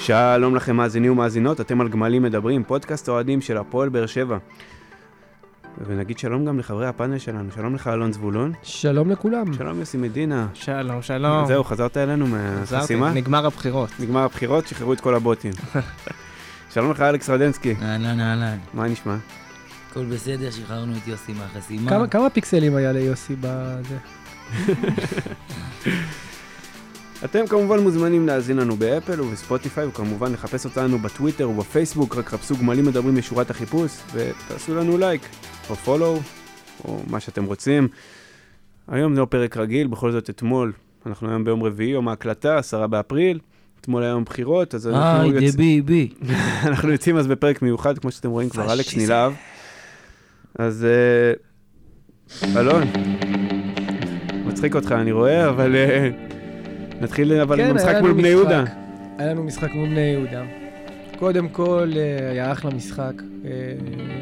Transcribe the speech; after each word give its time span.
שלום 0.00 0.54
לכם 0.54 0.76
מאזינים 0.76 1.12
ומאזינות, 1.12 1.60
אתם 1.60 1.80
על 1.80 1.88
גמלים 1.88 2.22
מדברים, 2.22 2.64
פודקאסט 2.64 3.08
אוהדים 3.08 3.40
של 3.40 3.56
הפועל 3.56 3.88
באר 3.88 4.06
שבע. 4.06 4.38
ונגיד 5.86 6.18
שלום 6.18 6.44
גם 6.44 6.58
לחברי 6.58 6.86
הפאנל 6.86 7.18
שלנו, 7.18 7.50
שלום 7.54 7.74
לך 7.74 7.88
אלון 7.88 8.12
זבולון. 8.12 8.52
שלום 8.62 9.10
לכולם. 9.10 9.52
שלום 9.52 9.78
יוסי 9.78 9.96
מדינה. 9.96 10.46
שלום, 10.54 11.02
שלום. 11.02 11.46
זהו, 11.46 11.64
חזרת 11.64 11.96
אלינו 11.96 12.26
מהחסימה? 12.26 13.06
חזרתי, 13.06 13.20
נגמר 13.20 13.46
הבחירות. 13.46 13.90
נגמר 14.00 14.20
הבחירות, 14.20 14.66
שחררו 14.66 14.92
את 14.92 15.00
כל 15.00 15.14
הבוטים. 15.14 15.52
שלום 16.74 16.90
לך 16.90 17.00
אלכס 17.00 17.30
רדנסקי, 17.30 17.74
אהלן, 17.82 18.20
אהלן. 18.20 18.58
מה 18.74 18.88
נשמע? 18.88 19.16
הכל 19.90 20.04
בסדר, 20.04 20.50
שחררנו 20.50 20.92
את 20.96 21.08
יוסי 21.08 21.32
מהחסימה. 21.32 21.90
כמה, 21.90 22.06
כמה 22.06 22.30
פיקסלים 22.30 22.76
היה 22.76 22.92
ליוסי 22.92 23.36
בזה? 23.40 23.96
אתם 27.24 27.46
כמובן 27.46 27.78
מוזמנים 27.78 28.26
להאזין 28.26 28.56
לנו 28.56 28.76
באפל 28.76 29.20
ובספוטיפיי, 29.20 29.86
וכמובן 29.86 30.32
לחפש 30.32 30.64
אותנו 30.64 30.98
בטוויטר 30.98 31.50
ובפייסבוק, 31.50 32.16
רק 32.16 32.26
חפשו 32.28 32.56
גמלים 32.56 32.84
מדברים 32.84 33.14
בשורת 33.14 33.50
החיפוש, 33.50 33.92
ותעשו 34.14 34.74
לנו 34.74 34.98
לייק, 34.98 35.22
או 35.70 35.76
follow, 35.76 36.20
או 36.84 37.02
מה 37.06 37.20
שאתם 37.20 37.44
רוצים. 37.44 37.88
היום 38.88 39.14
זה 39.14 39.20
לא 39.20 39.24
פרק 39.24 39.56
רגיל, 39.56 39.86
בכל 39.86 40.12
זאת 40.12 40.30
אתמול, 40.30 40.72
אנחנו 41.06 41.28
היום 41.28 41.44
ביום 41.44 41.62
רביעי, 41.62 41.90
יום 41.90 42.08
ההקלטה, 42.08 42.58
עשרה 42.58 42.86
באפריל, 42.86 43.38
אתמול 43.80 44.02
היה 44.02 44.10
יום 44.10 44.24
בחירות, 44.24 44.74
אז 44.74 44.88
אנחנו, 44.88 45.22
היי, 45.22 45.44
יוצ... 45.44 45.54
דבי, 45.54 45.82
בי. 45.82 46.08
אנחנו 46.68 46.90
יוצאים 46.92 47.16
אז 47.16 47.26
בפרק 47.26 47.62
מיוחד, 47.62 47.98
כמו 47.98 48.10
שאתם 48.10 48.30
רואים 48.30 48.48
כבר, 48.48 48.72
אלכס. 48.72 48.96
נלהב. 48.96 49.32
אז 50.58 50.86
אה, 52.44 52.60
אלון, 52.60 52.82
מצחיק 54.46 54.74
אותך, 54.74 54.92
אני 54.92 55.12
רואה, 55.12 55.48
אבל 55.48 55.76
אה, 55.76 56.10
נתחיל 57.02 57.32
אבל 57.32 57.60
עם 57.60 57.66
כן, 57.66 57.70
המשחק 57.70 57.88
היה 57.88 58.00
מול 58.00 58.12
בני 58.12 58.28
יהודה. 58.28 58.64
היה 59.18 59.30
לנו 59.30 59.44
משחק 59.44 59.74
מול 59.74 59.88
בני 59.88 60.00
יהודה. 60.00 60.42
קודם 61.18 61.48
כל, 61.48 61.90
אה, 61.96 62.30
היה 62.30 62.52
אחלה 62.52 62.70
משחק 62.70 63.22
אה, 63.44 63.50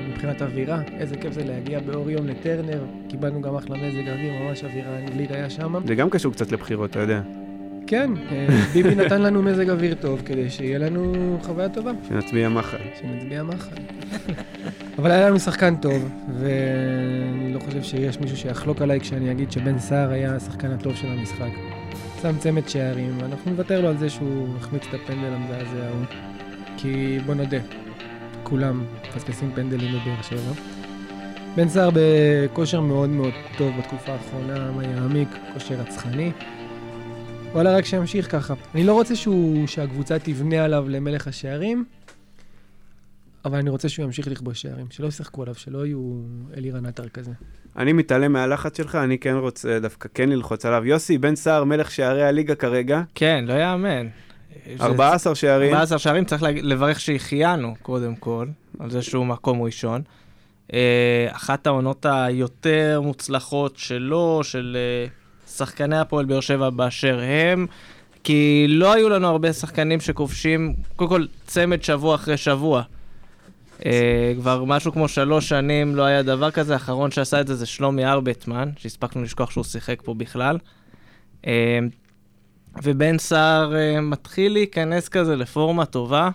מבחינת 0.08 0.42
אווירה. 0.42 0.80
איזה 0.98 1.16
כיף 1.16 1.32
זה 1.32 1.44
להגיע 1.44 1.80
באור 1.80 2.10
יום 2.10 2.26
לטרנר. 2.26 2.84
קיבלנו 3.08 3.42
גם 3.42 3.56
אחלה 3.56 3.76
מזג 3.76 4.08
אוויר, 4.08 4.32
ממש 4.42 4.64
אווירה 4.64 4.98
אנגלית 4.98 5.30
היה 5.30 5.50
שם. 5.50 5.74
זה 5.86 5.94
גם 5.94 6.10
קשור 6.10 6.32
קצת 6.32 6.52
לבחירות, 6.52 6.90
אתה 6.90 6.98
יודע, 6.98 7.20
כן, 7.86 8.10
אה, 8.32 8.46
ביבי 8.72 8.94
נתן 8.94 9.22
לנו 9.22 9.42
מזג 9.42 9.70
אוויר 9.70 9.94
טוב 9.94 10.22
כדי 10.24 10.50
שיהיה 10.50 10.78
לנו 10.78 11.38
חוויה 11.42 11.68
טובה. 11.68 11.90
שנצביע 12.08 12.48
מחל. 12.48 12.76
שנצביע 13.00 13.42
מחל. 13.42 13.76
אבל 14.98 15.10
היה 15.10 15.28
לנו 15.28 15.38
שחקן 15.38 15.76
טוב, 15.76 16.10
ואני 16.40 17.52
לא 17.54 17.60
חושב 17.60 17.82
שיש 17.82 18.20
מישהו 18.20 18.36
שיחלוק 18.36 18.82
עליי 18.82 19.00
כשאני 19.00 19.30
אגיד 19.32 19.52
שבן 19.52 19.78
סער 19.78 20.10
היה 20.10 20.36
השחקן 20.36 20.70
הטוב 20.70 20.94
של 20.94 21.06
המשחק. 21.06 21.79
שם 22.22 22.38
צמד 22.38 22.68
שערים, 22.68 23.18
ואנחנו 23.20 23.50
נוותר 23.50 23.80
לו 23.80 23.88
על 23.88 23.98
זה 23.98 24.10
שהוא 24.10 24.56
החמיץ 24.56 24.82
את 24.88 24.94
הפנדל 24.94 25.32
המזעזע 25.32 25.86
ההוא. 25.86 26.04
כי 26.76 27.18
בוא 27.26 27.34
נודה, 27.34 27.58
כולם 28.42 28.84
מפספסים 29.08 29.52
פנדלים 29.54 29.92
בבאר 29.92 30.22
שבע. 30.22 30.52
בן 31.56 31.68
סער 31.68 31.90
בכושר 31.94 32.80
מאוד 32.80 33.10
מאוד 33.10 33.32
טוב 33.58 33.72
בתקופה 33.78 34.12
האחרונה, 34.12 34.70
מה 34.70 34.84
יעמיק, 34.84 35.28
כושר 35.52 35.74
רצחני. 35.74 36.32
וואלה, 37.52 37.76
רק 37.76 37.84
שימשיך 37.84 38.32
ככה. 38.32 38.54
אני 38.74 38.84
לא 38.84 38.92
רוצה 38.92 39.16
שהוא, 39.16 39.66
שהקבוצה 39.66 40.18
תבנה 40.18 40.64
עליו 40.64 40.88
למלך 40.88 41.26
השערים, 41.26 41.84
אבל 43.44 43.58
אני 43.58 43.70
רוצה 43.70 43.88
שהוא 43.88 44.04
ימשיך 44.04 44.28
לכבוש 44.28 44.62
שערים, 44.62 44.86
שלא 44.90 45.06
ישחקו 45.06 45.42
עליו, 45.42 45.54
שלא 45.54 45.86
יהיו 45.86 46.22
אלירן 46.56 46.86
עטר 46.86 47.08
כזה. 47.08 47.30
אני 47.76 47.92
מתעלם 47.92 48.32
מהלחץ 48.32 48.76
שלך, 48.76 48.94
אני 48.94 49.18
כן 49.18 49.34
רוצה 49.34 49.78
דווקא 49.78 50.08
כן 50.14 50.28
ללחוץ 50.28 50.66
עליו. 50.66 50.86
יוסי, 50.86 51.18
בן 51.18 51.36
סער, 51.36 51.64
מלך 51.64 51.90
שערי 51.90 52.24
הליגה 52.24 52.54
כרגע, 52.54 53.02
כן, 53.14 53.44
לא 53.48 53.52
יאמן. 53.52 54.06
14 54.80 55.34
שערים. 55.34 55.74
14 55.74 55.98
שערים, 55.98 56.24
צריך 56.24 56.42
לברך 56.42 57.00
שהחיינו, 57.00 57.74
קודם 57.82 58.16
כל, 58.16 58.46
על 58.78 58.90
זה 58.90 59.02
שהוא 59.02 59.26
מקום 59.26 59.62
ראשון. 59.62 60.02
אה, 60.72 61.28
אחת 61.30 61.66
העונות 61.66 62.06
היותר 62.08 63.00
מוצלחות 63.04 63.76
שלו, 63.76 64.40
של 64.42 64.76
אה, 64.76 65.06
שחקני 65.50 65.98
הפועל 65.98 66.24
באר 66.24 66.40
שבע 66.40 66.70
באשר 66.70 67.20
הם, 67.22 67.66
כי 68.24 68.66
לא 68.68 68.92
היו 68.92 69.08
לנו 69.08 69.28
הרבה 69.28 69.52
שחקנים 69.52 70.00
שכובשים, 70.00 70.74
קודם 70.96 71.10
כל, 71.10 71.24
צמד 71.46 71.82
שבוע 71.82 72.14
אחרי 72.14 72.36
שבוע. 72.36 72.82
אה, 73.86 74.32
כבר 74.36 74.64
משהו 74.64 74.92
כמו 74.92 75.08
שלוש 75.08 75.48
שנים 75.48 75.96
לא 75.96 76.02
היה 76.02 76.22
דבר 76.22 76.50
כזה, 76.50 76.72
האחרון 76.72 77.10
שעשה 77.10 77.40
את 77.40 77.46
זה 77.46 77.54
זה 77.54 77.66
שלומי 77.66 78.06
ארבטמן, 78.06 78.68
שהספקנו 78.76 79.22
לשכוח 79.22 79.50
שהוא 79.50 79.64
שיחק 79.64 80.02
פה 80.04 80.14
בכלל. 80.14 80.58
אה, 81.46 81.78
ובן 82.82 83.18
סער 83.18 83.76
אה, 83.76 84.00
מתחיל 84.00 84.52
להיכנס 84.52 85.08
כזה 85.08 85.36
לפורמה 85.36 85.84
טובה. 85.84 86.30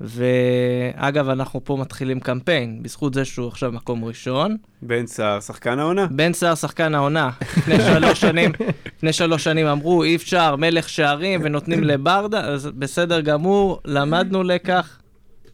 ואגב, 0.00 1.28
אנחנו 1.28 1.64
פה 1.64 1.76
מתחילים 1.76 2.20
קמפיין, 2.20 2.82
בזכות 2.82 3.14
זה 3.14 3.24
שהוא 3.24 3.48
עכשיו 3.48 3.72
מקום 3.72 4.04
ראשון. 4.04 4.56
בן 4.82 5.06
סער, 5.06 5.40
שחקן 5.40 5.78
העונה. 5.78 6.06
בן 6.06 6.32
סער 6.32 6.54
שחקן 6.54 6.94
העונה. 6.94 7.30
לפני 7.56 7.80
שלוש 7.80 8.20
שנים, 8.20 8.52
לפני 8.96 9.12
שלוש 9.12 9.44
שנים 9.44 9.66
אמרו, 9.66 10.02
אי 10.02 10.16
אפשר, 10.16 10.56
מלך 10.56 10.88
שערים 10.88 11.40
ונותנים 11.44 11.84
לברדה, 11.84 12.40
אז 12.40 12.66
בסדר 12.66 13.20
גמור, 13.20 13.80
למדנו 13.84 14.42
לקח. 14.42 14.97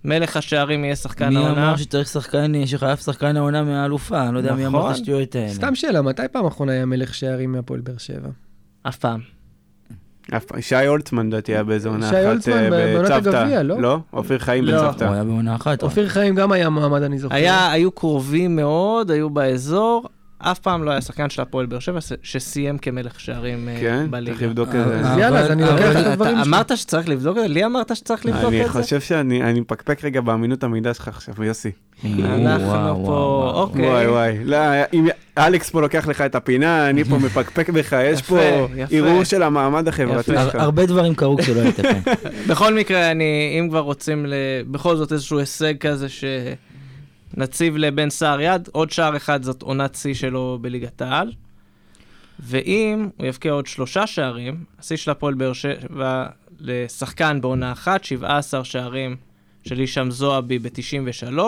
מלך 0.05 0.37
השערים 0.37 0.85
יהיה 0.85 0.97
שחקן 0.97 1.29
מי 1.29 1.37
העונה. 1.37 1.69
אמר 1.69 1.77
שצריך 1.77 2.09
שחקן, 2.09 2.67
שחייב 2.67 2.97
שחקן 2.97 3.37
העונה 3.37 3.63
מהאלופה? 3.63 4.23
אני 4.23 4.35
לא 4.35 4.39
יודע 4.39 4.55
מי 4.55 4.67
אמר 4.67 4.79
נכון. 4.79 4.91
את 4.91 4.97
השטויות 4.97 5.35
האלה. 5.35 5.49
סתם 5.49 5.75
שאלה, 5.75 6.03
מתי 6.03 6.23
פעם 6.33 6.47
אחרונה 6.47 6.73
היה 6.73 6.87
מלך 6.87 7.15
שערים 7.15 7.53
מהפועל 7.53 7.81
באר 7.81 7.99
שבע? 7.99 8.29
אף 8.83 8.97
פעם. 8.97 9.21
שי 10.61 10.87
הולצמן 10.87 11.27
לדעתי 11.27 11.53
היה 11.53 11.65
באיזה 11.65 11.89
עונה 11.89 12.07
אחת. 12.07 12.17
שי 12.17 12.27
הולצמן 12.27 12.73
אה, 12.73 12.95
בעונת 12.95 13.11
בצוותא. 13.11 13.37
הגביע, 13.37 13.63
לא? 13.63 13.81
לא? 13.81 13.99
אופיר 14.13 14.39
חיים 14.39 14.65
לא. 14.65 14.77
בצוותא. 14.77 15.05
הוא 15.05 15.15
היה 15.15 15.25
בעונה 15.25 15.55
אחת. 15.55 15.83
אופיר 15.83 16.09
חיים 16.09 16.35
גם 16.35 16.53
היה 16.53 16.69
מועמד, 16.71 17.03
אני 17.03 17.19
זוכר. 17.19 17.35
היה, 17.35 17.73
היו 17.73 17.91
קרובים 17.93 18.57
מאוד, 18.57 19.11
היו 19.11 19.31
באזור, 19.31 20.09
אף 20.51 20.59
פעם 20.59 20.85
לא 20.85 20.91
היה 20.91 21.01
שחקן 21.01 21.31
של 21.31 21.43
הפועל 21.43 21.67
באר 21.67 21.79
שבע 21.79 22.01
ש- 22.01 22.13
שסיים 22.23 22.79
כמלך 22.79 23.21
שערים 23.21 23.69
אה, 23.69 23.77
כן? 23.81 24.07
בליגה. 24.11 24.31
צריך 24.37 24.43
לבדוק 24.49 24.69
את 24.69 24.75
אה, 24.75 24.85
זה. 24.89 25.01
אז 25.01 25.19
יאללה, 25.19 25.39
אז 25.41 25.51
אני 25.51 25.63
לוקח 25.63 26.01
את 26.01 26.07
הדברים 26.07 26.35
שלי. 26.37 26.43
אמרת 26.49 26.77
שצריך 26.79 27.09
לבדוק 27.09 27.37
את 27.37 27.43
זה? 27.43 27.49
לי 27.49 27.65
אמרת 27.65 27.97
שצריך 27.97 28.27
לבדוק 28.27 28.45
אני 28.49 28.61
את 28.61 28.73
זה? 28.73 28.73
חושב 28.83 29.01
שאני 29.01 29.43
אני 29.43 29.61
מפקפק 29.61 30.05
רגע 30.05 30.21
באמינות 30.21 30.65
המידע 30.65 30.95
שלך 30.95 31.09
עכשיו, 31.09 31.45
יוסי. 31.45 31.71
אנחנו 32.05 33.03
פה. 33.07 33.51
אוקיי. 33.55 33.89
וואי 33.89 34.07
וואי. 34.07 34.45
לא, 34.45 34.57
אם 34.95 35.07
אלכס 35.39 35.71
פה 35.71 35.81
לוקח 35.81 36.07
לך 36.09 36.21
את 36.21 36.35
הפינה, 36.35 36.91
אני 36.91 37.05
פה 37.05 37.19
מפקפק 37.19 37.71
בך, 37.71 37.97
יש 38.05 38.23
פה. 38.23 38.39
ערעור 38.91 39.25
של 39.25 39.43
המעמד 39.43 39.89
החברתי. 39.89 40.25
שלך. 40.33 40.55
הר- 40.55 40.61
הרבה 40.63 40.87
דברים 40.87 41.15
קרו 41.15 41.37
כשלא 41.37 41.61
היית 41.61 41.81
פה. 41.81 41.89
בכל 42.49 42.75
מקרה, 42.75 43.11
אני, 43.11 43.25
אם 43.61 43.69
כבר 43.69 43.79
רוצים 43.81 44.27
ל... 44.27 44.35
בכל 44.71 44.97
זאת 44.97 45.13
איזשהו 45.13 45.39
הישג 45.39 45.75
כזה 45.79 46.07
שנציב 47.35 47.77
לבן 47.77 48.11
סער 48.11 48.41
יד, 48.41 48.69
עוד 48.73 48.91
שער 48.91 49.17
אחד 49.17 49.43
זאת 49.43 49.63
עונת 49.63 49.95
שיא 49.95 50.15
שלו 50.15 50.59
בליגת 50.61 51.03
העל. 51.03 51.33
ואם 52.41 53.09
הוא 53.17 53.27
יבקיע 53.27 53.53
עוד 53.53 53.67
שלושה 53.67 54.07
שערים, 54.07 54.65
השיא 54.79 54.97
של 54.97 55.11
הפועל 55.11 55.35
באר 55.35 55.53
שבע 55.53 56.27
לשחקן 56.61 57.41
בעונה 57.41 57.73
אחת, 57.73 58.05
17 58.05 58.65
שערים 58.65 59.17
של 59.69 59.79
הישאם 59.79 60.11
זועבי 60.11 60.59
ב-93. 60.59 61.39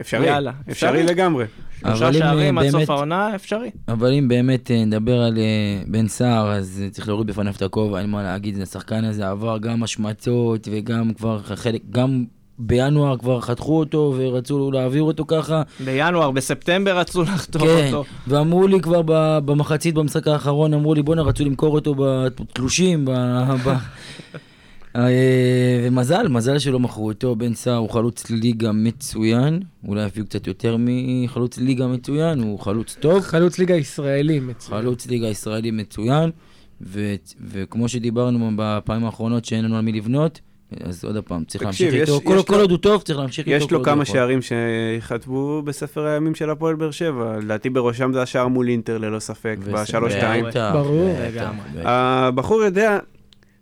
אפשרי, 0.00 0.26
יאללה, 0.26 0.52
אפשרי 0.70 0.90
אפשרי. 0.90 1.02
לגמרי. 1.02 1.44
שלושה 1.80 2.08
אם, 2.08 2.12
שערים 2.12 2.58
אה, 2.58 2.64
עד 2.64 2.70
סוף 2.70 2.90
העונה, 2.90 3.34
אפשרי. 3.34 3.70
אבל 3.88 4.12
אם 4.12 4.28
באמת 4.28 4.70
אה, 4.70 4.84
נדבר 4.84 5.20
על 5.20 5.38
אה, 5.38 5.82
בן 5.86 6.08
סער, 6.08 6.52
אז 6.52 6.82
אה, 6.84 6.90
צריך 6.90 7.08
להוריד 7.08 7.26
בפניו 7.26 7.54
את 7.56 7.62
הכובע, 7.62 8.00
אין 8.00 8.10
מה 8.10 8.22
להגיד, 8.22 8.60
השחקן 8.60 9.04
הזה 9.04 9.28
עבר 9.28 9.58
גם 9.58 9.82
השמצות 9.82 10.68
וגם 10.70 11.14
כבר 11.14 11.42
חלק, 11.42 11.82
גם 11.90 12.24
בינואר 12.58 13.16
כבר 13.18 13.40
חתכו 13.40 13.78
אותו 13.78 14.14
ורצו 14.16 14.70
להעביר 14.70 15.02
אותו 15.02 15.24
ככה. 15.28 15.62
בינואר, 15.84 16.30
בספטמבר 16.30 16.98
רצו 16.98 17.22
לחתוך 17.22 17.62
כן, 17.62 17.86
אותו. 17.86 18.04
ואמרו 18.26 18.66
לי 18.66 18.80
כבר 18.80 19.02
ב- 19.04 19.38
במחצית 19.44 19.94
במשחק 19.94 20.28
האחרון, 20.28 20.74
אמרו 20.74 20.94
לי 20.94 21.02
בואנה 21.02 21.22
רצו 21.22 21.44
למכור 21.44 21.74
אותו 21.74 21.94
בתלושים, 21.98 23.04
ב... 23.04 23.10
ב... 23.64 23.76
אה, 24.96 25.80
ומזל, 25.86 26.28
מזל 26.28 26.58
שלא 26.58 26.78
מכרו 26.78 27.08
אותו, 27.08 27.36
בן 27.36 27.54
סער 27.54 27.76
הוא 27.76 27.90
חלוץ 27.90 28.30
ליגה 28.30 28.72
מצוין, 28.72 29.60
אולי 29.88 30.06
אפילו 30.06 30.26
קצת 30.26 30.46
יותר 30.46 30.76
מחלוץ 30.78 31.58
ליגה 31.58 31.86
מצוין, 31.86 32.42
הוא 32.42 32.58
חלוץ 32.58 32.96
טוב, 33.00 33.20
חלוץ 33.20 33.58
ליגה 33.58 33.74
ישראלי 33.74 34.40
מצוין. 34.40 34.80
חלוץ 34.80 35.06
ליגה 35.06 35.26
ישראלי 35.26 35.70
מצוין, 35.70 36.30
ו- 36.80 37.14
וכמו 37.46 37.88
שדיברנו 37.88 38.50
בפעמים 38.56 39.04
האחרונות 39.04 39.44
שאין 39.44 39.64
לנו 39.64 39.76
על 39.76 39.82
מי 39.82 39.92
לבנות, 39.92 40.40
אז 40.84 41.04
עוד 41.04 41.18
פעם, 41.24 41.44
צריך 41.44 41.64
תקשיב, 41.64 41.86
להמשיך 41.86 42.02
יש- 42.02 42.14
איתו, 42.14 42.24
כל, 42.24 42.34
יש 42.38 42.44
כל 42.44 42.54
לו- 42.54 42.60
עוד 42.60 42.70
הוא 42.70 42.78
טוב, 42.78 43.02
צריך 43.02 43.18
להמשיך 43.18 43.46
איתו. 43.48 43.64
יש 43.64 43.70
לו 43.70 43.82
כמה. 43.82 44.04
שערים 44.04 44.40
שיכתבו 44.42 45.62
בספר 45.62 46.06
הימים 46.06 46.34
של 46.34 46.50
הפועל 46.50 46.74
באר 46.74 46.90
שבע. 46.90 47.36
לדעתי 47.42 47.70
בראשם 47.70 48.12
זה 48.12 48.22
השער 48.22 48.48
מול 48.48 48.68
אינטר 48.68 48.98
ללא 48.98 49.18
ספק, 49.18 49.56
בשלוש-שתיים. 49.72 50.44
ברור. 50.72 51.16
הבחור 51.84 52.62
יודע, 52.62 52.98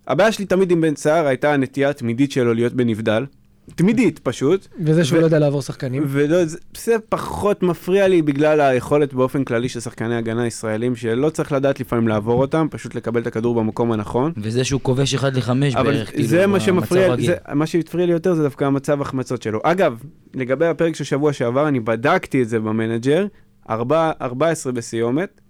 הבעיה 0.09 0.33
שלי 0.33 0.45
תמיד 0.45 0.71
עם 0.71 0.81
בן 0.81 0.97
סער 0.97 1.27
הייתה 1.27 1.53
הנטייה 1.53 1.91
התמידית 1.91 2.33
שלו 2.33 2.55
להיות 2.55 2.73
בנבדל. 2.73 3.25
תמידית 3.75 4.19
פשוט. 4.19 4.67
וזה 4.85 5.05
שהוא 5.05 5.17
ו- 5.19 5.21
לא 5.21 5.27
יודע 5.27 5.39
לעבור 5.39 5.63
שחקנים. 5.63 6.03
ולא, 6.07 6.37
זה, 6.45 6.97
פחות 7.09 7.63
מפריע 7.63 8.09
לי 8.09 8.23
בגלל 8.23 8.61
היכולת 8.61 9.15
באופן 9.15 9.45
כללי 9.45 9.69
של 9.69 9.81
שחקני 9.81 10.17
הגנה 10.17 10.47
ישראלים, 10.47 10.97
שלא 10.97 11.31
צריך 11.31 11.53
לדעת 11.53 11.81
לפעמים 11.81 12.09
לעבור 12.09 12.41
אותם, 12.41 12.67
פשוט 12.71 12.95
לקבל 12.95 13.21
את 13.21 13.27
הכדור 13.27 13.55
במקום 13.55 13.93
הנכון. 13.93 14.33
וזה 14.37 14.65
שהוא 14.65 14.81
כובש 14.81 15.15
1 15.15 15.33
ל-5 15.35 15.51
אבל 15.51 15.83
בערך, 15.93 16.11
כאילו, 16.11 16.29
זה 16.29 16.47
מה 16.47 16.61
שמפריע. 16.61 17.17
זה, 17.27 17.35
מה 17.55 17.67
שהפריע 17.67 18.07
לי 18.07 18.13
יותר 18.13 18.35
זה 18.35 18.43
דווקא 18.43 18.65
המצב 18.65 19.01
החמצות 19.01 19.43
שלו. 19.43 19.61
אגב, 19.63 20.01
לגבי 20.35 20.67
הפרק 20.67 20.95
של 20.95 21.05
שבוע 21.05 21.33
שעבר, 21.33 21.69
אני 21.69 21.81
בדקתי 21.81 22.43
את 22.43 22.49
זה 22.49 22.61
במנג'ר, 22.61 23.27
ארבע- 23.71 24.13
14 24.23 24.73
בסיומת. 24.73 25.41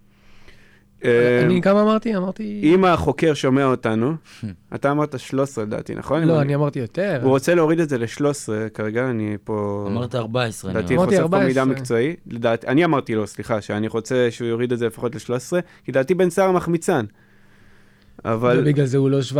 אה, 1.05 1.41
אני 1.45 1.61
כמה 1.61 1.81
אמרתי? 1.81 2.15
אמרתי... 2.15 2.61
אם 2.63 2.85
החוקר 2.85 3.33
שומע 3.33 3.65
אותנו, 3.65 4.13
אתה 4.75 4.91
אמרת 4.91 5.19
13 5.19 5.63
לדעתי, 5.63 5.95
נכון? 5.95 6.23
לא, 6.23 6.41
אני 6.41 6.55
אמרתי 6.55 6.79
יותר. 6.79 7.19
הוא 7.23 7.29
רוצה 7.29 7.55
להוריד 7.55 7.79
את 7.79 7.89
זה 7.89 7.97
ל-13, 7.97 8.69
כרגע 8.73 9.09
אני 9.09 9.37
פה... 9.43 9.87
אמרת 9.91 10.15
14, 10.15 10.71
אני 10.71 10.79
לדעתי. 10.79 10.95
אמרתי 10.95 11.09
חושף 11.09 11.17
פה 11.17 11.23
14. 11.23 11.47
מידע 11.47 11.65
מקצועי. 11.65 12.15
אני 12.67 12.85
אמרתי 12.85 13.15
לו, 13.15 13.27
סליחה, 13.27 13.61
שאני 13.61 13.87
רוצה 13.87 14.27
שהוא 14.31 14.47
יוריד 14.47 14.71
את 14.71 14.79
זה 14.79 14.87
לפחות 14.87 15.15
ל-13, 15.15 15.61
כי 15.85 15.91
לדעתי 15.91 16.13
בן 16.13 16.29
סער 16.29 16.51
מחמיצן. 16.51 17.05
אבל 18.25 18.59
ובגלל 18.61 18.85
זה 18.85 18.97
הוא 18.97 19.09
לא 19.09 19.19
17-18. 19.33 19.35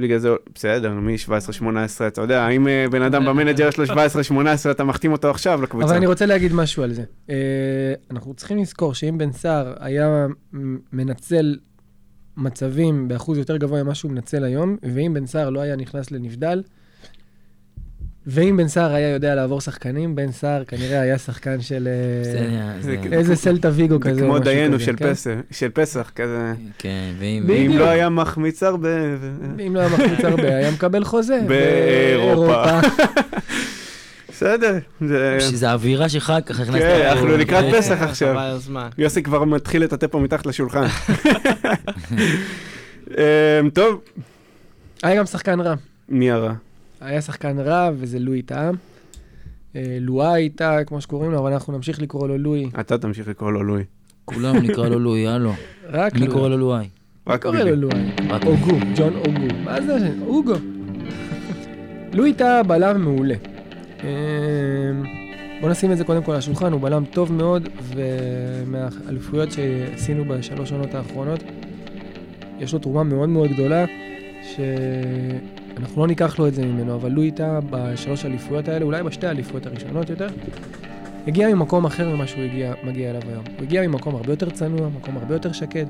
בגלל 0.00 0.18
זה, 0.18 0.30
בסדר, 0.54 0.92
מ-17-18, 0.92 2.06
אתה 2.06 2.20
יודע, 2.20 2.48
אם 2.48 2.68
אה, 2.68 2.86
בן 2.90 3.02
אדם 3.02 3.26
במנג'ר 3.26 3.68
יש 3.68 3.78
לו 3.78 3.84
17-18, 3.84 3.90
אתה 4.70 4.84
מחתים 4.84 5.12
אותו 5.12 5.30
עכשיו 5.30 5.62
לקבוצה. 5.62 5.86
אבל 5.86 5.96
אני 5.96 6.06
רוצה 6.06 6.26
להגיד 6.26 6.52
משהו 6.52 6.82
על 6.82 6.92
זה. 6.92 7.02
אה, 7.30 7.34
אנחנו 8.10 8.34
צריכים 8.34 8.58
לזכור 8.58 8.94
שאם 8.94 9.18
בן 9.18 9.32
סער 9.32 9.74
היה 9.80 10.26
מנצל 10.92 11.56
מצבים 12.36 13.08
באחוז 13.08 13.38
יותר 13.38 13.56
גבוה 13.56 13.82
ממה 13.82 13.94
שהוא 13.94 14.12
מנצל 14.12 14.44
היום, 14.44 14.76
ואם 14.94 15.14
בן 15.14 15.26
סער 15.26 15.50
לא 15.50 15.60
היה 15.60 15.76
נכנס 15.76 16.10
לנבדל, 16.10 16.62
ואם 18.26 18.56
בן 18.56 18.68
סער 18.68 18.94
היה 18.94 19.08
יודע 19.08 19.34
לעבור 19.34 19.60
שחקנים, 19.60 20.14
בן 20.14 20.32
סער 20.32 20.64
כנראה 20.64 21.00
היה 21.00 21.18
שחקן 21.18 21.60
של 21.60 21.88
אה, 21.88 22.24
זה 22.80 22.96
זה- 23.02 23.16
איזה 23.16 23.36
סלטה 23.36 23.70
ויגו 23.72 23.98
זה 24.04 24.10
כזה. 24.10 24.20
או 24.22 24.26
כמו 24.26 24.38
דיינו 24.38 24.80
של 24.80 24.96
כן? 24.96 25.10
פסח, 25.14 25.30
של 25.50 25.68
פסח, 25.68 26.10
כזה. 26.14 26.52
כן, 26.78 27.10
ואם... 27.18 27.72
לא 27.78 27.88
היה 27.88 28.08
מחמיץ 28.08 28.62
הרבה... 28.62 28.88
ו- 29.20 29.30
אם 29.66 29.74
לא 29.74 29.80
היה 29.80 29.88
מחמיץ 29.88 30.24
הרבה, 30.24 30.56
היה 30.56 30.70
מקבל 30.70 31.04
חוזה. 31.04 31.40
באירופה. 31.48 32.64
בסדר, 34.28 34.78
זה... 35.00 35.36
שזה 35.40 35.70
האווירה 35.70 36.08
שלך, 36.08 36.32
ככה 36.46 36.62
הכנסת... 36.62 36.78
כן, 36.78 37.06
אנחנו 37.12 37.36
לקראת. 37.36 37.74
פסח 37.74 38.02
עכשיו. 38.02 38.36
יוסי 38.98 39.22
כבר 39.22 39.44
מתחיל 39.44 39.82
לטאטא 39.84 40.06
פה 40.06 40.18
מתחת 40.18 40.46
לשולחן. 40.46 40.84
אמ, 43.10 43.70
טוב, 43.74 44.00
היה 45.02 45.16
גם 45.16 45.26
שחקן 45.26 45.60
רע. 45.60 45.74
מי 46.08 46.30
הרע? 46.30 46.52
היה 47.04 47.20
שחקן 47.20 47.58
רע, 47.58 47.90
וזה 47.94 48.18
לואי 48.18 48.42
טאה. 48.42 48.70
אה, 49.76 49.98
לואי 50.00 50.48
טאה, 50.48 50.84
כמו 50.84 51.00
שקוראים 51.00 51.30
לו, 51.30 51.38
אבל 51.38 51.52
אנחנו 51.52 51.72
נמשיך 51.72 52.02
לקרוא 52.02 52.28
לו 52.28 52.38
לואי. 52.38 52.70
אתה 52.80 52.98
תמשיך 52.98 53.28
לקרוא 53.28 53.52
לו 53.52 53.62
לואי. 53.62 53.84
כולם 54.24 54.56
נקרא 54.56 54.88
לו 54.88 54.98
לואי, 54.98 55.26
הלו. 55.26 55.52
רק 55.88 56.14
מי 56.14 56.20
לואי. 56.20 56.32
קורא 56.32 56.48
לו 56.48 56.56
לואי? 56.56 56.88
מי 57.26 57.32
רק 57.32 57.42
קורא. 57.42 57.58
לו 57.58 57.76
לואי? 57.76 58.10
אוגו, 58.46 58.78
ג'ון 58.96 59.16
אוגו. 59.16 59.54
מה 59.64 59.82
זה? 59.82 59.94
השם? 59.94 60.22
אוגו. 60.22 60.54
לואי 62.12 62.32
טאה 62.34 62.62
בלם 62.62 63.02
מעולה. 63.02 63.34
אה, 64.04 64.08
בוא 65.60 65.70
נשים 65.70 65.92
את 65.92 65.96
זה 65.96 66.04
קודם 66.04 66.22
כל 66.22 66.32
על 66.32 66.38
השולחן, 66.38 66.72
הוא 66.72 66.80
בלם 66.80 67.04
טוב 67.04 67.32
מאוד, 67.32 67.68
ומהאליפויות 67.82 69.52
שעשינו 69.52 70.24
בשלוש 70.24 70.72
עונות 70.72 70.94
האחרונות, 70.94 71.40
יש 72.58 72.72
לו 72.72 72.78
תרומה 72.78 73.02
מאוד 73.02 73.28
מאוד 73.28 73.50
גדולה, 73.50 73.84
שאנחנו 75.74 76.02
לא 76.02 76.06
ניקח 76.06 76.38
לו 76.38 76.48
את 76.48 76.54
זה 76.54 76.66
ממנו, 76.66 76.94
אבל 76.94 77.10
לואי 77.10 77.30
טאה 77.30 77.60
בשלוש 77.70 78.24
האליפויות 78.24 78.68
האלה, 78.68 78.84
אולי 78.84 79.02
בשתי 79.02 79.26
האליפויות 79.26 79.66
הראשונות 79.66 80.10
יותר, 80.10 80.28
הגיע 81.26 81.48
ממקום 81.54 81.84
אחר 81.84 82.14
ממה 82.14 82.26
שהוא 82.26 82.42
הגיע, 82.42 82.74
מגיע 82.84 83.10
אליו 83.10 83.22
היום. 83.28 83.44
הוא 83.56 83.62
הגיע 83.62 83.86
ממקום 83.86 84.14
הרבה 84.14 84.32
יותר 84.32 84.50
צנוע, 84.50 84.88
מקום 84.88 85.16
הרבה 85.16 85.34
יותר 85.34 85.52
שקט, 85.52 85.88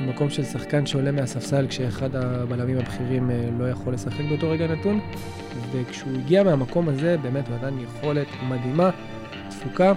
ממקום 0.00 0.30
של 0.30 0.44
שחקן 0.44 0.86
שעולה 0.86 1.12
מהספסל 1.12 1.66
כשאחד 1.68 2.16
הבלמים 2.16 2.78
הבכירים 2.78 3.30
אה, 3.30 3.48
לא 3.58 3.70
יכול 3.70 3.94
לשחק 3.94 4.24
באותו 4.28 4.50
רגע 4.50 4.66
נתון. 4.66 5.00
וכשהוא 5.72 6.12
הגיע 6.14 6.42
מהמקום 6.42 6.88
הזה, 6.88 7.16
באמת 7.22 7.48
הוא 7.48 7.56
נתן 7.56 7.74
יכולת 7.78 8.26
מדהימה, 8.48 8.90
תפוקה, 9.48 9.92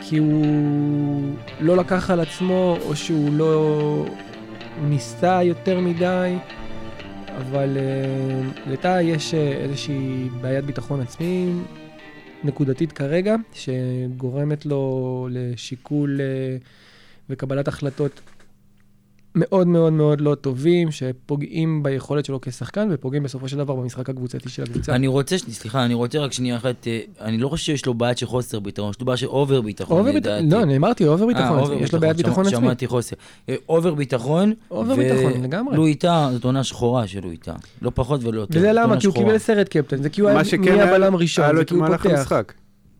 כי 0.00 0.18
הוא 0.18 1.34
לא 1.60 1.76
לקח 1.76 2.10
על 2.10 2.20
עצמו, 2.20 2.76
או 2.86 2.96
שהוא 2.96 3.32
לא 3.32 4.04
ניסה 4.82 5.42
יותר 5.42 5.80
מדי, 5.80 6.36
אבל 7.36 7.76
uh, 7.76 8.70
לטאה 8.70 9.02
יש 9.02 9.34
uh, 9.34 9.36
איזושהי 9.36 10.28
בעיית 10.40 10.64
ביטחון 10.64 11.00
עצמי 11.00 11.52
נקודתית 12.44 12.92
כרגע, 12.92 13.36
שגורמת 13.52 14.66
לו 14.66 15.28
לשיקול 15.30 16.20
uh, 16.20 16.64
וקבלת 17.30 17.68
החלטות 17.68 18.20
מאוד 19.36 19.66
מאוד 19.66 19.92
מאוד 19.92 20.20
לא 20.20 20.34
טובים, 20.34 20.90
שפוגעים 20.90 21.82
ביכולת 21.82 22.24
שלו 22.24 22.40
כשחקן 22.40 22.88
ופוגעים 22.92 23.22
בסופו 23.22 23.48
של 23.48 23.56
דבר 23.56 23.74
במשחק 23.74 24.10
הקבוצתי 24.10 24.48
של 24.48 24.62
הקבוצה. 24.62 24.94
אני 24.94 25.06
רוצה, 25.06 25.38
סליחה, 25.38 25.84
אני 25.84 25.94
רוצה 25.94 26.18
רק 26.18 26.32
שנייה 26.32 26.56
אחת, 26.56 26.86
אה, 26.86 27.00
אני 27.20 27.38
לא 27.38 27.48
חושב 27.48 27.64
שיש 27.64 27.86
לו 27.86 27.94
בעיה 27.94 28.16
של 28.16 28.26
חוסר 28.26 28.60
ביטחון, 28.60 28.90
יש 28.90 29.00
לו 29.00 29.06
בעיה 29.06 29.16
של 29.16 29.26
אובר 29.26 29.60
ביטחון, 29.60 29.98
אובר 29.98 30.12
ביטחון, 30.12 30.50
לא, 30.52 30.62
אני 30.62 30.76
אמרתי 30.76 31.06
אובר 31.06 31.22
אה, 31.22 31.28
ביטחון, 31.28 31.78
יש 31.82 31.94
לו 31.94 32.00
בעיית 32.00 32.16
ביטחון 32.16 32.46
עצמי. 32.46 32.58
שמעתי 32.60 32.86
חוסר. 32.86 33.16
אה, 33.48 33.54
אובר 33.68 33.94
ביטחון. 33.94 34.52
אובר 34.70 34.92
ו- 34.92 34.96
ביטחון, 34.96 35.42
לגמרי. 35.42 35.76
לו 35.76 35.86
איתה, 35.86 36.28
זאת 36.32 36.44
עונה 36.44 36.64
שחורה 36.64 37.06
של 37.06 37.20
לו 37.24 37.30
איתה. 37.30 37.54
לא 37.82 37.92
פחות 37.94 38.24
ולא 38.24 38.40
יותר. 38.40 38.58
וזה 38.58 38.72
למה? 38.72 39.00
כי 39.00 39.06
הוא. 39.06 39.14
קיבל 39.14 39.38
סרט 39.38 39.68
קפטן, 39.68 40.02
זה 40.02 40.10
כי 40.10 40.20
הוא 40.20 40.28
היה 40.28 40.38
מה 40.38 40.44
שכן 40.44 40.60
נהיה 40.60 40.84
היה- 40.84 40.92
בלם 40.98 41.16
ראשון, 41.16 41.56
זה 41.56 41.64
כי 41.64 41.74
הוא 41.74 41.86
פותח. 41.86 42.32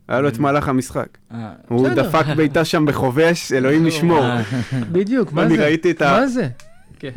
היה 0.07 0.21
לו 0.21 0.27
את 0.27 0.39
מהלך 0.39 0.67
המשחק. 0.67 1.07
אה, 1.31 1.51
הוא. 1.67 1.89
דפק 1.89 2.25
בעיטה 2.35 2.65
שם 2.65 2.85
בחובש, 2.85 3.51
אלוהים 3.57 3.87
ישמור. 3.87 4.23
אה, 4.23 4.41
בדיוק, 4.91 5.33
מה 5.33 5.43
אני 5.43 5.57
זה? 5.57 5.63
ראיתי 5.63 5.91
את 5.91 6.01
ה... 6.01 6.17
מה 6.19 6.27
זה? 6.27 6.47
כן. 6.99 7.09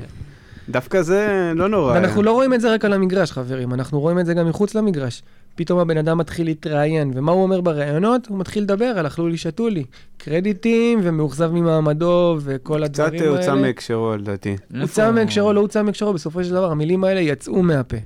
דווקא 0.69 1.03
זה 1.03 1.53
לא 1.57 1.69
נורא. 1.69 1.93
ואנחנו 1.95 2.23
לא 2.23 2.33
רואים 2.33 2.55
את 2.55 2.61
זה 2.61 2.75
רק 2.75 2.85
על 2.85 2.93
המגרש, 2.93 3.33
חברים, 3.33 3.75
אנחנו 3.75 4.01
רואים 4.01 4.19
את 4.19 4.27
זה 4.27 4.35
גם 4.35 4.49
מחוץ 4.49 4.75
למגרש. 4.75 5.23
פתאום 5.55 5.79
הבן 5.79 5.97
אדם 5.97 6.19
מתחיל 6.19 6.47
להתראיין, 6.47 7.13
ומה 7.15 7.33
הוא 7.33 7.43
אומר 7.43 7.61
בראיונות? 7.61 8.27
הוא 8.27 8.39
מתחיל 8.39 8.63
לדבר 8.63 8.85
על 8.85 9.07
אכלו 9.07 9.29
לי, 9.29 9.37
שתו 9.37 9.69
לי. 9.69 9.85
קרדיטים, 10.19 11.01
ומאוכזב 11.03 11.51
ממעמדו, 11.53 12.37
וכל 12.41 12.89
קצת 12.89 13.05
הדברים 13.05 13.23
האלה. 13.23 13.39
הוצא 13.39 13.55
מהקשרו 13.55 14.17
לדעתי. 14.17 14.57
הוצא 14.81 15.13
מהקשרו, 15.13 15.53
לא 15.53 15.61
הוצא 15.61 15.83
מהקשרו, 15.83 16.13
בסופו 16.13 16.45
של 16.45 16.51
דבר 16.51 16.71
המילים 16.71 17.05
האלה 17.05 17.21
יצאו 17.21 17.63
מהפה. 17.63 17.97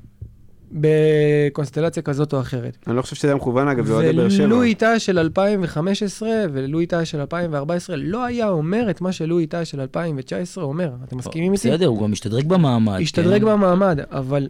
בקונסטלציה 0.75 2.03
כזאת 2.03 2.33
או 2.33 2.41
אחרת. 2.41 2.77
אני 2.87 2.97
לא 2.97 3.03
חושב 3.03 3.17
שזה 3.17 3.29
היה 3.29 3.35
מכוון 3.35 3.69
אגב, 3.69 3.87
זה 3.87 3.93
אוהדי 3.93 4.13
באר 4.13 4.29
שבע. 4.29 4.45
ולואי 4.45 4.69
איתה 4.69 4.99
של 4.99 5.19
2015 5.19 6.29
ולואי 6.53 6.83
איתה 6.83 7.05
של 7.05 7.21
2014 7.21 7.97
לא 7.97 8.25
היה 8.25 8.49
אומר 8.49 8.91
את 8.91 9.01
מה 9.01 9.13
שלואי 9.13 9.43
איתה 9.43 9.65
של 9.65 9.81
2019 9.81 10.65
אומר. 10.65 10.91
אתם 11.05 11.17
מסכימים 11.17 11.53
איתי? 11.53 11.69
בסדר, 11.69 11.87
הוא 11.87 12.03
גם 12.03 12.13
משתדרג 12.13 12.47
במעמד. 12.49 12.99
השתדרג 13.01 13.41
כן? 13.41 13.47
במעמד, 13.47 13.99
אבל 14.11 14.49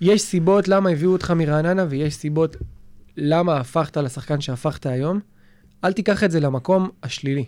יש 0.00 0.22
סיבות 0.22 0.68
למה 0.68 0.90
הביאו 0.90 1.12
אותך 1.12 1.30
מרעננה 1.30 1.86
ויש 1.88 2.14
סיבות 2.14 2.56
למה 3.16 3.56
הפכת 3.56 3.96
לשחקן 3.96 4.40
שהפכת 4.40 4.86
היום. 4.86 5.20
אל 5.84 5.92
תיקח 5.92 6.24
את 6.24 6.30
זה 6.30 6.40
למקום 6.40 6.88
השלילי. 7.02 7.44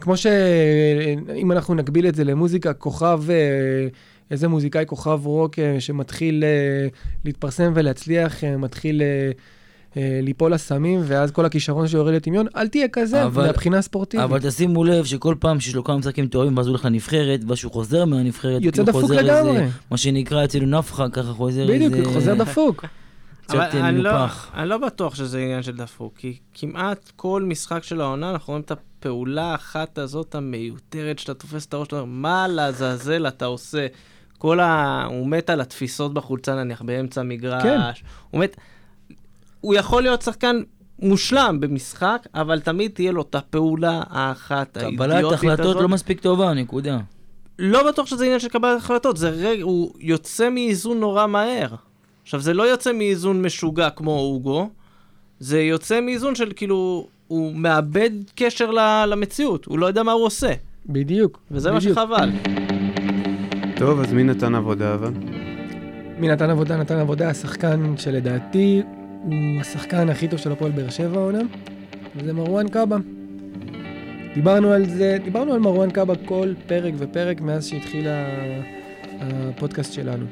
כמו 0.00 0.16
שאם 0.16 1.52
אנחנו 1.52 1.74
נקביל 1.74 2.06
את 2.06 2.14
זה 2.14 2.24
למוזיקה, 2.24 2.72
כוכב, 2.72 3.22
אה, 3.30 3.88
איזה 4.30 4.48
מוזיקאי 4.48 4.84
כוכב 4.86 5.20
רוק 5.26 5.58
אה, 5.58 5.80
שמתחיל 5.80 6.44
אה, 6.44 6.88
להתפרסם 7.24 7.72
ולהצליח, 7.74 8.44
אה, 8.44 8.56
מתחיל 8.56 9.02
אה, 9.02 9.30
אה, 9.96 10.20
ליפול 10.22 10.52
לסמים, 10.54 11.00
ואז 11.04 11.30
כל 11.30 11.44
הכישרון 11.44 11.88
שלו 11.88 12.00
יורד 12.00 12.14
לטמיון, 12.14 12.46
אל 12.56 12.68
תהיה 12.68 12.88
כזה 12.92 13.24
אבל- 13.24 13.46
מהבחינה 13.46 13.78
הספורטיבית. 13.78 14.24
אבל 14.24 14.38
תשימו 14.48 14.84
לב 14.84 15.04
שכל 15.04 15.34
פעם 15.40 15.60
שיש 15.60 15.74
לו 15.74 15.84
כמה 15.84 15.96
משחקים 15.96 16.26
טובים, 16.26 16.56
ואז 16.56 16.66
הוא 16.66 16.72
הולך 16.72 16.84
לנבחרת, 16.84 17.40
ואז 17.48 17.58
שהוא 17.58 17.72
חוזר 17.72 18.04
מהנבחרת, 18.04 18.62
יוצא 18.62 18.76
כאילו 18.76 18.86
דפוק 18.86 19.00
חוזר 19.02 19.22
לגמרי. 19.22 19.50
איזה- 19.50 19.68
מה 19.90 19.96
שנקרא 19.96 20.44
אצלנו 20.44 20.78
נפחה, 20.78 21.08
ככה 21.08 21.32
חוזר 21.32 21.66
בדיוק, 21.66 21.94
איזה... 21.94 22.10
חוזר 22.12 22.34
דפוק. 22.34 22.84
קצת 23.46 23.54
אני 23.72 24.02
לא, 24.02 24.12
מנופח. 24.12 24.50
אני 24.54 24.68
לא 24.68 24.78
בטוח 24.78 25.14
שזה 25.14 25.38
עניין 25.38 25.62
של 25.62 25.76
דפוק, 25.76 26.14
כי 26.18 26.36
כמעט 26.54 27.12
כל 27.16 27.42
משחק 27.48 27.82
של 27.82 28.00
העונה, 28.00 28.30
אנחנו 28.30 28.50
רואים 28.52 28.62
את 28.66 28.70
הפעולה 28.70 29.42
האחת 29.44 29.98
הזאת 29.98 30.34
המיותרת, 30.34 31.18
שאתה 31.18 31.34
תופס 31.34 31.66
את 31.66 31.74
הראש, 31.74 31.86
אתה 31.86 32.00
אומר, 32.00 32.04
מה 32.04 32.48
לעזאזל 32.48 33.26
אתה 33.28 33.44
עושה? 33.44 33.86
כל 34.44 34.60
ה... 34.60 35.04
הוא 35.04 35.26
מת 35.26 35.50
על 35.50 35.60
התפיסות 35.60 36.14
בחולצה 36.14 36.54
נניח, 36.54 36.82
באמצע 36.82 37.20
המגרש. 37.20 37.62
כן. 37.62 37.78
הוא 38.30 38.40
מת... 38.40 38.56
הוא 39.60 39.74
יכול 39.74 40.02
להיות 40.02 40.22
שחקן 40.22 40.60
מושלם 40.98 41.56
במשחק, 41.60 42.26
אבל 42.34 42.60
תמיד 42.60 42.90
תהיה 42.94 43.12
לו 43.12 43.22
את 43.22 43.34
הפעולה 43.34 44.02
האחת 44.10 44.76
האידיוטית 44.76 44.98
קבלת 44.98 45.24
הזאת. 45.24 45.32
החלטות 45.32 45.76
לא 45.76 45.88
מספיק 45.88 46.20
טובה, 46.20 46.54
נקודה. 46.54 46.98
לא 47.58 47.88
בטוח 47.88 48.06
שזה 48.06 48.24
עניין 48.24 48.40
של 48.40 48.48
קבלת 48.48 48.78
החלטות, 48.78 49.16
זה 49.16 49.30
רגע, 49.30 49.62
הוא 49.62 49.92
יוצא 50.00 50.50
מאיזון 50.50 51.00
נורא 51.00 51.26
מהר. 51.26 51.74
עכשיו, 52.22 52.40
זה 52.40 52.54
לא 52.54 52.62
יוצא 52.62 52.92
מאיזון 52.92 53.42
משוגע 53.42 53.90
כמו 53.90 54.18
אוגו, 54.18 54.70
זה 55.40 55.60
יוצא 55.60 56.00
מאיזון 56.00 56.34
של 56.34 56.52
כאילו, 56.56 57.06
הוא 57.26 57.54
מאבד 57.56 58.10
קשר 58.34 58.70
ל- 58.70 59.04
למציאות, 59.08 59.64
הוא 59.64 59.78
לא 59.78 59.86
יודע 59.86 60.02
מה 60.02 60.12
הוא 60.12 60.24
עושה, 60.24 60.52
בדיוק. 60.86 61.40
וזה 61.50 61.72
מה 61.72 61.78
בדיוק. 61.78 61.94
שחבל. 61.98 62.30
טוב, 63.76 64.00
אז 64.00 64.12
מי 64.12 64.24
נתן 64.24 64.54
עבודה 64.54 64.94
אבל? 64.94 65.10
מי 66.18 66.28
נתן 66.28 66.50
עבודה? 66.50 66.76
נתן 66.76 66.98
עבודה, 66.98 67.28
השחקן 67.30 67.94
שלדעתי 67.96 68.82
הוא 69.22 69.32
השחקן 69.60 70.08
הכי 70.08 70.28
טוב 70.28 70.38
של 70.38 70.52
הפועל 70.52 70.72
באר 70.72 70.90
שבע 70.90 71.18
העונה, 71.20 71.38
וזה 72.16 72.32
מרואן 72.32 72.68
קאבה. 72.68 72.96
דיברנו 74.34 74.72
על 74.72 74.84
זה, 74.88 75.16
דיברנו 75.24 75.52
על 75.54 75.60
מרואן 75.60 75.90
קאבה 75.90 76.14
כל 76.24 76.52
פרק 76.66 76.94
ופרק 76.98 77.40
מאז 77.40 77.66
שהתחיל 77.66 78.06
הפודקאסט 79.20 79.92
שלנו. 79.92 80.24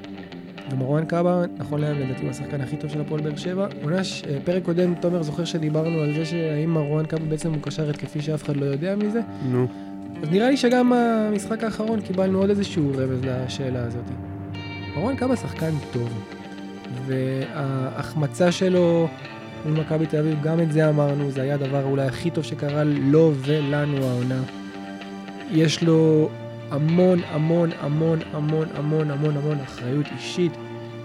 ומרואן 0.73 1.05
קאבה, 1.05 1.43
נכון 1.59 1.81
להיום 1.81 1.99
לדעתי 1.99 2.23
הוא 2.23 2.31
השחקן 2.31 2.61
הכי 2.61 2.77
טוב 2.77 2.91
של 2.91 3.01
הפועל 3.01 3.21
באר 3.21 3.37
שבע. 3.37 3.67
עונה, 3.83 4.05
ש- 4.05 4.23
אה, 4.29 4.39
פרק 4.45 4.63
קודם, 4.63 4.95
תומר 4.95 5.23
זוכר 5.23 5.45
שדיברנו 5.45 6.01
על 6.01 6.15
זה 6.15 6.25
שהאם 6.25 6.71
מרואן 6.75 7.07
קאבה 7.07 7.25
בעצם 7.25 7.53
הוא 7.53 7.63
קשר 7.63 7.91
התקפי 7.91 8.21
שאף 8.21 8.43
אחד 8.45 8.57
לא 8.57 8.65
יודע 8.65 8.97
מזה? 8.97 9.21
נו. 9.51 9.67
אז 10.23 10.31
נראה 10.31 10.51
לי 10.51 10.57
שגם 10.57 10.93
במשחק 10.95 11.65
האחרון 11.65 12.01
קיבלנו 12.01 12.39
עוד 12.39 12.51
איזשהו 12.51 12.93
רמז 12.97 13.21
לשאלה 13.25 13.85
הזאת. 13.85 14.05
מרואן 14.97 15.17
קאבה 15.17 15.37
שחקן 15.37 15.71
טוב, 15.93 16.09
וההחמצה 17.07 18.53
שלו 18.53 19.09
מול 19.67 19.81
מכבי 19.81 20.07
תל 20.07 20.17
אביב, 20.17 20.43
גם 20.43 20.61
את 20.61 20.73
זה 20.73 20.89
אמרנו, 20.89 21.31
זה 21.31 21.43
היה 21.43 21.55
הדבר 21.55 21.85
אולי 21.85 22.07
הכי 22.07 22.31
טוב 22.31 22.45
שקרה 22.45 22.85
לו 22.85 23.33
ולנו 23.37 23.97
העונה. 23.97 24.43
יש 25.51 25.83
לו 25.83 26.29
המון 26.71 27.19
המון 27.31 27.71
המון 27.81 28.19
המון 28.33 28.69
המון 28.75 29.11
המון 29.11 29.37
המון 29.37 29.61
אחריות 29.61 30.07
אישית 30.17 30.53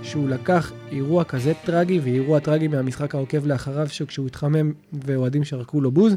שהוא 0.04 0.30
לקח 0.30 0.72
אירוע 0.92 1.24
כזה 1.24 1.54
טרגי 1.66 2.00
ואירוע 2.00 2.40
טרגי 2.40 2.68
מהמשחק 2.68 3.16
העוקב 3.16 3.46
לאחריו 3.46 3.90
שכשהוא 3.90 4.28
התחמם 4.28 4.72
ואוהדים 4.94 5.44
שרקו 5.44 5.82
לו 5.82 5.92
בוז. 5.92 6.16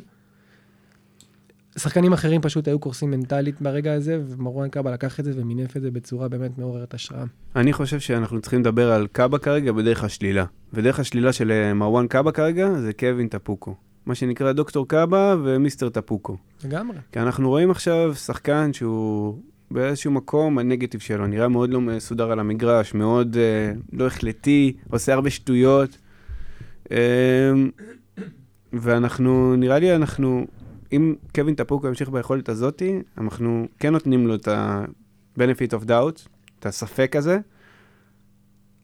שחקנים 1.79 2.12
אחרים 2.12 2.41
פשוט 2.41 2.69
היו 2.69 2.79
קורסים 2.79 3.11
מנטלית 3.11 3.62
ברגע 3.62 3.93
הזה, 3.93 4.21
ומרואן 4.29 4.69
קאבה 4.69 4.91
לקח 4.91 5.21
את 5.21 5.25
זה 5.25 5.33
ומינף 5.37 5.77
את 5.77 5.83
זה 5.83 5.91
בצורה 5.91 6.29
באמת 6.29 6.59
מעוררת 6.59 6.95
השראה. 6.95 7.25
אני 7.57 7.73
חושב 7.73 8.00
שאנחנו 8.00 8.41
צריכים 8.41 8.61
לדבר 8.61 8.93
על 8.93 9.07
קאבה 9.12 9.39
כרגע 9.39 9.73
בדרך 9.73 10.05
השלילה. 10.05 10.45
ודרך 10.73 11.00
השלילה 11.00 11.33
של 11.33 11.50
אה, 11.50 11.75
מרואן 11.75 12.07
קאבה 12.07 12.33
כרגע 12.33 12.71
זה 12.81 12.93
קווין 12.93 13.29
טפוקו. 13.29 13.75
מה 14.07 14.15
שנקרא 14.15 14.53
דוקטור 14.53 14.89
קאבה 14.89 15.37
ומיסטר 15.45 15.89
טפוקו. 15.89 16.37
לגמרי. 16.65 16.99
כי 17.12 17.21
אנחנו 17.21 17.49
רואים 17.49 17.71
עכשיו 17.71 18.15
שחקן 18.15 18.73
שהוא 18.73 19.39
באיזשהו 19.71 20.12
מקום, 20.12 20.59
הנגטיב 20.59 21.00
שלו 21.00 21.27
נראה 21.27 21.49
מאוד 21.49 21.71
לא 21.71 21.81
מסודר 21.81 22.33
על 22.33 22.41
המגרש, 22.41 22.95
מאוד 22.95 23.37
אה, 23.37 23.73
לא 23.93 24.07
החלטי, 24.07 24.77
עושה 24.91 25.15
הרבה 25.15 25.31
שטויות. 25.31 25.99
אה, 26.93 27.53
ואנחנו, 28.73 29.57
נראה 29.57 29.79
לי 29.79 29.95
אנחנו, 29.97 30.47
אם 30.92 31.14
קווין 31.35 31.54
טפוקו 31.54 31.87
ימשיך 31.87 32.09
ביכולת 32.09 32.49
הזאתי, 32.49 33.02
אנחנו 33.18 33.66
כן 33.78 33.92
נותנים 33.92 34.26
לו 34.26 34.35
את 34.35 34.49
ה-benefit 34.49 35.73
of 35.80 35.85
doubt, 35.88 36.28
את 36.59 36.66
הספק 36.66 37.16
הזה. 37.16 37.38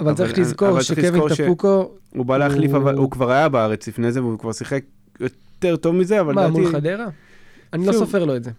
אבל 0.00 0.08
אבל- 0.08 0.16
צריך 0.16 0.38
לזכור 0.38 0.80
שקווין 0.80 1.22
טפוקו, 1.28 1.90
הוא 2.14 2.26
בא 2.26 2.38
להחליף, 2.38 2.70
הוא- 2.70 2.78
אבל 2.82 2.94
הוא 2.96 3.10
כבר 3.10 3.30
היה 3.30 3.48
בארץ 3.48 3.88
לפני 3.88 4.12
זה, 4.12 4.22
והוא 4.22 4.38
כבר 4.38 4.52
שיחק 4.52 4.84
יותר 5.20 5.76
טוב 5.76 5.94
מזה, 5.94 6.20
אבל 6.20 6.34
מה, 6.34 6.44
לדעתי... 6.46 6.60
מול 6.60 6.72
חדרה? 6.72 7.06
אני 7.72 7.86
לא. 7.86 7.92
סופר 7.92 8.24
לו 8.24 8.36
את 8.36 8.44
זה. 8.44 8.50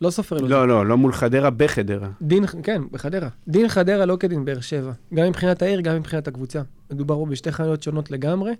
לא 0.00 0.10
סופר 0.10 0.36
לו 0.36 0.42
את 0.44 0.48
זה. 0.48 0.54
לא, 0.54 0.68
לא, 0.68 0.86
לא 0.86 0.96
מול 0.96 1.12
חדרה, 1.12 1.50
בחדרה. 1.50 2.08
דין, 2.22 2.44
כן, 2.62 2.82
בחדרה. 2.92 3.28
דין 3.48 3.68
חדרה 3.68 4.06
לא 4.06 4.16
כדין 4.20 4.44
באר 4.44 4.60
שבע. 4.60 4.92
גם 5.14 5.26
מבחינת 5.28 5.62
העיר, 5.62 5.80
גם 5.80 5.96
מבחינת 5.96 6.28
הקבוצה. 6.28 6.62
מדובר 6.90 7.14
פה 7.14 7.26
בשתי 7.26 7.52
חנויות 7.52 7.82
שונות 7.82 8.10
לגמרי, 8.10 8.52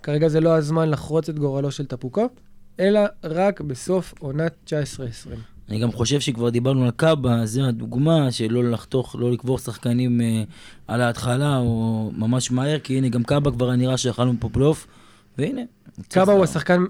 וכרגע 0.00 0.28
זה 0.28 0.40
לא 0.40 0.56
הזמן 0.56 0.90
לחרוץ 0.90 1.28
את 1.28 1.38
גורלו 1.38 1.70
של 1.70 1.86
טפוקו, 1.86 2.28
אלא 2.80 3.00
רק 3.24 3.60
בסוף 3.60 4.14
עונת 4.18 4.52
19-20. 4.66 4.70
אני 5.68 5.78
גם 5.78 5.92
חושב 5.92 6.20
שכבר 6.20 6.50
דיברנו 6.50 6.84
על 6.84 6.90
קבהא, 6.90 7.46
זו 7.46 7.64
הדוגמה 7.64 8.32
שלא 8.32 8.70
לחתוך, 8.70 9.16
לא 9.18 9.32
לקבור 9.32 9.58
שחקנים 9.58 10.20
אה, 10.20 10.42
על 10.88 11.00
ההתחלה 11.00 11.58
או 11.58 12.10
ממש 12.16 12.50
מהר, 12.50 12.78
כי 12.78 12.98
הנה 12.98 13.08
גם 13.08 13.22
קבהא 13.22 13.50
כבר 13.50 13.76
נראה 13.76 13.96
שאכלנו 13.96 14.32
פה 14.40 14.48
פלייאוף, 14.48 14.86
והנה. 15.38 15.62
קבהא 16.08 16.32
הוא 16.32 16.44
השחקן 16.44 16.84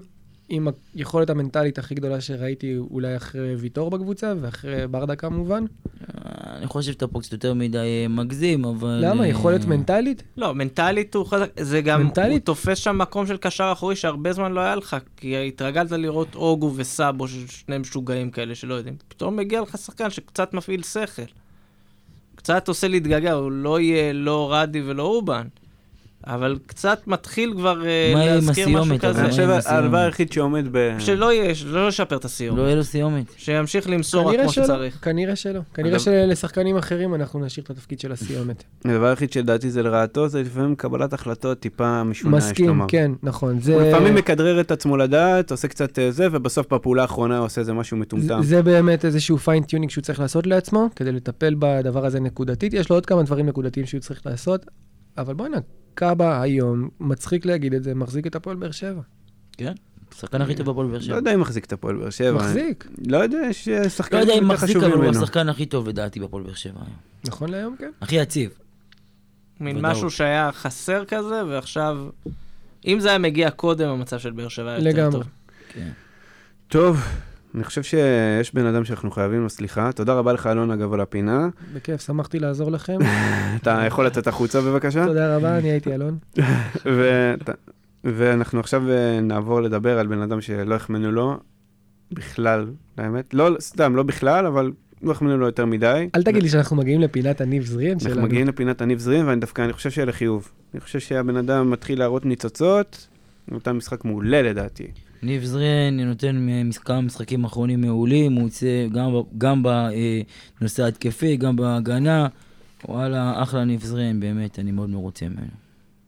עם 0.53 0.67
היכולת 0.95 1.29
המנטלית 1.29 1.77
הכי 1.77 1.95
גדולה 1.95 2.21
שראיתי 2.21 2.77
אולי 2.77 3.15
אחרי 3.15 3.55
ויטור 3.55 3.89
בקבוצה, 3.89 4.33
ואחרי 4.41 4.87
ברדה 4.87 5.15
כמובן. 5.15 5.65
אני 6.57 6.67
חושב 6.67 6.91
שאתה 6.91 7.07
פה 7.07 7.19
קצת 7.19 7.31
יותר 7.31 7.53
מדי 7.53 7.77
אה, 7.77 8.07
מגזים, 8.09 8.65
אבל... 8.65 8.99
למה? 9.01 9.23
אה, 9.23 9.27
יכולת 9.27 9.65
מנטלית? 9.65 10.23
לא, 10.37 10.53
מנטלית 10.53 11.15
הוא 11.15 11.25
חזק, 11.25 11.49
זה 11.59 11.81
גם, 11.81 12.03
מנטלית? 12.03 12.31
הוא 12.49 12.55
תופס 12.55 12.77
שם 12.77 12.97
מקום 12.97 13.27
של 13.27 13.37
קשר 13.37 13.69
אחורי 13.73 13.95
שהרבה 13.95 14.33
זמן 14.33 14.51
לא 14.51 14.59
היה 14.59 14.75
לך, 14.75 14.95
כי 15.17 15.47
התרגלת 15.47 15.91
לראות 15.91 16.35
אוגו 16.35 16.73
וסאבו, 16.75 17.27
שני 17.27 17.77
משוגעים 17.77 18.31
כאלה 18.31 18.55
שלא 18.55 18.73
יודעים. 18.73 18.95
פתאום 19.07 19.35
מגיע 19.35 19.61
לך 19.61 19.77
שחקן 19.77 20.09
שקצת 20.09 20.53
מפעיל 20.53 20.83
שכל. 20.83 21.21
קצת 22.35 22.67
עושה 22.67 22.87
להתגעגע, 22.87 23.33
הוא 23.33 23.51
לא 23.51 23.79
יהיה 23.79 24.13
לא 24.13 24.53
רדי 24.53 24.81
ולא 24.81 25.03
אובן, 25.03 25.47
אבל 26.27 26.57
קצת 26.65 27.07
מתחיל 27.07 27.53
כבר 27.57 27.85
אה, 27.85 28.13
להזכיר 28.15 28.67
משהו 28.69 28.79
הסיומת? 28.81 29.01
כזה. 29.05 29.21
אני 29.21 29.29
חושב? 29.29 29.49
הדבר 29.65 29.97
היחיד 29.97 30.31
שעומד 30.31 30.65
ב... 30.71 30.95
שלא 30.99 31.33
יהיה, 31.33 31.55
שלא 31.55 31.87
ישפר 31.87 32.15
את 32.17 32.25
הסיום. 32.25 32.57
לא 32.57 32.63
יהיה 32.63 32.75
לו 32.75 32.83
סיומת. 32.83 33.25
שימשיך 33.37 33.89
למסור 33.89 34.29
רק 34.33 34.39
כמו 34.39 34.51
שצריך. 34.51 34.97
כנראה 35.01 35.35
שלא. 35.35 35.59
כנראה 35.73 35.99
שלשחקנים 35.99 36.77
אחרים 36.77 37.15
אנחנו 37.15 37.45
נשאיר 37.45 37.63
את 37.63 37.69
התפקיד 37.69 37.99
של 37.99 38.11
הסיומת. 38.11 38.63
הדבר 38.85 39.05
היחיד 39.05 39.31
שלדעתי 39.31 39.71
זה 39.71 39.83
לרעתו, 39.83 40.27
זה 40.27 40.41
לפעמים 40.41 40.75
קבלת 40.75 41.13
החלטות 41.13 41.59
טיפה 41.59 42.03
משונה, 42.03 42.37
יש 42.37 42.43
מסכים, 42.43 42.67
לומר. 42.67 42.85
כן, 42.87 43.11
נכון. 43.23 43.59
זה... 43.59 43.73
הוא 43.73 43.81
לפעמים 43.81 44.15
מכדרר 44.15 44.61
את 44.61 44.71
עצמו 44.71 44.97
לדעת, 44.97 45.51
עושה 45.51 45.67
קצת 45.67 45.99
אה, 45.99 46.11
זה, 46.11 46.27
ובסוף 46.31 46.73
בפעולה 46.73 47.01
האחרונה 47.01 47.37
עושה 47.37 47.61
איזה 47.61 47.73
משהו 47.73 47.97
מטומטם. 47.97 48.41
זה- 48.43 48.49
זה 48.49 48.61
באמת 48.63 49.05
איזשהו 49.05 49.37
fine-tuning 49.37 49.91
שהוא 49.91 50.01
צריך 50.01 50.19
לעשות 50.19 50.47
לעצמו, 50.47 50.89
כדי 50.95 51.11
לטפל 51.11 51.55
בדבר 51.59 52.05
הזה 52.05 52.19
נקודתית. 52.19 52.73
יש 52.73 52.89
לו 52.89 52.95
עוד 52.95 53.05
כמה 53.05 53.23
דברים 53.23 53.45
נקודתיים 53.45 53.85
שהוא 53.85 54.01
צריך 54.01 54.25
לעשות, 54.25 54.65
אבל 55.17 55.33
בוא'נה, 55.33 55.57
קאבה 55.93 56.41
היום, 56.41 56.89
מצחיק 56.99 57.45
להגיד 57.45 57.73
את 57.73 57.83
זה, 57.83 57.95
מחזיק 57.95 58.27
את 58.27 58.35
הפועל 58.35 58.57
באר 58.57 58.71
שבע. 58.71 59.01
השחקן 60.11 60.41
הכי 60.41 60.55
טוב 60.55 60.69
בפועל 60.69 60.87
באר 60.87 60.97
לא 60.97 61.01
שבע. 61.01 61.15
יודע 61.15 61.33
אם 61.33 61.39
מחזיק 61.39 61.65
את 61.65 61.73
הפועל 61.73 61.95
באר 61.95 62.09
שבע. 62.09 62.31
מחזיק, 62.31 62.87
לא 63.07 63.17
יודע, 63.17 63.37
יש 63.49 63.67
אה, 63.67 63.79
לא 63.83 63.89
שחקנים 63.89 64.21
יודע 64.21 64.33
אם 64.33 64.41
יותר 64.43 64.53
מחזיק, 64.53 64.77
אבל 64.77 64.91
הוא 64.91 64.97
ממנו. 64.97 65.09
השחקן 65.19 65.49
הכי 65.49 65.65
טוב 65.65 65.87
לדעתי 65.87 66.19
בפועל 66.19 66.43
באר 66.43 66.53
שבע 66.53 66.79
היום. 66.79 66.95
נכון 67.25 67.49
להיום, 67.49 67.75
כן. 67.79 67.91
הכי 68.01 68.15
יציב. 68.15 68.51
מין. 69.59 69.77
משהו 69.81 70.09
שהיה 70.09 70.51
חסר 70.51 71.05
כזה, 71.05 71.45
ועכשיו... 71.45 71.97
אם 72.87 72.99
זה 72.99 73.09
היה 73.09 73.17
מגיע 73.17 73.51
קודם, 73.51 73.89
המצב 73.89 74.19
של 74.19 74.31
באר 74.31 74.47
שבע 74.47 74.69
היה 74.69 74.77
יותר 74.77 74.89
לגמרי. 74.89 75.11
טוב. 75.11 75.23
כן. 75.73 75.89
טוב, 76.67 77.05
אני 77.55 77.63
חושב 77.63 77.83
שיש 77.83 78.53
בן 78.53 78.65
אדם 78.65 78.85
שאנחנו 78.85 79.11
חייבים 79.11 79.41
לו 79.41 79.49
סליחה. 79.49 79.91
תודה 79.91 80.13
רבה 80.13 80.33
לך, 80.33 80.47
אלון, 80.47 80.71
אגב, 80.71 80.93
על 80.93 81.01
הפינה. 81.01 81.49
בכיף, 81.73 82.01
שמחתי 82.01 82.39
לעזור 82.39 82.71
לכם. 82.71 82.97
אתה 83.61 83.83
יכול 83.87 84.05
לצאת 84.05 84.27
החוצה 84.27 84.61
בבקשה? 84.61 85.05
תודה 85.05 85.35
רבה, 85.35 85.57
אני 85.57 85.71
הייתי 85.71 85.93
אלון. 85.93 86.17
ואנחנו 88.03 88.59
עכשיו 88.59 88.89
אה, 88.89 89.21
נעבור 89.21 89.61
לדבר 89.61 89.99
על 89.99 90.07
בן 90.07 90.21
אדם 90.21 90.41
שלא 90.41 90.75
החמאנו 90.75 91.11
לו 91.11 91.37
בכלל, 92.11 92.67
האמת. 92.97 93.33
לא, 93.33 93.49
סתם, 93.59 93.95
לא 93.95 94.03
בכלל, 94.03 94.45
אבל 94.45 94.71
לא 95.01 95.11
החמאנו 95.11 95.37
לו 95.37 95.45
יותר 95.45 95.65
מדי. 95.65 96.09
אל 96.15 96.23
תגיד 96.23 96.43
לי 96.43 96.49
שאנחנו 96.49 96.75
מגיעים 96.75 97.01
לפינת 97.01 97.41
הניב 97.41 97.65
זריאן 97.65 97.99
שלנו. 97.99 98.13
אנחנו 98.13 98.27
מגיעים 98.27 98.47
לפינת 98.47 98.81
הניב 98.81 98.99
זרים, 98.99 99.27
ואני 99.27 99.41
דווקא, 99.41 99.61
אני 99.61 99.73
חושב 99.73 99.89
שיהיה 99.89 100.05
לחיוב. 100.05 100.51
אני 100.73 100.81
חושב 100.81 100.99
שהבן 100.99 101.37
אדם 101.37 101.71
מתחיל 101.71 101.99
להראות 101.99 102.25
ניצוצות, 102.25 103.07
הוא 103.49 103.57
נתן 103.57 103.71
משחק 103.71 104.05
מעולה 104.05 104.41
לדעתי. 104.41 104.87
ניב 105.23 105.43
זרין 105.43 105.99
נותן 105.99 106.47
כמה 106.85 107.01
משחקים 107.01 107.43
אחרונים 107.43 107.81
מעולים, 107.81 108.33
הוא 108.33 108.43
יוצא 108.43 108.87
גם, 108.91 109.11
גם 109.37 109.63
בנושא 110.59 110.83
ההתקפי, 110.83 111.37
גם 111.37 111.55
בהגנה. 111.55 112.27
וואלה, 112.87 113.43
אחלה 113.43 113.65
ניב 113.65 113.83
זרין, 113.83 114.19
באמת, 114.19 114.59
אני 114.59 114.71
מאוד 114.71 114.89
מרוצה 114.89 115.25
ממנו. 115.25 115.51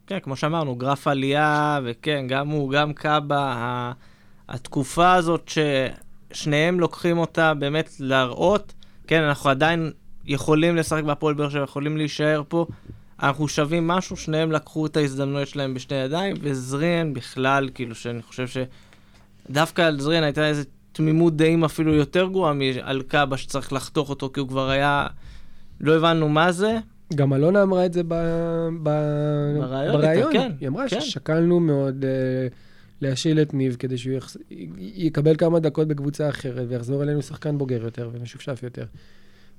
כן, 0.08 0.20
כמו 0.20 0.36
שאמרנו, 0.36 0.76
גרף 0.76 1.08
עלייה, 1.08 1.80
וכן, 1.84 2.26
גם 2.28 2.48
הוא, 2.48 2.72
גם 2.72 2.94
קאבה, 2.94 3.92
התקופה 4.50 5.14
הזאת 5.14 5.52
ששניהם 6.32 6.80
לוקחים 6.80 7.18
אותה 7.18 7.54
באמת 7.54 7.90
להראות, 8.00 8.74
כן, 9.08 9.22
אנחנו 9.22 9.50
עדיין 9.50 9.92
יכולים 10.26 10.76
לשחק 10.76 11.04
בהפועל 11.04 11.34
באר 11.34 11.50
שבע, 11.50 11.64
יכולים 11.64 11.98
להישאר 11.98 12.42
פה, 12.48 12.66
אנחנו 13.24 13.48
שווים 13.48 13.88
משהו, 13.88 14.18
שניהם 14.18 14.52
לקחו 14.52 14.86
את 14.86 14.98
ההזדמנויות 14.98 15.48
שלהם 15.48 15.74
בשתי 15.74 15.96
ידיים, 15.96 16.36
וזרין 16.42 17.14
בכלל, 17.14 17.70
כאילו, 17.74 17.96
שאני 17.96 18.22
חושב 18.22 18.48
שדווקא 19.48 19.82
על 19.82 20.00
זרין 20.00 20.24
הייתה 20.24 20.48
איזו 20.48 20.64
תמימות 20.92 21.38
דעים 21.38 21.64
אפילו 21.64 21.94
יותר 21.94 22.28
גרועה 22.28 22.54
מעל 22.54 23.02
קאבה 23.02 23.38
שצריך 23.38 23.74
לחתוך 23.74 24.10
אותו, 24.10 24.30
כי 24.34 24.40
הוא 24.40 24.48
כבר 24.48 24.70
היה, 24.70 25.08
לא 25.82 25.96
הבנו 25.96 26.30
מה 26.30 26.52
זה, 26.52 26.80
גם 27.16 27.34
אלונה 27.34 27.64
אמרה 27.64 27.86
את 27.86 27.94
זה 27.94 28.02
ב... 28.08 28.14
ב... 28.84 28.90
בריאיון 29.94 30.34
כן, 30.34 30.52
היא 30.60 30.68
אמרה 30.68 30.90
כן. 30.90 31.02
ששקלנו 31.02 31.60
מאוד 31.60 32.04
uh, 32.04 32.54
להשיל 33.02 33.42
את 33.42 33.54
ניב 33.54 33.76
כדי 33.80 33.98
שהוא 33.98 34.14
יחס... 34.14 34.38
י- 34.52 34.70
יקבל 34.78 35.36
כמה 35.36 35.60
דקות 35.60 35.88
בקבוצה 35.88 36.30
אחרת 36.30 36.66
ויחזור 36.70 37.04
אלינו 37.04 37.22
שחקן 37.22 37.58
בוגר 37.58 37.84
יותר 37.84 38.10
ומשופשף 38.14 38.60
יותר. 38.64 38.86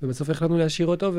ובסוף 0.03 0.29
החלטנו 0.29 0.57
להשאיר 0.57 0.87
אותו, 0.87 1.11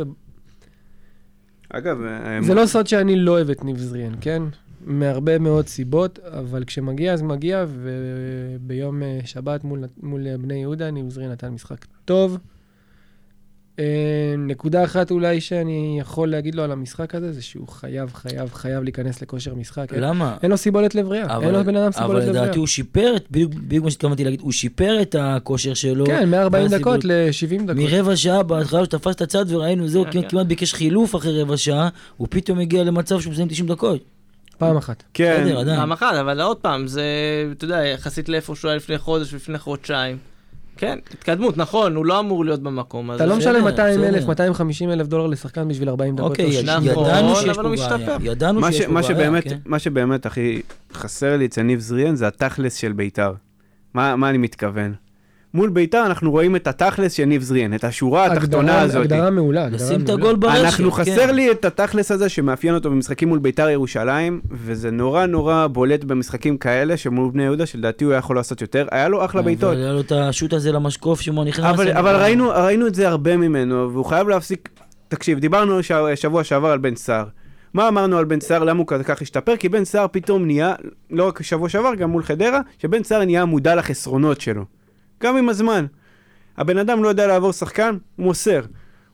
אגב, 1.71 2.03
אה, 2.03 2.39
וזה 2.43 2.55
לא 2.55 2.67
סוד 2.67 2.87
שאני 2.87 3.17
לא 3.17 3.33
אוהב 3.33 3.51
את 3.51 3.65
ניב 3.65 3.79
זריאן, 3.79 4.13
כן? 4.21 4.43
מהרבה 4.85 5.39
מאוד 5.39 5.67
סיבות, 5.69 6.19
אבל 6.19 6.65
כשמגיע 6.65 7.13
אז 7.13 7.23
מגיע, 7.23 7.65
וביום 7.69 9.03
אה, 9.03 9.19
שבת 9.25 9.65
מול, 9.65 9.85
מול 10.03 10.37
בני 10.37 10.55
יהודה, 10.55 10.91
ניב 10.91 11.11
זריאן 11.11 11.31
נתן 11.31 11.49
משחק 11.49 11.85
טוב. 12.05 12.39
אה, 13.79 13.85
נקודה 14.39 14.85
אחת 14.85 15.11
אולי 15.11 15.41
שאני 15.41 15.97
יכול 16.01 16.29
להגיד 16.31 16.55
לו 16.55 16.63
על 16.63 16.73
המשחק 16.73 17.15
הזה, 17.15 17.33
זה 17.33 17.43
שהוא 17.43 17.69
חייב, 17.69 18.13
חייב, 18.15 18.49
חייב 18.53 18.85
להיכנס 18.85 19.23
לכושר 19.23 19.55
משחק. 19.55 19.93
למה? 19.93 20.37
אין 20.43 20.51
לו 20.51 20.57
סיבולת 20.57 20.95
לב 20.95 21.09
ריאה, 21.09 21.41
אין 21.41 21.55
לו 21.55 21.65
בן 21.65 21.77
אדם 21.77 21.85
אבל 21.85 21.93
סיבולת 21.93 22.25
לב 22.25 22.31
ריאה. 22.31 22.43
לדעתי 22.45 22.59
הוא 22.59 22.67
שיפר, 22.67 23.13
את- 23.17 23.27
בדיוק 23.31 23.85
מה 23.85 23.91
שהתכוונתי 23.91 24.25
להגיד, 24.25 24.41
הוא 24.41 24.53
שיפר 24.53 25.03
את 25.03 25.17
הכושר 25.19 25.75
שלו. 25.75 26.07
כן, 26.07 26.29
140 26.31 26.63
והסיבולת- 26.65 26.81
דקות 26.81 27.05
ל-70 27.05 27.63
דקות. 27.67 27.77
מרבע 27.77 28.17
שעה 28.17 28.43
בהתחלה 28.43 28.79
שהוא 28.85 28.99
תפס 28.99 29.15
את 29.15 29.21
הצד 29.21 29.45
וראינו, 29.49 29.89
זהו, 29.89 30.05
כן, 30.05 30.11
כן. 30.23 30.29
כמעט 30.29 30.47
ביקש 30.47 30.73
חילוף 30.75 31.17
אחרי 31.17 31.43
רבע 31.43 31.57
שעה, 31.57 31.89
הוא 32.17 32.29
פתאום 32.31 32.59
הגיע 32.59 32.85
למצב 32.85 33.21
שהוא 33.21 33.33
מסיים 33.33 33.49
90 33.49 33.69
דקות. 33.69 34.16
פעם 34.59 34.77
אחת. 34.77 35.03
כן, 35.15 35.41
בסדר, 35.45 35.59
עדיין. 35.61 35.79
פעם 35.79 35.93
אחת, 35.93 36.15
אבל 36.21 36.41
עוד 36.41 36.57
פעם, 36.57 36.87
זה, 36.87 37.03
אתה 37.53 37.65
יודע, 37.65 37.85
יחסית 37.85 38.29
לאיפה 38.29 38.55
שהוא 38.57 38.69
היה 38.69 38.77
לפני 38.77 38.99
חודש 38.99 39.33
ולפני 39.33 39.59
חודשיים. 39.59 40.17
כן, 40.79 40.99
התקדמות, 41.11 41.57
נכון, 41.57 41.97
הוא 41.97 42.07
לא 42.07 42.21
אמור 42.21 42.45
להיות 42.45 42.63
במקום 42.63 43.11
הזה. 43.11 43.25
אתה 43.25 43.31
לא 43.33 43.37
משלם 43.37 43.65
200 43.65 44.01
אלף, 44.05 44.15
בסדר. 44.17 44.27
250 44.29 44.91
אלף 44.91 45.07
דולר 45.07 45.27
לשחקן 45.27 45.69
בשביל 45.69 45.89
40 45.89 46.17
דקות. 46.17 46.31
אוקיי, 46.31 46.45
או 46.45 46.51
יד- 46.51 46.57
60 46.61 46.69
נכון, 46.69 46.89
דקות. 46.91 47.07
ידענו 47.07 47.37
שיש 47.37 47.47
הוא 47.57 47.77
פה 47.77 47.97
בעיה. 47.97 48.33
ידענו 48.33 48.61
מה, 48.61 48.73
שיש 48.73 48.81
ש, 48.83 48.85
פה 48.87 48.93
מה, 48.93 49.01
בעיה, 49.03 49.43
כן. 49.43 49.59
מה 49.67 49.79
שבאמת 49.79 50.27
הכי 50.27 50.63
חסר 50.93 51.37
לי 51.37 51.47
אצל 51.47 51.63
ניב 51.63 51.81
זריאן 51.81 52.15
זה 52.17 52.27
התכלס 52.27 52.75
של 52.75 52.93
בית"ר. 52.93 53.33
מה, 53.95 54.17
מה 54.17 54.31
אני 54.31 54.39
מתכוון? 54.39 54.95
מול 55.57 55.71
בית"ר 55.71 56.03
אנחנו 56.07 56.31
רואים 56.31 56.57
את 56.57 56.67
התכלס 56.67 57.13
של 57.13 57.25
ניב 57.25 57.43
זריאן, 57.43 57.75
את 57.75 57.85
השורה 57.85 58.27
התחתונה 58.27 58.73
הגדרה- 58.73 58.81
הזאת. 58.83 59.03
הגדרה 59.05 59.31
מעולה. 59.31 59.65
הגדרה 59.65 59.85
לשים 59.87 60.01
את 60.01 60.09
מעולה. 60.11 60.23
הגול 60.25 60.37
ברשת. 60.37 60.65
אנחנו 60.65 60.93
כן. 60.93 61.03
חסר 61.05 61.33
לי 61.33 61.51
את 61.51 61.65
התכלס 61.65 62.11
הזה 62.11 62.29
שמאפיין 62.29 62.75
אותו 62.75 62.91
במשחקים 62.91 63.29
מול 63.29 63.39
בית"ר 63.39 63.69
ירושלים, 63.69 64.41
וזה 64.51 64.91
נורא 64.91 65.27
נורא 65.27 65.67
בולט 65.67 66.05
במשחקים 66.05 66.57
כאלה 66.59 66.97
שמול 66.97 67.31
בני 67.33 67.43
יהודה, 67.43 67.67
שלדעתי 67.67 68.05
הוא 68.05 68.13
היה 68.13 68.19
יכול 68.19 68.37
לעשות 68.37 68.61
יותר. 68.61 68.87
היה 68.91 69.09
לו 69.09 69.25
אחלה 69.25 69.43
בעיטות. 69.43 69.73
אבל 69.73 69.83
היה 69.83 69.93
לו 69.93 70.01
את 70.01 70.13
השוט 70.13 70.53
הזה 70.53 70.73
למשקוף 70.73 71.21
שהוא 71.21 71.45
נכנס. 71.45 71.65
אבל, 71.65 71.91
אבל 71.91 72.17
ראינו, 72.17 72.49
ראינו 72.49 72.87
את 72.87 72.95
זה 72.95 73.09
הרבה 73.09 73.37
ממנו, 73.37 73.91
והוא 73.93 74.05
חייב 74.05 74.29
להפסיק... 74.29 74.69
תקשיב, 75.09 75.39
דיברנו. 75.39 75.79
שבוע 76.15 76.45
שעבר 76.45 76.69
על 76.69 76.79
בן 76.79 76.95
סער. 76.97 77.25
מה 77.75 77.89
אמרנו 77.89 78.19
על 78.19 78.25
בן 78.25 78.41
סער, 78.41 78.65
למה 78.65 78.79
הוא 78.79 78.87
כך 78.87 79.23
השתפר? 79.23 79.57
כי 79.57 79.69
בן 79.69 79.85
סער 79.85 80.07
פתאום 80.13 80.45
נהיה, 80.47 80.75
לא 81.11 81.29
רק 81.29 81.43
שבוע 81.43 81.69
שעבר, 81.69 81.95
גם 81.95 82.11
מול 82.11 82.23
חדרה, 82.23 82.61
שבן 82.79 83.03
סער 83.03 83.25
נהיה 83.25 83.45
מודע 83.45 83.75
לחסרונות 83.75 84.41
שלו. 84.41 84.65
גם 85.23 85.37
עם 85.37 85.49
הזמן. 85.49 85.87
הבן 86.59 86.79
אדם 86.79 87.03
לא 87.03 87.09
יודע 87.09 87.27
לעבור 87.27 87.53
שחקן, 87.53 87.97
הוא 88.17 88.25
מוסר. 88.27 88.61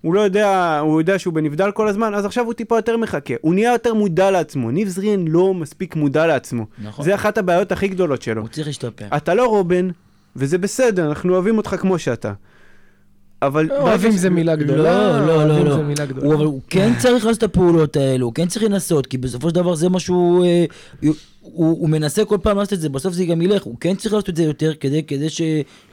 הוא 0.00 0.14
לא 0.14 0.20
יודע, 0.20 0.78
הוא 0.78 1.00
יודע 1.00 1.18
שהוא 1.18 1.34
בנבדל 1.34 1.70
כל 1.70 1.88
הזמן, 1.88 2.14
אז 2.14 2.24
עכשיו 2.24 2.44
הוא 2.44 2.52
טיפה 2.52 2.78
יותר 2.78 2.96
מחכה. 2.96 3.34
הוא 3.40 3.54
נהיה 3.54 3.72
יותר 3.72 3.94
מודע 3.94 4.30
לעצמו. 4.30 4.70
ניב 4.70 4.88
זריאן 4.88 5.28
לא 5.28 5.54
מספיק 5.54 5.96
מודע 5.96 6.26
לעצמו. 6.26 6.66
נכון. 6.84 7.04
זה 7.04 7.14
אחת 7.14 7.38
הבעיות 7.38 7.72
הכי 7.72 7.88
גדולות 7.88 8.22
שלו. 8.22 8.40
הוא 8.40 8.48
צריך 8.48 8.66
להשתפר. 8.66 9.04
אתה 9.16 9.34
לא 9.34 9.46
רובן, 9.46 9.88
וזה 10.36 10.58
בסדר, 10.58 11.08
אנחנו 11.08 11.34
אוהבים 11.34 11.56
אותך 11.58 11.76
כמו 11.78 11.98
שאתה. 11.98 12.32
אבל... 13.42 13.70
אוהבים 13.72 14.00
ברגע 14.10 14.18
ש- 14.18 14.20
זה 14.20 14.30
מילה 14.30 14.56
גדולה. 14.56 14.82
לא, 15.20 15.26
לא, 15.26 15.32
אוהבים 15.34 15.66
לא, 15.66 15.72
זה 15.72 15.78
לא. 15.78 15.84
מילה 15.84 16.04
הוא, 16.04 16.08
גדולה. 16.12 16.34
אבל 16.34 16.44
הוא 16.44 16.60
כן 16.70 16.92
צריך 16.98 17.24
לעשות 17.26 17.38
את 17.38 17.42
הפעולות 17.42 17.96
האלו, 17.96 18.26
הוא 18.26 18.34
כן 18.34 18.48
צריך 18.48 18.64
לנסות, 18.64 19.06
כי 19.06 19.18
בסופו 19.18 19.48
של 19.48 19.54
דבר 19.54 19.74
זה 19.74 19.88
מה 19.88 20.00
שהוא... 20.00 20.44
הוא, 21.42 21.70
הוא 21.80 21.88
מנסה 21.88 22.24
כל 22.24 22.38
פעם 22.42 22.56
לעשות 22.56 22.72
את 22.72 22.80
זה, 22.80 22.88
בסוף 22.88 23.14
זה 23.14 23.24
גם 23.24 23.42
ילך, 23.42 23.62
הוא 23.62 23.76
כן 23.80 23.94
צריך 23.94 24.14
לעשות 24.14 24.28
את 24.28 24.36
זה 24.36 24.42
יותר 24.42 24.72
כדי, 24.80 25.02
כדי 25.02 25.30
ש... 25.30 25.42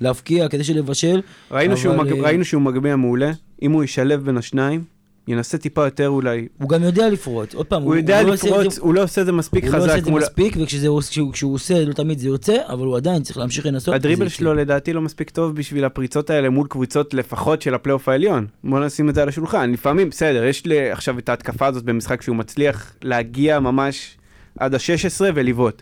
להבקיע, 0.01 0.47
כדי 0.49 0.63
שלבשל. 0.63 1.21
ראינו, 1.51 1.77
שהוא 1.77 1.95
אבל, 1.95 2.03
מג... 2.03 2.11
אה, 2.17 2.21
ראינו 2.23 2.45
שהוא 2.45 2.61
מגביה 2.61 2.95
מעולה, 2.95 3.31
אם 3.61 3.71
הוא 3.71 3.83
ישלב 3.83 4.25
בין 4.25 4.37
השניים, 4.37 4.83
ינסה 5.27 5.57
טיפה 5.57 5.85
יותר 5.85 6.09
אולי. 6.09 6.47
הוא 6.61 6.69
גם 6.69 6.83
יודע 6.83 7.09
לפרוץ, 7.09 7.55
עוד 7.55 7.65
פעם, 7.65 7.83
הוא 7.83 7.95
יודע 7.95 8.21
לא 8.23 8.33
עושה 8.33 8.47
את 8.47 8.51
לפרוץ, 8.53 8.75
זה- 8.75 8.81
הוא 8.81 8.93
לא 8.93 9.03
עושה 9.03 9.21
את 9.21 9.25
זה 9.25 9.31
מספיק 9.31 9.63
הוא 9.63 9.71
לא 9.73 9.77
עושה 9.77 9.87
חזק. 9.87 9.99
את 9.99 10.05
זה 10.05 10.11
מול- 10.11 10.21
מספיק, 10.21 10.55
וכשהוא 10.59 11.53
עושה, 11.53 11.85
לא 11.85 11.93
תמיד 11.93 12.19
זה 12.19 12.27
יוצא, 12.27 12.55
אבל 12.69 12.85
הוא 12.85 12.97
עדיין 12.97 13.21
צריך 13.23 13.37
להמשיך 13.37 13.65
לנסות. 13.65 13.93
הדריבל 13.95 14.27
שלו 14.29 14.53
לדעתי 14.53 14.93
לא 14.93 15.01
מספיק 15.01 15.29
טוב 15.29 15.55
בשביל 15.55 15.85
הפריצות 15.85 16.29
האלה 16.29 16.49
מול 16.49 16.67
קבוצות 16.67 17.13
לפחות 17.13 17.61
של 17.61 17.73
הפלייאוף 17.73 18.09
העליון. 18.09 18.47
בוא 18.63 18.79
נשים 18.79 19.09
את 19.09 19.15
זה 19.15 19.21
על 19.21 19.29
השולחן. 19.29 19.71
לפעמים, 19.71 20.09
בסדר, 20.09 20.43
יש 20.45 20.65
לי 20.65 20.91
עכשיו 20.91 21.19
את 21.19 21.29
ההתקפה 21.29 21.67
הזאת 21.67 21.83
במשחק 21.83 22.21
שהוא 22.21 22.35
מצליח 22.35 22.93
להגיע 23.03 23.59
ממש 23.59 24.15
עד 24.59 24.73
ה-16 24.73 25.21
ולבעוט. 25.35 25.81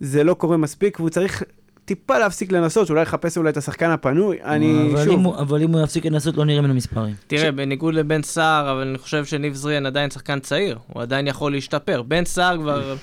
זה 0.00 0.24
לא 0.24 0.34
קורה 0.34 0.56
מספיק, 0.56 1.00
והוא 1.00 1.10
צריך 1.10 1.42
טיפה 1.84 2.18
להפסיק 2.18 2.52
לנסות, 2.52 2.90
אולי 2.90 3.02
לחפש 3.02 3.38
אולי 3.38 3.50
את 3.50 3.56
השחקן 3.56 3.90
הפנוי. 3.90 4.36
אני, 4.44 4.88
אבל 4.92 5.00
אם 5.00 5.04
שוב, 5.06 5.24
הוא- 5.24 5.36
אבל 5.38 5.62
אם 5.62 5.72
הוא 5.72 5.82
יפסיק 5.84 6.04
לנסות, 6.06 6.36
לא 6.36 6.44
נראה 6.44 6.60
ממנו 6.60 6.74
מספרים. 6.74 7.14
תראה, 7.26 7.52
בניגוד 7.52 7.94
לבן 7.94 8.22
סער, 8.22 8.72
אבל 8.72 8.80
אני 8.88 8.98
חושב 8.98 9.24
שניב 9.24 9.54
זריאן 9.54 9.86
עדיין 9.86 10.10
שחקן 10.10 10.38
צעיר, 10.40 10.78
הוא 10.92 11.02
עדיין 11.02 11.26
יכול 11.26 11.52
להשתפר. 11.52 12.02
בן 12.02 12.24
סער 12.24 12.56
כבר 12.58 12.96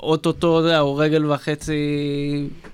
אוטוטו, 0.00 0.58
אתה 0.58 0.66
יודע, 0.66 0.78
הוא 0.78 1.02
רגל 1.02 1.32
וחצי 1.32 1.74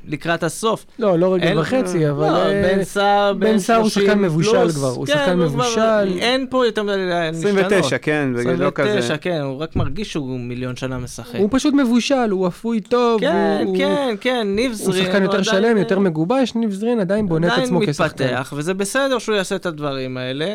לקראת 0.08 0.42
הסוף. 0.42 0.86
לא, 0.98 1.18
לא 1.18 1.36
אין- 1.36 1.44
רגל 1.48 1.60
וחצי, 1.60 2.10
אבל... 2.10 2.26
לא, 2.30 2.36
אה, 2.36 2.62
בן 2.76 2.84
סער, 2.84 3.32
בן 3.32 3.58
סער 3.58 3.76
הוא 3.76 3.88
30 3.88 4.06
שחקן 4.08 4.18
מבושל 4.22 4.50
פלוס. 4.60 4.74
כבר, 4.76 4.88
הוא 4.88 5.06
כן, 5.06 5.12
שחקן 5.12 5.38
הוא 5.40 5.48
כבר- 5.48 5.56
מבושל. 5.64 6.18
אין 6.18 6.46
פה 6.50 6.66
יותר 6.66 6.82
מדי 6.82 6.94
נשתנות. 7.32 7.54
29, 7.58 7.98
כן, 7.98 8.28
זה 8.36 8.56
לא 8.56 8.70
כזה. 8.74 8.88
29, 8.88 9.16
כן, 9.16 9.40
הוא 9.40 9.58
רק 9.60 9.76
מרגיש 9.76 10.12
שהוא 10.12 10.40
מיליון 10.40 10.76
שנה 10.76 10.98
משחק. 10.98 11.38
הוא 11.38 11.48
פשוט 11.52 11.74
מבושל, 11.74 12.30
הוא 12.30 12.46
אפוי 12.48 12.80
טוב. 12.80 13.20
כן, 13.20 13.62
הוא- 13.66 13.76
כן, 13.76 14.14
כן, 14.20 14.46
ניב 14.56 14.70
הוא 14.70 14.76
זריאן. 14.76 15.04
שחקן 15.06 15.22
יותר 15.22 15.32
עדיין- 15.38 15.44
שלם, 15.44 15.76
יותר 15.76 15.98
מגובש, 15.98 16.54
ניב 16.54 16.70
זרין 16.72 17.00
עדיין 17.00 17.28
בונה 17.28 17.46
את 17.46 17.62
עצמו 17.62 17.76
עדיין 17.78 17.92
כשחקן. 17.92 18.24
מתפתח, 18.24 18.52
וזה 18.56 18.74
בסדר 18.74 19.18
שהוא 19.18 19.34
יעשה 19.36 19.56
את 19.56 19.66
הדברים 19.66 20.16
האלה. 20.16 20.54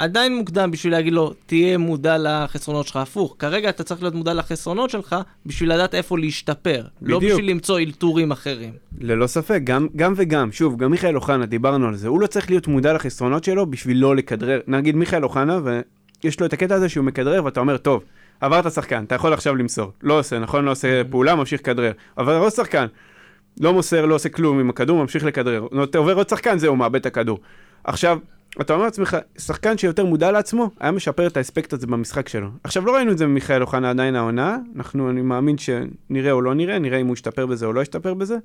עדיין 0.00 0.36
מוקדם 0.36 0.70
בשביל 0.70 0.92
להגיד 0.92 1.12
לו, 1.12 1.32
תהיה 1.46 1.78
מודע 1.78 2.16
לחסרונות 2.18 2.86
שלך. 2.86 2.96
הפוך, 2.96 3.36
כרגע 3.38 3.68
אתה 3.68 3.84
צריך 3.84 4.02
להיות 4.02 4.14
מודע 4.14 4.34
לחסרונות 4.34 4.90
שלך 4.90 5.16
בשביל 5.46 5.72
לדעת 5.72 5.94
איפה 5.94 6.18
להשתפר. 6.18 6.84
לא 7.02 7.18
בדיוק. 7.18 7.32
בשביל 7.32 7.50
למצוא 7.50 7.78
אלתורים 7.78 8.30
אחרים. 8.30 8.72
ללא 9.00 9.26
ספק, 9.26 9.60
גם, 9.64 9.86
גם 9.96 10.14
וגם. 10.16 10.52
שוב, 10.52 10.76
גם 10.76 10.90
מיכאל 10.90 11.16
אוחנה, 11.16 11.46
דיברנו 11.46 11.88
על 11.88 11.96
זה. 11.96 12.08
הוא 12.08 12.20
לא 12.20 12.26
צריך 12.26 12.50
להיות 12.50 12.66
מודע 12.66 12.92
לחסרונות 12.92 13.44
שלו 13.44 13.66
בשביל 13.66 13.98
לא 13.98 14.16
לכדרר. 14.16 14.60
נגיד 14.66 14.96
מיכאל 14.96 15.24
אוחנה, 15.24 15.60
ויש 15.64 16.40
לו 16.40 16.46
את 16.46 16.52
הקטע 16.52 16.74
הזה 16.74 16.88
שהוא 16.88 17.04
מכדרר, 17.04 17.44
ואתה 17.44 17.60
אומר, 17.60 17.76
טוב, 17.76 18.02
עברת 18.40 18.72
שחקן, 18.72 19.04
אתה 19.04 19.14
יכול 19.14 19.32
עכשיו 19.32 19.56
למסור. 19.56 19.92
לא 20.02 20.18
עושה, 20.18 20.38
נכון? 20.38 20.64
לא 20.64 20.70
עושה 20.70 21.02
פעולה, 21.10 21.34
ממשיך 21.34 21.60
לכדרר. 21.60 21.92
אבל 22.18 22.34
עוד 22.34 22.52
שחקן, 22.52 22.86
לא 23.60 23.72
מוסר, 23.72 24.06
לא 24.06 24.14
עושה 24.14 24.28
כלום 24.28 24.60
עם 24.60 24.70
הכדור, 24.70 25.02
ממשיך 25.02 25.24
לכדרר. 25.24 25.66
עובר 25.96 26.14
עוד 26.14 26.28
שחקן, 26.28 26.58
זהו, 26.58 26.76
מאבד 26.76 27.00
את 27.00 27.06
הכדור. 27.06 27.38
עכשיו, 27.84 28.18
אתה 28.60 28.72
אומר 28.72 28.84
לעצמך, 28.84 29.16
שחקן 29.38 29.78
שיותר 29.78 30.04
מודע 30.04 30.32
לעצמו, 30.32 30.70
היה 30.80 30.90
משפר 30.90 31.26
את 31.26 31.36
האספקט 31.36 31.72
הזה 31.72 31.86
במשחק 31.86 32.28
שלו. 32.28 32.48
עכשיו, 32.64 32.86
לא 32.86 32.94
ראינו 32.94 33.12
את 33.12 33.18
זה 33.18 33.26
ממיכאל 33.26 33.62
אוחנה 33.62 33.90
עדיין 33.90 34.16
העונה, 34.16 34.58
אנחנו, 34.76 35.10
אני 35.10 35.22
מאמין 35.22 35.56
שנראה 35.58 36.32
או 36.32 36.42
לא 36.42 36.54
נראה, 36.54 36.78
נראה 36.78 36.98
אם 36.98 37.06
הוא 37.06 37.14
ישתפר 37.14 37.46
בזה 37.46 37.66
או 37.66 37.72
לא 37.72 37.80
ישתפר 37.80 38.14
בזה, 38.14 38.36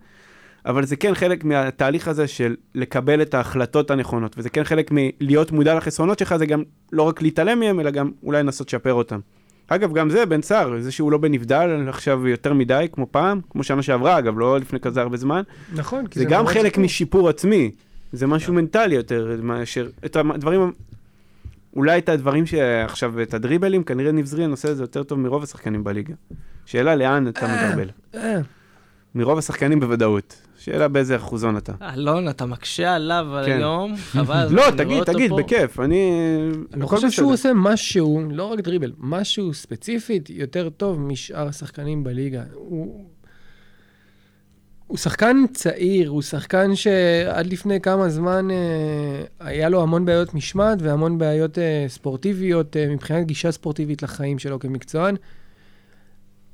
אבל 0.66 0.86
זה 0.86 0.96
כן 0.96 1.16
חלק 1.16 1.44
מהתהליך 1.44 2.08
הזה 2.08 2.28
של 2.28 2.56
לקבל 2.76 3.22
את 3.22 3.34
ההחלטות 3.34 3.92
הנכונות, 3.92 4.36
וזה 4.38 4.50
כן 4.50 4.64
חלק 4.64 4.92
מלהיות 4.92 5.52
מודע 5.52 5.76
לחסרונות 5.76 6.20
שלך, 6.20 6.36
זה 6.38 6.46
גם 6.46 6.64
לא 6.92 7.04
רק 7.04 7.22
להתעלם 7.22 7.60
מהם, 7.60 7.80
אלא 7.80 7.92
גם 7.92 8.12
אולי 8.24 8.44
לנסות 8.44 8.68
לשפר 8.68 8.94
אותם. 8.94 9.20
אגב, 9.68 9.94
גם 9.94 10.10
זה, 10.10 10.26
בן 10.26 10.42
סער, 10.42 10.82
זה 10.82 10.92
שהוא 10.92 11.12
לא 11.12 11.18
בנבדל 11.18 11.86
עכשיו 11.90 12.28
יותר 12.28 12.54
מדי, 12.54 12.88
כמו 12.92 13.08
פעם, 13.12 13.42
כמו 13.50 13.64
שנה 13.64 13.82
שעברה, 13.82 14.18
אגב, 14.20 14.40
לא 14.40 14.60
לפני 14.60 14.80
כזה 14.80 15.02
הרבה 15.02 15.18
זמן, 15.18 15.42
נכון, 15.74 16.08
כי 16.08 16.20
זה 16.20 16.26
גם 16.26 16.44
מאוד 16.44 16.54
חלק 16.54 16.66
סיפור. 16.66 16.84
משיפור 16.84 17.30
עצמי, 17.30 17.72
זה 18.16 18.28
משהו 18.28 18.54
מנטלי 18.54 18.96
יותר, 18.96 19.40
מאשר, 19.44 19.90
את 20.06 20.16
הדברים, 20.16 20.72
אולי 21.76 22.00
את 22.00 22.10
הדברים 22.10 22.46
שעכשיו, 22.46 23.22
את 23.22 23.34
הדריבלים, 23.34 23.84
כנראה 23.84 24.12
ניב 24.12 24.26
זריאן 24.26 24.52
עושה 24.52 24.72
את 24.72 24.78
זה 24.78 24.84
יותר 24.84 25.04
טוב 25.04 25.20
מרוב 25.20 25.44
השחקנים 25.44 25.84
בליגה. 25.84 26.14
שאלה 26.66 26.96
לאן 26.96 27.28
אתה 27.28 27.48
מדרבל. 27.48 27.90
אה, 28.16 28.40
מרוב 29.16 29.38
השחקנים 29.38 29.80
בוודאות. 29.80 30.42
שאלה 30.58 30.88
באיזה 30.88 31.16
אחוזון 31.16 31.58
אתה. 31.58 31.74
אלון, 31.94 32.30
אתה 32.30 32.46
מקשה 32.46 32.96
עליו 32.96 33.26
כן. 33.46 33.52
היום, 33.52 33.96
חבל. 34.12 34.48
לא, 34.50 34.62
רואה 34.62 34.78
תגיד, 34.78 35.04
תגיד, 35.04 35.30
פה. 35.30 35.38
בכיף, 35.38 35.80
אני... 35.80 36.12
אני 36.74 36.86
חושב 36.86 37.12
שהוא. 37.12 37.34
עושה 37.34 37.52
משהו, 37.56 38.24
לא 38.32 38.44
רק 38.44 38.60
דריבל, 38.60 38.92
משהו 38.98 39.54
ספציפית 39.54 40.30
יותר 40.30 40.70
טוב 40.70 41.00
משאר 41.00 41.48
השחקנים 41.48 42.04
בליגה. 42.04 42.44
הוא... 42.54 43.06
הוא 44.88 44.98
שחקן 44.98 45.38
צעיר, 45.54 46.10
הוא 46.10 46.22
שחקן 46.22 46.76
שעד 46.76 47.48
לפני 47.48 47.82
כמה 47.82 48.10
זמן 48.10 48.52
אה, 48.52 49.24
היה 49.40 49.70
לו 49.70 49.82
המון 49.82 50.06
בעיות 50.06 50.34
משמעת 50.34 50.78
והמון 50.82 51.18
בעיות 51.18 51.58
אה, 51.58 51.86
ספורטיביות 51.88 52.78
אה, 52.78 52.88
מבחינת 52.90 53.26
גישה 53.28 53.52
ספורטיבית 53.52 54.04
לחיים 54.04 54.40
שלו 54.40 54.60
כמקצוען. 54.60 55.16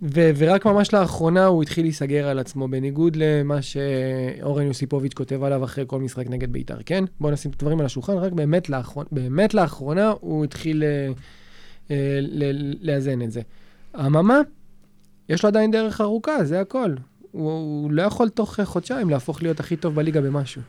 ו- 0.01 0.31
ורק 0.37 0.65
ממש 0.65 0.93
לאחרונה 0.93 1.45
הוא 1.45 1.63
התחיל 1.63 1.85
להיסגר 1.85 2.27
על 2.27 2.39
עצמו, 2.39 2.67
בניגוד 2.67 3.15
למה 3.15 3.61
שאורן 3.61 4.65
יוסיפוביץ' 4.65 5.13
כותב 5.13 5.43
עליו 5.43 5.63
אחרי 5.63 5.83
כל 5.87 5.99
משחק 5.99 6.27
נגד 6.29 6.51
בית"ר, 6.51 6.77
כן? 6.85 7.03
בואו 7.19 7.33
נשים 7.33 7.51
את 7.51 7.55
הדברים 7.55 7.79
על 7.79 7.85
השולחן, 7.85 8.13
רק 8.13 8.31
באמת, 8.31 8.69
לאחרונה, 8.69 9.07
באמת 9.11 9.53
לאחרונה 9.53 10.13
הוא 10.19 10.43
התחיל 10.43 10.83
אה, 10.83 11.11
אה, 11.91 12.19
לאזן 12.81 13.21
את 13.21 13.31
זה. 13.31 13.41
אממה, 13.99 14.41
יש 15.29 15.43
לו 15.43 15.47
עדיין 15.47 15.71
דרך 15.71 16.01
ארוכה, 16.01 16.43
זה 16.43 16.61
הכל. 16.61 16.93
הוא, 17.31 17.51
הוא 17.51 17.91
לא 17.91 18.01
יכול 18.01 18.29
תוך 18.29 18.59
חודשיים 18.63 19.09
להפוך 19.09 19.41
להיות 19.43 19.59
הכי 19.59 19.75
טוב 19.75 19.95
בליגה 19.95 20.21
במשהו. 20.21 20.61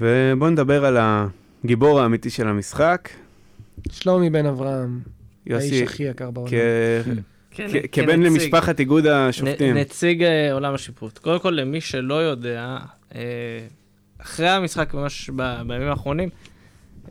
ובואו 0.00 0.50
נדבר 0.50 0.84
על 0.84 0.96
הגיבור 1.64 2.00
האמיתי 2.00 2.30
של 2.30 2.48
המשחק. 2.48 3.08
שלומי 3.92 4.30
בן 4.30 4.46
אברהם, 4.46 5.00
האיש 5.50 5.64
יוסי, 5.64 5.82
הכי 5.84 6.02
יקר 6.02 6.30
בעולם. 6.30 6.50
כ- 6.50 6.54
כן, 7.50 7.68
כ- 7.72 7.86
כבן 7.92 8.06
כנציג. 8.06 8.26
למשפחת 8.26 8.80
איגוד 8.80 9.06
השופטים. 9.06 9.74
נ- 9.74 9.78
נציג 9.80 10.22
אה, 10.22 10.52
עולם 10.52 10.74
השיפוט. 10.74 11.18
קודם 11.18 11.38
כל, 11.40 11.50
למי 11.50 11.80
שלא 11.80 12.14
יודע, 12.14 12.76
אה, 13.14 13.20
אחרי 14.18 14.48
המשחק, 14.48 14.94
ממש 14.94 15.30
ב- 15.36 15.62
בימים 15.66 15.88
האחרונים, 15.88 16.28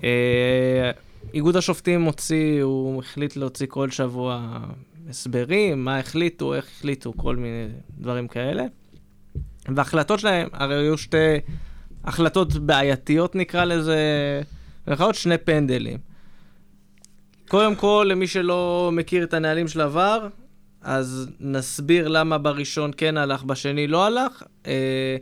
אה, 0.03 0.91
איגוד 1.33 1.55
השופטים 1.55 2.01
הוציא, 2.01 2.63
הוא 2.63 2.99
החליט 2.99 3.35
להוציא 3.35 3.67
כל 3.69 3.89
שבוע 3.91 4.59
הסברים, 5.09 5.85
מה 5.85 5.99
החליטו, 5.99 6.53
איך 6.53 6.65
החליטו, 6.77 7.13
כל 7.17 7.35
מיני 7.35 7.67
דברים 7.99 8.27
כאלה. 8.27 8.63
וההחלטות 9.75 10.19
שלהם, 10.19 10.47
הרי 10.53 10.75
היו 10.75 10.97
שתי 10.97 11.37
החלטות 12.03 12.53
בעייתיות 12.53 13.35
נקרא 13.35 13.65
לזה, 13.65 13.97
במירכאות 14.85 15.15
שני 15.15 15.37
פנדלים. 15.37 15.97
קודם 17.47 17.75
כל, 17.75 18.07
למי 18.09 18.27
שלא 18.27 18.89
מכיר 18.93 19.23
את 19.23 19.33
הנהלים 19.33 19.67
של 19.67 19.81
עבר, 19.81 20.27
אז 20.81 21.29
נסביר 21.39 22.07
למה 22.07 22.37
בראשון 22.37 22.91
כן 22.97 23.17
הלך, 23.17 23.43
בשני 23.43 23.87
לא 23.87 24.05
הלך. 24.05 24.43
אה, 24.67 25.17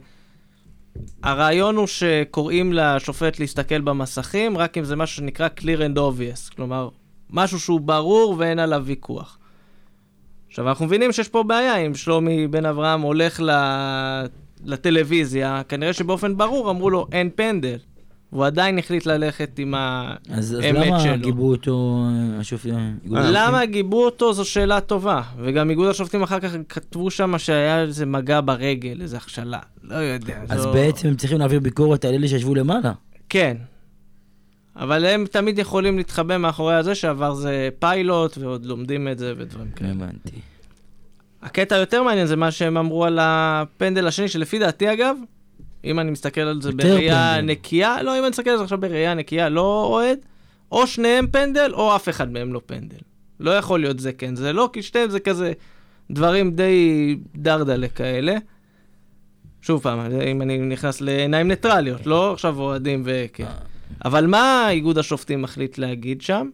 הרעיון 1.24 1.76
הוא 1.76 1.88
שקוראים 1.88 2.74
לשופט 2.74 3.40
להסתכל 3.40 3.82
במסכים, 3.82 4.58
רק 4.58 4.78
אם 4.78 4.84
זה 4.84 4.96
משהו 4.96 5.18
שנקרא 5.18 5.48
clear 5.60 5.80
and 5.80 5.98
obvious, 5.98 6.56
כלומר, 6.56 6.90
משהו 7.30 7.60
שהוא 7.60 7.80
ברור 7.80 8.36
ואין 8.38 8.60
עליו 8.60 8.84
ויכוח. 8.86 9.40
עכשיו, 10.56 10.70
אנחנו 10.70 10.86
מבינים 10.86 11.12
שיש 11.12 11.30
פה 11.30 11.44
בעיה, 11.44 11.78
אם 11.78 11.96
שלומי 11.96 12.48
בן 12.48 12.66
אברהם 12.66 13.02
הולך 13.02 13.42
לטלוויזיה, 14.64 15.62
כנראה 15.70 15.94
שבאופן 15.94 16.38
ברור 16.38 16.72
אמרו 16.72 16.90
לו, 16.90 17.08
אין 17.12 17.30
פנדל. 17.36 17.78
והוא 18.32 18.46
עדיין 18.46 18.78
החליט 18.78 19.06
ללכת 19.06 19.60
עם 19.60 19.74
האמת 19.78 20.20
שלו. 20.26 20.38
אז, 20.38 20.58
למה 20.62 21.16
גיבו 21.16 21.52
אותו 21.52 22.06
השופטים? 22.40 22.98
למה 23.12 23.66
גיבו 23.66 24.06
אותו 24.06 24.34
זו 24.34 24.46
שאלה 24.46 24.82
טובה. 24.82 25.22
וגם 25.40 25.70
איגוד 25.70 25.90
השופטים 25.90 26.24
אחר 26.24 26.40
כך 26.40 26.52
כתבו 26.70 27.12
שם 27.12 27.38
שהיה 27.38 27.82
איזה 27.82 28.06
מגע 28.06 28.42
ברגל, 28.46 29.02
איזה 29.02 29.18
הכשלה. 29.18 29.60
לא 29.84 29.96
יודע. 29.96 30.38
אז. 30.50 30.66
בעצם 30.66 31.08
הם 31.08 31.16
צריכים 31.16 31.40
להעביר 31.40 31.60
ביקורת 31.60 32.06
על 32.06 32.14
אלה 32.14 32.28
שישבו 32.28 32.56
למעלה. 32.56 32.92
כן. 33.30 33.58
אבל 34.76 35.06
הם 35.06 35.26
תמיד 35.32 35.60
יכולים 35.60 35.98
להתחבא 35.98 36.38
מאחורי 36.38 36.76
הזה 36.76 36.96
שעבר 36.96 37.34
זה 37.34 37.70
פיילוט, 37.80 38.38
ועוד 38.38 38.66
לומדים 38.66 39.08
את 39.08 39.20
זה 39.20 39.34
ודברים 39.38 39.72
כאלה. 39.72 39.92
הבנתי. 39.92 40.40
הקטע 41.42 41.76
היותר 41.76 42.04
מעניין 42.04 42.28
זה 42.28 42.36
מה 42.36 42.52
שהם 42.52 42.78
אמרו 42.78 43.06
על 43.06 43.20
הפנדל 43.22 44.08
השני, 44.08 44.28
שלפי 44.28 44.60
דעתי 44.60 44.94
אגב, 44.94 45.16
אם 45.84 46.00
אני 46.00 46.12
מסתכל 46.12 46.42
על 46.42 46.62
זה 46.62 46.72
בראייה 46.72 47.34
פנדל. 47.36 47.52
נקייה, 47.52 48.04
לא, 48.04 48.18
אם 48.18 48.22
אני 48.24 48.30
מסתכל 48.30 48.50
על 48.50 48.58
זה 48.58 48.64
עכשיו 48.64 48.78
בראייה 48.78 49.14
נקייה, 49.14 49.50
לא 49.50 49.86
אוהד, 49.90 50.20
או 50.72 50.88
שניהם 50.88 51.28
פנדל, 51.28 51.72
או 51.74 51.96
אף 51.96 52.10
אחד 52.10 52.32
מהם 52.32 52.54
לא 52.54 52.62
פנדל. 52.66 52.98
לא 53.40 53.52
יכול 53.52 53.80
להיות 53.80 54.00
זה 54.00 54.14
כן, 54.14 54.36
זה 54.36 54.54
לא, 54.54 54.70
כי 54.74 54.82
שניהם 54.84 55.10
זה 55.10 55.20
כזה 55.20 55.54
דברים 56.12 56.56
די 56.56 57.18
דרדלה 57.36 57.88
כאלה. 57.88 58.36
שוב 59.62 59.82
פעם, 59.82 60.00
אם 60.32 60.42
אני 60.42 60.58
נכנס 60.58 61.02
לעיניים 61.02 61.48
ניטרליות, 61.48 62.06
לא 62.06 62.34
עכשיו 62.34 62.60
אוהדים 62.60 63.04
וכן. 63.06 63.46
אבל 64.06 64.28
מה 64.28 64.70
איגוד 64.70 64.98
השופטים 64.98 65.42
מחליט 65.42 65.78
להגיד 65.78 66.22
שם? 66.22 66.50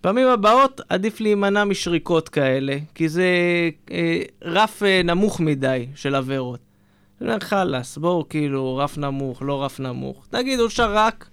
פעמים 0.00 0.28
הבאות 0.28 0.80
עדיף 0.88 1.20
להימנע 1.20 1.64
משריקות 1.64 2.28
כאלה, 2.28 2.76
כי 2.94 3.08
זה 3.08 3.26
אה, 3.90 4.22
רף 4.42 4.82
אה, 4.82 5.02
נמוך 5.04 5.40
מדי 5.40 5.86
של 5.94 6.14
עבירות. 6.14 6.60
אני 7.20 7.28
אומר, 7.28 7.40
חלאס, 7.40 7.98
בואו 7.98 8.28
כאילו, 8.28 8.76
רף 8.76 8.98
נמוך, 8.98 9.42
לא 9.42 9.64
רף 9.64 9.80
נמוך. 9.80 10.26
תגידו, 10.30 10.70
שרק, 10.70 11.28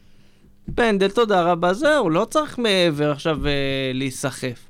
פנדל, 0.75 1.09
תודה 1.09 1.41
רבה, 1.41 1.73
זהו, 1.73 2.09
לא 2.09 2.25
צריך 2.25 2.59
מעבר 2.59 3.11
עכשיו 3.11 3.47
אה, 3.47 3.51
להיסחף. 3.93 4.69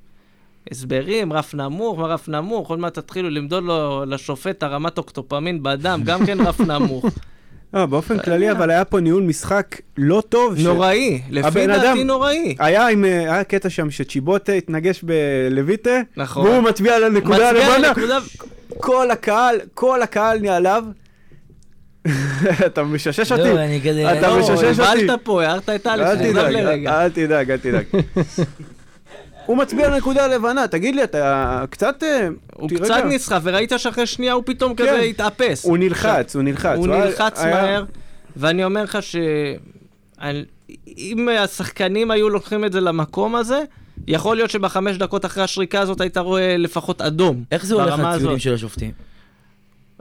הסברים, 0.71 1.33
רף 1.33 1.53
נמוך, 1.53 1.99
מה 1.99 2.07
רף 2.07 2.27
נמוך, 2.27 2.69
עוד 2.69 2.79
מעט 2.79 2.99
תתחילו 2.99 3.29
למדוד 3.29 3.63
לו 3.63 4.05
לשופט 4.05 4.63
הרמת 4.63 4.97
אוקטופמין 4.97 5.63
בדם, 5.63 6.01
גם 6.05 6.25
כן 6.25 6.41
רף 6.41 6.59
נמוך. 6.59 7.05
לא, 7.73 7.85
באופן 7.85 8.19
כללי, 8.19 8.51
אבל 8.51 8.69
היה 8.71 8.85
פה 8.85 8.99
ניהול 8.99 9.23
משחק 9.23 9.75
לא 9.97 10.23
טוב. 10.29 10.53
נוראי, 10.57 11.21
לפי 11.29 11.67
דעתי 11.67 12.03
נוראי. 12.03 12.55
היה 12.59 12.87
עם, 12.87 13.05
אה, 13.05 13.33
היה 13.33 13.43
קטע 13.43 13.69
שם 13.69 13.91
שצ'יבוטה 13.91 14.51
התנגש 14.51 15.03
בלויטה, 15.03 16.01
נכון. 16.17 16.47
והוא 16.47 16.63
מצביע 16.63 16.95
על 16.95 17.03
הנקודה 17.03 17.49
הלבנה. 17.49 17.91
כל 18.77 19.11
הקהל, 19.11 19.59
כל 19.73 20.01
הקהל 20.01 20.39
נעליו. 20.39 20.83
אתה 22.65 22.83
מששש 22.83 23.31
אותי. 23.31 23.53
לא, 23.53 23.79
כזה... 23.89 24.19
אתה 24.19 24.27
לא, 24.27 24.39
מששש 24.39 24.79
אותי. 24.79 24.91
הבלת 24.91 25.19
פה, 25.23 25.43
הערת 25.43 25.69
את 25.69 25.87
אלף, 25.87 26.07
אל 26.07 26.31
תדאג, 26.31 26.55
אל 26.87 27.09
תדאג, 27.09 27.51
אל 27.51 27.57
תדאג. 27.63 27.85
הוא 29.49 29.57
מצביע 29.57 29.87
על 29.87 29.93
הנקודה 29.93 30.25
הלבנה, 30.25 30.67
תגיד 30.67 30.95
לי, 30.95 31.03
אתה 31.03 31.63
קצת... 31.69 32.03
אה, 32.03 32.27
הוא 32.53 32.69
קצת 32.69 33.03
נסחף, 33.05 33.39
וראית 33.43 33.71
שאחרי 33.77 34.05
שנייה 34.05 34.33
הוא 34.33 34.43
פתאום 34.45 34.75
כזה 34.75 34.89
כן. 34.89 35.07
התאפס. 35.09 35.65
הוא 35.65 35.77
נלחץ, 35.77 36.35
הוא 36.35 36.43
נלחץ. 36.43 36.77
הוא 36.77 36.87
נלחץ 36.87 37.39
היה- 37.39 37.61
מהר, 37.61 37.83
ואני 38.35 38.63
אומר 38.63 38.83
לך 38.83 38.97
ש... 39.03 39.15
אם 40.87 41.29
השחקנים 41.39 42.11
היו 42.11 42.29
לוקחים 42.29 42.65
את 42.65 42.71
זה 42.71 42.81
למקום 42.81 43.35
הזה, 43.35 43.63
יכול 44.07 44.35
להיות 44.35 44.49
שבחמש 44.49 44.97
דקות 44.97 45.25
אחרי 45.25 45.43
השריקה 45.43 45.79
הזאת 45.79 46.01
היית 46.01 46.17
רואה 46.17 46.57
לפחות 46.57 47.01
אדום. 47.01 47.43
איך 47.51 47.65
זה 47.65 47.75
הולך 47.75 47.95
ברמה 47.95 48.15
לציונים. 48.15 48.39
של 48.39 48.53
השופטים? 48.53 48.91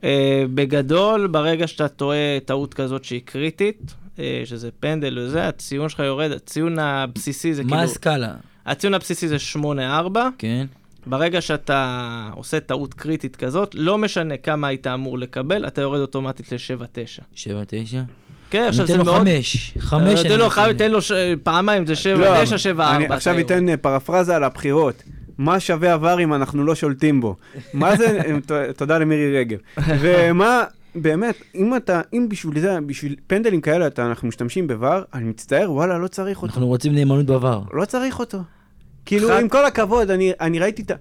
אה, 0.05 0.45
בגדול, 0.55 1.27
ברגע 1.27 1.67
שאתה 1.67 1.89
טועה 1.89 2.39
טעות 2.45 2.75
כזאת 2.75 3.05
שהיא 3.05 3.21
קריטית, 3.25 3.95
אה, 4.19 4.43
שזה 4.45 4.71
פנדל 4.81 5.19
וזה, 5.19 5.49
הציון 5.49 5.89
שלך 5.89 6.01
יורד, 6.01 6.31
הציון 6.31 6.79
הבסיסי 6.79 7.55
זה 7.55 7.63
מה 7.65 7.69
כאילו... 7.71 7.83
הסקאלה? 7.83 8.35
הציון 8.69 8.95
הבסיסי 8.95 9.29
זה 9.29 9.37
8-4. 10.15 10.19
כן. 10.39 10.67
ברגע 11.07 11.41
שאתה 11.41 11.99
עושה 12.35 12.61
טעות 12.61 12.95
קריטית 12.95 13.37
כזאת, 13.37 13.75
לא 13.75 13.99
משנה 13.99 14.37
כמה 14.37 14.69
היית 14.69 14.87
אמור 14.87 15.19
לקבל, 15.19 15.67
אתה 15.67 15.81
יורד 15.81 16.01
אוטומטית 16.01 16.53
ל-7-9. 16.53 17.23
שבע, 17.35 17.63
תשע? 17.67 18.03
כן, 18.51 18.65
עכשיו 18.69 18.87
זה 18.87 18.93
ניתן 18.93 19.07
לו 19.07 19.13
מאוד... 19.13 19.27
חמש. 19.29 19.75
חמש. 19.79 20.21
תן 20.23 20.29
אני 20.31 20.37
לו 20.39 20.51
חמש, 20.51 20.67
נותן. 20.67 20.79
תן 20.79 20.91
לו 20.91 21.03
ש- 21.03 21.13
פעמיים, 21.43 21.87
זה 21.87 21.93
7-9, 21.95 21.97
7-4. 21.97 22.09
לא, 22.79 22.97
אני 22.97 23.07
עכשיו 23.07 23.39
אתן 23.41 23.69
אה, 23.69 23.77
פרפרזה 23.77 24.37
על 24.37 24.45
הבחירות. 24.45 25.03
מה 25.39 25.61
שווה 25.61 25.93
עבר 25.93 26.23
אם 26.23 26.35
אנחנו 26.35 26.65
לא 26.65 26.75
שולטים 26.75 27.21
בו? 27.21 27.37
מה 27.75 27.97
זה, 27.97 28.21
אה, 28.51 28.73
תודה 28.73 28.99
למירי 28.99 29.39
רגב. 29.39 29.59
ומה, 30.01 30.65
באמת, 30.95 31.35
אם 31.55 31.77
אתה, 31.77 32.01
אם 32.13 32.27
בשביל 32.29 32.61
זה, 32.61 32.79
בשביל 32.87 33.17
פנדלים 33.27 33.61
כאלה 33.61 33.87
אתה, 33.87 34.07
אנחנו 34.07 34.29
משתמשים 34.29 34.67
בVAR, 34.71 35.05
אני 35.15 35.25
מצטער, 35.25 35.73
וואלה, 35.73 35.99
לא 35.99 36.09
צריך 36.09 36.43
אותו. 36.43 36.53
אנחנו 36.55 36.67
רוצים 36.67 36.95
נאמנות 36.95 37.27
בעבר. 37.27 37.63
לא 37.73 37.85
צריך 37.85 38.19
אותו. 38.19 38.39
כאילו, 39.09 39.33
עם 39.33 39.49
כל 39.49 39.65
הכבוד, 39.67 40.11
אני, 40.11 40.33
אני 40.41 40.59
ראיתי 40.59 40.83
את 40.83 40.91
ה... 40.91 40.95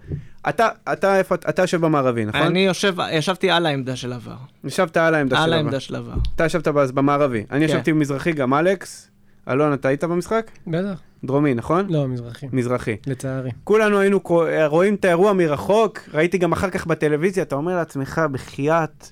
אתה, 0.49 0.67
אתה, 0.91 1.17
איפה, 1.17 1.35
אתה 1.35 1.61
יושב 1.61 1.81
במערבי, 1.81 2.25
נכון? 2.25 2.41
אני 2.41 2.65
יושב, 2.65 2.95
ישבתי 3.11 3.49
על 3.49 3.65
העמדה 3.65 3.95
של 3.95 4.13
עבר. 4.13 4.35
ישבת 4.63 4.97
על 4.97 5.15
העמדה 5.15 5.39
על 5.39 5.45
של 5.49 5.53
העמדה 5.53 5.69
עבר. 5.69 5.79
של 5.79 5.95
עבר. 5.95 6.13
אתה 6.35 6.45
ישבת 6.45 6.67
במערבי. 6.67 7.43
אני 7.51 7.67
כן. 7.67 7.73
ישבתי 7.73 7.93
במזרחי, 7.93 8.31
גם 8.31 8.53
אלכס. 8.53 9.09
אלון, 9.49 9.73
אתה 9.73 9.87
היית 9.87 10.03
במשחק? 10.03 10.51
בטח. 10.67 10.99
דרומי, 11.23 11.53
נכון? 11.53 11.85
לא, 11.89 12.07
מזרחי. 12.07 12.47
מזרחי. 12.51 12.95
לצערי. 13.07 13.51
כולנו 13.63 13.99
היינו 13.99 14.19
קו- 14.19 14.45
רואים 14.65 14.95
את 14.95 15.05
האירוע 15.05 15.33
מרחוק, 15.33 15.99
ראיתי 16.13 16.37
גם 16.37 16.51
אחר 16.51 16.69
כך 16.69 16.87
בטלוויזיה, 16.87 17.43
אתה 17.43 17.55
אומר 17.55 17.75
לעצמך, 17.75 18.21
בחייאת, 18.31 19.07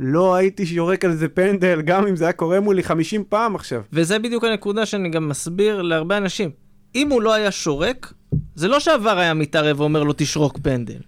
לא 0.00 0.34
הייתי 0.34 0.62
יורק 0.70 1.04
על 1.04 1.12
זה 1.14 1.28
פנדל, 1.28 1.82
גם 1.82 2.06
אם 2.06 2.16
זה 2.16 2.24
היה 2.24 2.32
קורה 2.32 2.60
מולי 2.60 2.82
50 2.82 3.24
פעם 3.28 3.54
עכשיו. 3.54 3.82
וזה 3.92 4.18
בדיוק 4.18 4.44
הנקודה 4.44 4.86
שאני 4.86 5.08
גם 5.08 5.28
מסביר 5.28 5.82
להרבה 5.82 6.16
אנשים. 6.16 6.50
אם 6.96 7.10
הוא 7.10 7.22
לא 7.22 7.34
היה 7.34 7.50
שורק, 7.50 8.12
זה 8.54 8.68
לא 8.68 8.80
שעבר 8.80 9.18
היה 9.18 9.34
מתערב 9.34 9.80
ואומר 9.80 10.02
לו 10.02 10.12
תשרוק 10.16 10.58
פנדל. 10.62 10.98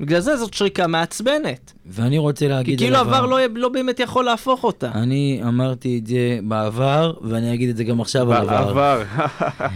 בגלל 0.00 0.20
זה 0.20 0.36
זאת 0.36 0.54
שריקה 0.54 0.86
מעצבנת. 0.86 1.72
ואני 1.86 2.18
רוצה 2.18 2.44
כי 2.44 2.48
להגיד 2.48 2.78
כאילו 2.78 2.96
על 2.96 3.06
עבר 3.06 3.26
לא, 3.26 3.38
לא 3.54 3.68
באמת 3.68 4.00
יכול 4.00 4.24
להפוך 4.24 4.64
אותה. 4.64 4.90
אני 4.94 5.40
אמרתי 5.48 5.98
את 5.98 6.06
זה 6.06 6.38
בעבר, 6.42 7.12
ואני 7.22 7.54
אגיד 7.54 7.68
את 7.68 7.76
זה 7.76 7.84
גם 7.84 8.00
עכשיו 8.00 8.32
על 8.32 8.48
עבר. 8.48 8.72
בעבר. 8.72 9.02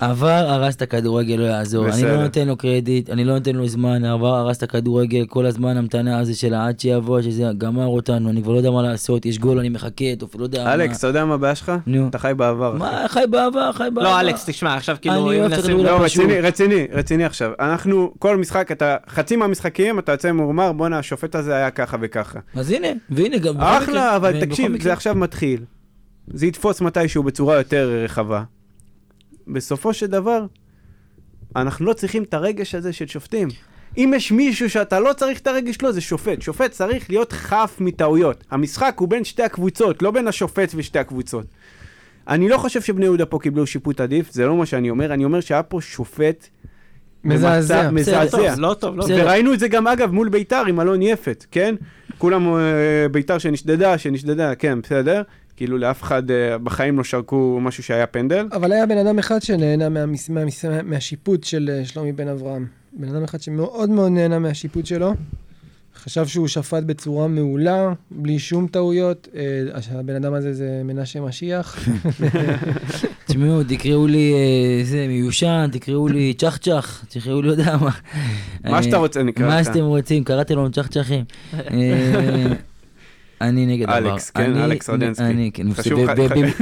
עבר 0.00 0.26
הרס 0.28 0.74
את 0.76 0.82
הכדורגל, 0.82 1.34
לא 1.34 1.44
יעזור. 1.44 1.84
אני 1.84 1.92
בסדר. 1.92 2.16
לא 2.16 2.22
נותן 2.22 2.48
לו 2.48 2.56
קרדיט, 2.56 3.10
אני 3.10 3.24
לא 3.24 3.34
נותן 3.34 3.56
לו 3.56 3.68
זמן, 3.68 4.04
עבר 4.04 4.34
הרס 4.34 4.56
את 4.58 4.62
הכדורגל, 4.62 5.24
כל 5.28 5.46
הזמן 5.46 5.76
המתנה 5.76 6.18
הזה 6.18 6.34
של 6.34 6.54
עד 6.54 6.80
שיבוא, 6.80 7.20
שזה 7.22 7.44
גמר 7.58 7.86
אותנו, 7.86 8.30
אני 8.30 8.42
כבר 8.42 8.52
לא 8.52 8.56
יודע 8.58 8.70
מה 8.70 8.82
לעשות, 8.82 9.26
יש 9.26 9.38
גול, 9.38 9.58
אני 9.58 9.68
מחכה, 9.68 10.04
טוב, 10.18 10.30
לא 10.38 10.44
יודע 10.44 10.64
מה. 10.64 10.74
אלכס, 10.74 10.98
אתה 10.98 11.06
יודע 11.06 11.24
מה 11.24 11.34
הבעיה 11.34 11.54
שלך? 11.54 11.72
נו. 11.86 12.08
אתה 12.08 12.18
חי 12.18 12.32
בעבר. 12.36 12.72
מה, 12.78 13.04
חי 13.08 13.24
בעבר, 13.30 13.72
חי 13.72 13.88
בעבר. 13.94 14.02
לא, 14.02 14.20
אלכס, 14.20 14.44
תשמע, 14.46 14.74
עכשיו 14.74 14.96
כאילו... 15.00 15.14
אני 15.14 15.22
אם 15.22 15.26
אוהב 15.26 15.52
את 15.52 15.58
נשים- 15.58 15.76
הכדורגל 15.76 15.90
לא. 15.90 16.04
רציני, 16.04 16.40
רציני, 16.40 16.86
רציני 16.92 17.24
עכשיו. 17.24 17.50
אנחנו, 17.60 18.12
כל 18.18 18.36
משחק, 18.36 18.72
אתה, 18.72 18.96
חצי 19.08 19.36
מהמשחקים 19.36 19.98
אתה 19.98 20.12
יוצא 20.12 20.32
ממורמר, 20.32 20.72
בואנה, 20.72 20.98
השופט 20.98 21.34
הזה 21.34 21.54
היה 21.56 21.70
ככה 21.70 21.96
וככה. 22.00 22.38
אז 22.54 22.70
הנה, 22.70 22.88
והנה 23.10 23.38
גם... 23.38 23.56
אחלה, 23.58 24.16
אבל 24.16 24.40
תקשיב, 24.40 24.82
זה 24.82 24.92
עכשיו 24.92 25.14
מתחיל. 25.14 25.60
זה 26.34 26.46
יתפוס 26.46 26.80
מתישהו 26.80 27.22
בצורה 27.22 27.56
יותר 27.56 28.00
רחבה. 28.04 28.42
בסופו 29.46 29.94
של 29.94 30.06
דבר, 30.06 30.46
אנחנו 31.56 31.86
לא 31.86 31.92
צריכים 31.92 32.22
את 32.22 32.34
הרגש 32.34 32.74
הזה 32.74 32.92
של 32.92 33.06
שופטים. 33.06 33.48
אם 33.96 34.12
יש 34.16 34.32
מישהו 34.32 34.70
שאתה 34.70 35.00
לא 35.00 35.12
צריך 35.12 35.40
את 35.40 35.46
הרגש 35.46 35.74
שלו, 35.74 35.92
זה 35.92 36.00
שופט. 36.00 36.42
שופט 36.42 36.70
צריך 36.70 37.10
להיות 37.10 37.32
חף 37.32 37.76
מטעויות. 37.80 38.44
המשחק 38.50 38.94
הוא 38.98 39.08
בין 39.08 39.24
שתי 39.24 39.42
הקבוצות, 39.42 40.02
לא 40.02 40.10
בין 40.10 40.28
השופט 40.28 40.72
ושתי 40.74 40.98
הקבוצות. 40.98 41.46
אני 42.28 42.48
לא 42.48 42.58
חושב 42.58 42.80
שבני 42.80 43.04
יהודה 43.04 43.26
פה 43.26 43.38
קיבלו 43.38 43.66
שיפוט 43.66 44.00
עדיף, 44.00 44.32
זה 44.32 44.46
לא 44.46 44.56
מה 44.56 44.66
שאני 44.66 44.90
אומר, 44.90 45.14
אני 45.14 45.24
אומר 45.24 45.40
שהיה 45.40 45.62
פה 45.62 45.80
שופט 45.80 46.48
מזעזע. 47.24 47.90
מזעזע. 47.90 48.54
לא 48.58 48.74
טוב, 48.74 48.96
לא 48.96 49.02
טוב. 49.02 49.10
וראינו 49.10 49.54
את 49.54 49.58
זה 49.58 49.68
גם 49.68 49.86
אגב 49.86 50.10
מול 50.10 50.28
ביתר 50.28 50.62
עם 50.68 50.80
אלון 50.80 51.02
יפת, 51.02 51.46
כן? 51.50 51.74
כולם 52.18 52.54
אה, 52.54 53.08
ביתר 53.10 53.38
שנשדדה, 53.38 53.98
שנשדדה, 53.98 54.54
כן, 54.54 54.80
בסדר. 54.80 55.22
כאילו 55.56 55.78
לאף 55.78 56.02
אחד 56.02 56.30
אה, 56.30 56.58
בחיים 56.58 56.98
לא 56.98 57.04
שרקו 57.04 57.58
משהו 57.62 57.82
שהיה 57.82 58.06
פנדל. 58.06 58.48
אבל 58.52 58.72
היה 58.72 58.86
בן 58.86 58.98
אדם 58.98 59.18
אחד 59.18 59.42
שנהנה 59.42 59.88
מהמס... 59.88 60.28
מהמס... 60.28 60.64
מהשיפוט 60.84 61.44
של 61.44 61.70
אה, 61.72 61.84
שלומי 61.84 62.12
בן 62.12 62.28
אברהם. 62.28 62.66
בן 62.92 63.08
אדם 63.08 63.24
אחד 63.24 63.40
שמאוד 63.40 63.90
מאוד 63.90 64.12
נהנה 64.12 64.38
מהשיפוט 64.38 64.86
שלו. 64.86 65.14
חשב 65.96 66.26
שהוא 66.26 66.48
שפט 66.48 66.82
בצורה 66.82 67.28
מעולה, 67.28 67.92
בלי 68.10 68.38
שום 68.38 68.66
טעויות. 68.66 69.28
אה, 69.34 69.98
הבן 69.98 70.14
אדם 70.14 70.34
הזה 70.34 70.54
זה 70.54 70.82
מנשה 70.84 71.20
משיח. 71.20 71.88
תשמעו, 73.26 73.64
תקראו 73.64 74.06
לי 74.06 74.34
זה 74.84 75.06
מיושן, 75.08 75.68
תקראו 75.72 76.08
לי 76.08 76.34
צ'חצ'ח, 76.34 77.04
תקראו 77.08 77.42
לי, 77.42 77.48
לא 77.48 77.52
יודע 77.52 77.76
מה. 77.76 77.90
מה 78.64 78.82
שאתה 78.82 78.96
רוצה 78.96 79.22
נקרא 79.22 79.46
מה. 79.46 79.64
שאתם 79.64 79.84
רוצים, 79.84 80.24
קראתי 80.24 80.54
לנו 80.54 80.70
צ'חצ'חים. 80.70 81.24
אני 83.40 83.66
נגד 83.66 83.86
דבר. 83.86 83.98
אלכס, 83.98 84.30
כן, 84.30 84.42
אני- 84.54 84.64
אלכס 84.64 84.90
רדנסקי. 84.90 85.24
אני, 85.24 85.50
כן, 85.54 85.66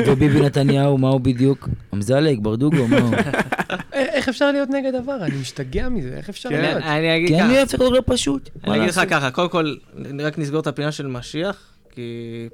וביבי- 0.06 0.40
נתניהו, 0.40 0.98
מה 0.98 1.08
הוא 1.08 1.20
בדיוק? 1.20 1.68
אמזלג, 1.94 2.38
ברדוגו, 2.42 2.88
מה 2.88 2.98
הוא? 2.98 3.14
אה, 3.94 4.04
איך 4.12 4.28
אפשר 4.28 4.52
להיות 4.52 4.70
נגד 4.70 4.94
עבר? 4.94 5.24
אני 5.24 5.36
משתגע 5.40 5.88
מזה, 5.88 6.14
איך 6.16 6.28
אפשר 6.28 6.48
כן, 6.48 6.60
להיות? 6.60 6.82
אני 6.82 7.16
אגיד 7.16 7.28
כי 7.28 7.34
אני 7.34 7.42
ככה, 7.48 7.56
אוהב 7.56 7.68
כדורגל 7.68 8.00
פשוט. 8.06 8.50
אני 8.64 8.76
אגיד 8.76 8.88
לך? 8.88 9.00
ככה, 9.10 9.30
קודם 9.30 9.48
כל, 9.48 9.74
רק 10.20 10.38
נסגור 10.38 10.60
את 10.60 10.66
הפינה 10.66 10.92
של 10.92 11.06
משיח, 11.06 11.56
כי 11.94 12.00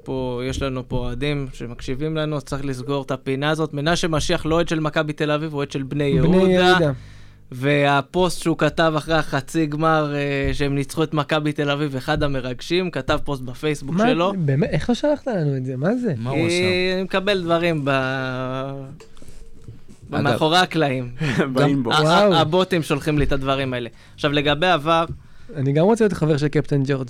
פה, 0.03 0.41
יש 0.49 0.61
לנו 0.61 0.89
פה 0.89 0.97
אוהדים 0.97 1.47
שמקשיבים 1.53 2.17
לנו, 2.17 2.41
צריך 2.41 2.65
לסגור 2.65 3.03
את 3.03 3.11
הפינה 3.11 3.49
הזאת. 3.49 3.73
מנשה 3.73 4.07
משיח 4.07 4.45
לא 4.45 4.55
אוהד 4.55 4.67
של 4.67 4.79
מכבי 4.79 5.13
תל 5.13 5.31
אביב, 5.31 5.51
הוא 5.51 5.57
אוהד 5.57 5.71
של 5.71 5.83
בני 5.83 6.19
בני 6.21 6.37
יהודה. 6.53 6.91
והפוסט 7.51 8.41
שהוא 8.41 8.57
כתב 8.57 8.93
אחרי 8.97 9.15
החצי 9.15 9.65
גמר 9.65 10.13
אה, 10.15 10.53
שהם 10.53 10.75
ניצחו 10.75 11.03
את 11.03 11.13
מכבי 11.13 11.51
תל 11.53 11.69
אביב, 11.71 11.95
אחד 11.95 12.23
המרגשים, 12.23 12.91
כתב 12.91 13.19
פוסט 13.23 13.41
בפייסבוק 13.43 13.95
מה- 13.95 14.07
שלו. 14.09 14.33
באמת, 14.37 14.69
איך 14.69 14.89
לא 14.89 14.95
שלחת 14.95 15.27
לנו 15.27 15.57
את 15.57 15.65
זה? 15.65 15.77
מה 15.77 15.95
זה? 15.95 16.13
מה 16.17 16.29
הוא 16.29 16.39
עשה? 16.39 16.47
כי 16.49 16.91
אני 16.93 17.03
מקבל 17.03 17.41
דברים 17.43 17.85
ב... 17.85 17.89
אגב. 20.11 20.21
מאחורי 20.23 20.57
הקלעים. 20.57 21.11
באים 21.53 21.83
בו. 21.83 21.93
ה- 21.93 22.01
וואו. 22.01 22.33
ה- 22.33 22.39
הבוטים 22.39 22.83
שולחים 22.83 23.19
לי 23.19 23.25
את 23.25 23.31
הדברים 23.31 23.73
האלה. 23.73 23.89
עכשיו, 24.15 24.31
לגבי 24.31 24.67
עבר, 24.67 25.05
אני 25.55 25.71
גם 25.73 25.85
רוצה 25.85 26.03
להיות 26.03 26.13
חבר 26.13 26.37
של 26.37 26.47
קפטן 26.47 26.83
ג'ורג'. 26.85 27.07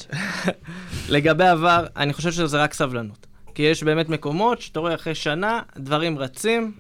לגבי 1.10 1.48
עבר, 1.48 1.86
אני 1.98 2.14
חושב 2.14 2.32
שזה 2.32 2.58
רק 2.64 2.74
סבלנות. 2.74 3.28
כי 3.56 3.64
יש 3.64 3.84
באמת 3.84 4.10
מקומות 4.10 4.62
שאתה 4.62 4.80
רואה 4.80 4.96
אחרי 4.96 5.16
שנה, 5.16 5.60
דברים 5.78 6.18
רצים, 6.20 6.72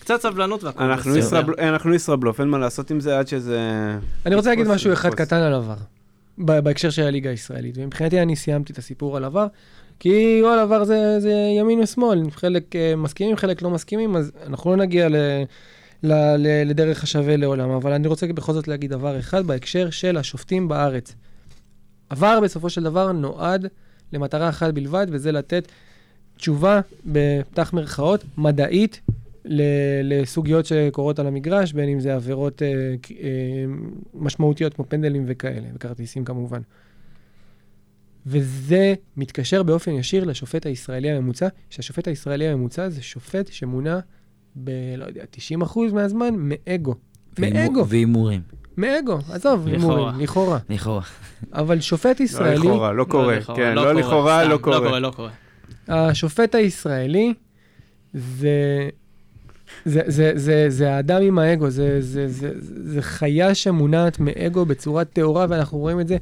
קצת 0.00 0.20
סבלנות 0.20 0.64
והכל 0.64 0.82
אנחנו 0.82 1.10
בסדר. 1.10 1.18
ישראבל- 1.26 1.54
אנחנו 1.60 1.94
ישראבלוף, 1.94 2.40
אין 2.40 2.48
מה 2.48 2.58
לעשות 2.58 2.90
עם 2.90 3.00
זה 3.00 3.18
עד 3.18 3.28
שזה... 3.28 3.60
אני 4.26 4.34
רוצה 4.34 4.48
להגיד 4.50 4.68
משהו 4.68 4.92
אחד. 4.92 5.14
קטן 5.14 5.36
על 5.36 5.54
עבר, 5.54 5.74
ב- 6.38 6.60
בהקשר 6.60 6.90
של 6.90 7.02
הליגה 7.02 7.30
הישראלית. 7.30 7.74
ומבחינתי 7.78 8.22
אני 8.22 8.36
סיימתי 8.36 8.72
את 8.72 8.78
הסיפור 8.78 9.16
על 9.16 9.24
עבר, 9.24 9.46
כי 10.00 10.40
כל 10.42 10.58
עבר 10.58 10.84
זה, 10.84 11.20
זה 11.20 11.32
ימין 11.58 11.80
ושמאל, 11.80 12.30
חלק 12.30 12.76
אה, 12.76 12.96
מסכימים, 12.96 13.36
חלק 13.36 13.62
לא 13.62 13.70
מסכימים, 13.70 14.16
אז 14.16 14.32
אנחנו 14.46 14.70
לא 14.70 14.76
נגיע 14.76 15.08
ל, 15.08 15.16
ל, 16.02 16.12
ל, 16.36 16.46
לדרך 16.70 17.02
השווה 17.02 17.36
לעולם. 17.36 17.70
אבל 17.70 17.92
אני 17.92 18.08
רוצה 18.08 18.26
בכל 18.26 18.52
זאת 18.52 18.68
להגיד 18.68 18.90
דבר 18.90 19.18
אחד 19.18 19.46
בהקשר 19.46 19.90
של 19.90 20.16
השופטים 20.16 20.68
בארץ. 20.68 21.14
עבר 22.10 22.40
בסופו 22.40 22.70
של 22.70 22.82
דבר 22.82 23.12
נועד 23.12 23.66
למטרה 24.12 24.48
אחת 24.48 24.74
בלבד, 24.74 25.06
וזה 25.10 25.32
לתת 25.32 25.68
תשובה, 26.36 26.80
בפתח 27.06 27.72
מירכאות, 27.72 28.24
מדעית, 28.38 29.00
לסוגיות 30.02 30.66
שקורות 30.66 31.18
על 31.18 31.26
המגרש, 31.26 31.72
בין 31.72 31.88
אם 31.88 32.00
זה 32.00 32.14
עבירות 32.14 32.62
אה, 32.62 32.68
אה, 33.20 33.26
משמעותיות 34.14 34.74
כמו 34.74 34.84
פנדלים 34.88 35.24
וכאלה, 35.26 35.68
וכרטיסים 35.74 36.24
כמובן. 36.24 36.60
וזה 38.26 38.94
מתקשר 39.16 39.62
באופן 39.62 39.90
ישיר 39.90 40.24
לשופט 40.24 40.66
הישראלי 40.66 41.10
הממוצע, 41.10 41.48
שהשופט 41.70 42.08
הישראלי 42.08 42.48
הממוצע 42.48 42.88
זה 42.88 43.02
שופט 43.02 43.52
שמונע 43.52 43.98
ב... 44.56 44.70
לא 44.98 45.04
יודע, 45.04 45.22
90% 45.62 45.78
מהזמן 45.92 46.34
מאגו. 46.36 46.94
מאגו, 47.38 47.88
והימורים, 47.88 48.40
מאגו, 48.76 49.18
עזוב. 49.30 49.66
הימורים, 49.66 50.20
לכאורה. 50.20 50.58
לכאורה. 50.68 51.02
אבל 51.52 51.80
שופט 51.80 52.20
לא 52.20 52.24
ישראלי, 52.24 52.56
לכאורה, 52.56 52.92
לא 52.92 53.04
קורה. 53.04 53.40
כן, 53.56 53.74
לא 53.74 53.94
לכאורה, 53.94 54.40
סתם, 54.40 54.48
לא 54.50 54.54
לא 54.56 54.62
קורה, 54.62 54.78
קורה. 54.78 55.00
לא 55.00 55.12
קורה. 55.16 55.30
השופט 55.88 56.54
הישראלי 56.54 57.34
זה... 58.14 58.88
זה, 59.84 60.02
זה, 60.06 60.32
זה, 60.34 60.66
זה 60.68 60.94
האדם 60.94 61.22
עם 61.22 61.38
האגו, 61.38 61.70
זה, 61.70 62.00
זה, 62.00 62.28
זה, 62.28 62.52
זה, 62.60 62.92
זה 62.92 63.02
חיה 63.02 63.54
שמונעת 63.54 64.20
מאגו 64.20 64.64
בצורה 64.64 65.04
טהורה, 65.04 65.46
ואנחנו 65.48 65.78
רואים 65.78 66.00
את 66.00 66.08
זה 66.08 66.16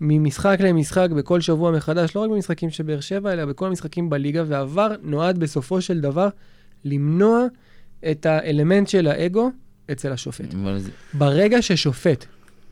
ממשחק 0.00 0.56
למשחק 0.60 1.08
בכל 1.10 1.40
שבוע 1.40 1.70
מחדש, 1.70 2.16
לא 2.16 2.20
רק 2.20 2.30
במשחקים 2.30 2.70
של 2.70 2.82
באר 2.82 3.00
שבע, 3.00 3.32
אלא 3.32 3.44
בכל 3.44 3.66
המשחקים 3.66 4.10
בליגה, 4.10 4.44
והעבר 4.46 4.92
נועד 5.02 5.38
בסופו 5.38 5.80
של 5.80 6.00
דבר 6.00 6.28
למנוע 6.84 7.46
את 8.10 8.26
האלמנט 8.26 8.88
של 8.88 9.06
האגו 9.06 9.50
אצל 9.92 10.12
השופט. 10.12 10.54
ברגע 11.14 11.62
ששופט 11.62 12.24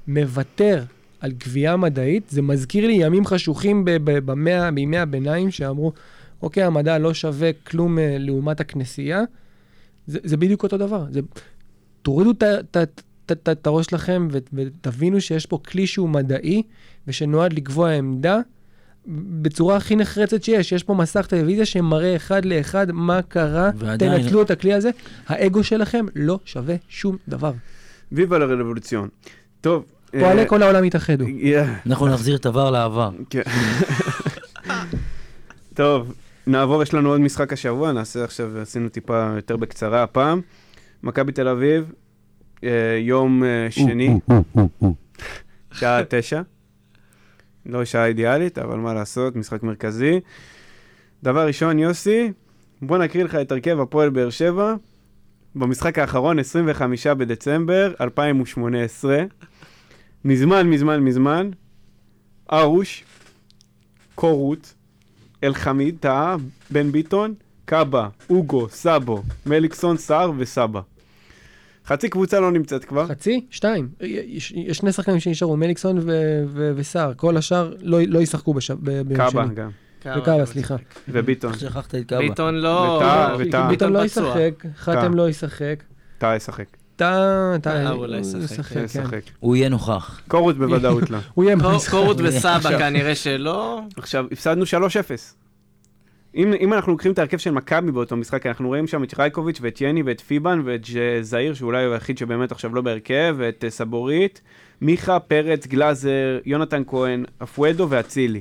מוותר 0.09 0.85
על 1.21 1.33
קביעה 1.33 1.77
מדעית, 1.77 2.29
זה 2.29 2.43
מזכיר 2.43 2.87
לי 2.87 2.93
ימים 2.93 3.27
חשוכים 3.27 3.83
במאה, 4.05 4.71
בימי 4.71 4.99
הביניים, 4.99 5.51
שאמרו, 5.51 5.93
אוקיי, 6.43 6.63
המדע 6.63 6.99
לא 6.99 7.15
שווה 7.15 7.51
כלום 7.67 7.99
אה, 7.99 8.17
לעומת 8.19 8.61
הכנסייה. 8.61 9.23
זה, 10.07 10.19
זה 10.25 10.37
בדיוק 10.37 10.63
אותו 10.63 10.77
דבר. 10.77 11.05
זה, 11.11 11.21
תורידו 12.03 12.33
את 13.33 13.67
הראש 13.67 13.87
שלכם 13.87 14.29
ותבינו 14.33 15.21
שיש 15.21 15.47
פה 15.47 15.59
כלי 15.69 15.87
שהוא 15.87 16.09
מדעי 16.09 16.63
ושנועד 17.07 17.53
לקבוע 17.53 17.91
עמדה 17.91 18.39
בצורה 19.43 19.77
הכי 19.77 19.97
נחרצת 19.97 20.43
שיש. 20.43 20.73
יש 20.73 20.83
פה 20.83 20.95
מסך 20.95 21.27
טלוויזיה 21.27 21.67
שמראה 21.67 22.17
אחד 22.17 22.45
לאחד 22.45 22.93
מה 22.93 23.23
קרה, 23.23 23.71
ועדיין- 23.77 24.23
תנצלו 24.23 24.43
את 24.43 24.51
הכלי 24.51 24.75
הזה, 24.75 24.91
האגו 25.27 25.65
שלכם 25.65 26.07
לא 26.17 26.39
שווה 26.45 26.75
שום 26.89 27.17
דבר. 27.29 27.53
ויבה 28.13 28.39
לרבולוציון. 28.39 29.09
טוב. 29.61 29.85
פועלי 30.21 30.41
אה, 30.41 30.47
כל 30.47 30.63
העולם 30.63 30.85
יתאחדו. 30.85 31.25
אנחנו 31.87 32.09
נחזיר 32.09 32.37
את 32.37 32.47
עבר 32.47 32.71
לעבר. 32.71 33.11
כן. 33.31 33.43
טוב, 35.75 36.15
נעבור, 36.47 36.83
יש 36.83 36.95
לנו 36.95 37.09
עוד 37.09 37.21
משחק 37.21 37.53
השבוע, 37.53 37.93
נעשה 37.93 38.25
עכשיו, 38.25 38.59
עשינו 38.59 38.89
טיפה 38.89 39.33
יותר 39.37 39.57
בקצרה 39.57 40.03
הפעם. 40.03 40.41
מכבי 41.03 41.33
תל 41.33 41.49
אביב, 41.49 41.93
אה, 42.65 42.99
יום 43.01 43.45
אה, 43.45 43.67
שני, 43.71 44.21
שעה 45.73 46.01
תשע. 46.09 46.43
לא 47.67 47.85
שעה 47.85 48.07
אידיאלית, 48.07 48.59
אבל 48.59 48.79
מה 48.79 48.95
לעשות, 48.95 49.37
משחק 49.37 49.63
מרכזי. 49.63 50.21
דבר 51.23 51.47
ראשון, 51.47 51.79
יוסי, 51.79 52.33
בוא 52.83 52.99
נקריא 52.99 53.25
לך 53.25 53.35
את 53.35 53.53
הרכב 53.53 53.81
הפועל 53.81 54.11
באר 54.11 54.31
שבע. 54.31 54.75
במשחק 55.55 55.99
האחרון, 55.99 56.39
25 56.39 57.07
בדצמבר 57.07 57.93
2018. 58.01 59.25
מזמן, 60.25 60.71
מזמן, 60.71 61.01
מזמן. 61.01 61.51
ארוש, 62.53 63.05
קורות, 64.15 64.75
אלחמיד, 65.45 65.97
טאה, 66.01 66.37
בן 66.71 66.93
ביטון, 66.93 67.35
קאבה, 67.65 68.09
אוגו, 68.31 68.69
סאבו, 68.69 69.23
מליקסון, 69.47 69.97
סער 69.97 70.33
וסבא. 70.39 70.81
חצי 71.87 72.09
קבוצה 72.09 72.41
לא 72.41 72.53
נמצאת 72.53 72.85
כבר. 72.85 73.07
חצי? 73.07 73.47
שתיים. 73.51 73.89
יש, 74.01 74.53
יש 74.57 74.77
שני 74.77 74.93
שחקנים 74.93 75.21
שנשארו, 75.21 75.57
מליקסון 75.57 75.99
ו- 75.99 76.03
ו- 76.47 76.73
וסער. 76.77 77.13
כל 77.17 77.37
השאר 77.37 77.75
לא, 77.83 77.99
לא 78.09 78.19
ישחקו 78.19 78.55
בש... 78.55 78.71
ב- 78.71 79.01
ביום 79.01 79.17
קאבה 79.17 79.45
שני. 79.47 79.55
גם, 79.55 79.71
וקאבה, 80.19 80.47
סליחה. 80.47 80.77
וביטון. 81.09 81.51
איך 81.53 81.61
שכחת 81.61 81.95
את 81.95 82.07
קאבה? 82.07 82.21
ביטון 82.29 82.55
לא... 82.55 82.99
וטאה, 83.03 83.33
לא, 83.33 83.45
וטאה. 83.49 83.69
ביטון 83.69 83.93
לא. 83.93 84.05
ישחק, 84.05 84.65
חתם 84.77 85.15
לא 85.15 85.29
ישחק. 85.29 85.83
טאה 86.19 86.37
ישחק. 86.37 86.65
טאה, 87.01 87.59
טאה 87.63 87.91
אולי 87.91 88.13
הוא 88.13 88.21
ישחק, 88.21 88.43
ישחק, 88.43 88.73
כן, 88.73 88.75
כן. 88.75 88.85
ישחק. 88.85 89.21
הוא 89.41 89.57
יהיה 89.57 89.69
נוכח. 89.69 90.21
קורות 90.29 90.59
בוודאות 90.59 91.11
לא. 91.11 91.19
הוא 91.35 91.45
יהיה 91.45 91.57
במשחק. 91.57 91.91
קורות 91.91 92.17
וסבא 92.21 92.79
כנראה 92.79 93.15
שלא. 93.15 93.81
עכשיו, 93.97 94.27
הפסדנו 94.33 94.65
3-0. 94.65 94.67
אם, 96.35 96.53
אם 96.61 96.73
אנחנו 96.73 96.93
לוקחים 96.93 97.13
את 97.13 97.19
ההרכב 97.19 97.39
של 97.39 97.51
מכבי 97.51 97.93
באותו 97.93 98.17
משחק, 98.17 98.47
אנחנו 98.47 98.69
רואים 98.69 98.87
שם 98.87 99.05
את 99.05 99.19
רייקוביץ' 99.19 99.59
ואת 99.61 99.81
יני 99.81 100.03
ואת 100.03 100.21
פיבן 100.21 100.63
ואת 100.65 100.87
זעיר, 101.21 101.55
שאולי 101.55 101.85
הוא 101.85 101.95
היחיד 101.95 102.19
שבאמת 102.19 102.53
עכשיו 102.53 102.75
לא 102.75 102.81
בהרכב, 102.81 103.35
ואת 103.39 103.65
אה, 103.65 103.71
סבורית, 103.71 104.41
מיכה, 104.81 105.19
פרץ, 105.19 105.67
גלאזר, 105.67 106.39
יונתן 106.45 106.83
כהן, 106.87 107.25
אפואדו 107.43 107.87
ואצילי. 107.91 108.41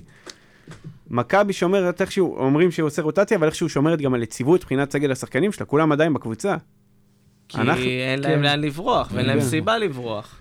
מכבי 1.10 1.54
שומרת 1.54 2.02
איכשהו, 2.02 2.38
אומרים 2.38 2.72
שהוא 2.72 2.88
עושה 2.88 3.02
רוטציה, 3.02 3.38
אבל 3.38 3.48
איכשהו 3.48 3.70
שומרת 3.70 4.02
גם 4.02 4.14
על 4.14 4.24
יציבות 4.24 4.62
מבחינת 4.62 4.92
סגל 4.92 5.12
השחקנים 5.12 5.52
שלה, 5.52 5.66
כולם 5.66 5.92
עדיין 5.92 6.14
בקבוצה. 6.14 6.56
כי 7.50 7.58
אנחנו- 7.58 7.84
אין 7.84 8.24
כן. 8.24 8.30
להם 8.30 8.44
לאן 8.44 8.62
לברוח, 8.62 9.10
ואין 9.14 9.26
להם 9.26 9.40
כן. 9.40 9.46
סיבה 9.46 9.78
לברוח. 9.78 10.36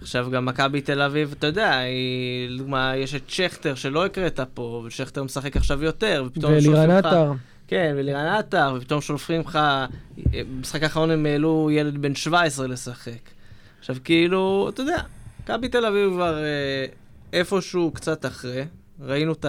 עכשיו 0.00 0.30
גם 0.30 0.44
מכבי 0.46 0.80
תל 0.80 1.02
אביב, 1.02 1.34
אתה 1.38 1.46
יודע, 1.46 1.78
היא, 1.78 2.48
לדוגמה, 2.50 2.92
יש 2.96 3.14
את 3.14 3.30
שכטר 3.30 3.74
שלא 3.74 4.04
הקראת 4.06 4.40
פה, 4.54 4.82
ושכטר 4.86 5.22
משחק 5.24 5.56
עכשיו 5.56 5.84
יותר, 5.84 6.24
ופתאום 6.26 6.52
שולפים 6.60 6.90
לך- 6.90 7.06
עטר. 7.06 7.32
כן, 7.68 7.94
ולירן 7.96 8.26
עטר, 8.26 8.74
ופתאום 8.76 9.00
שולפים 9.00 9.40
לך, 9.40 9.58
במשחק 10.26 10.82
האחרון 10.82 11.10
הם 11.10 11.26
העלו 11.26 11.68
ילד 11.72 11.98
בן 11.98 12.14
17 12.14 12.66
לשחק. 12.66 13.30
עכשיו 13.80 13.96
כאילו, 14.04 14.70
אתה 14.74 14.82
יודע, 14.82 14.98
מכבי 15.42 15.68
תל 15.68 15.86
אביב 15.86 16.10
כבר 16.10 16.38
אה, 16.38 16.86
איפשהו 17.32 17.90
קצת 17.94 18.26
אחרי, 18.26 18.64
ראינו 19.00 19.32
את 19.32 19.46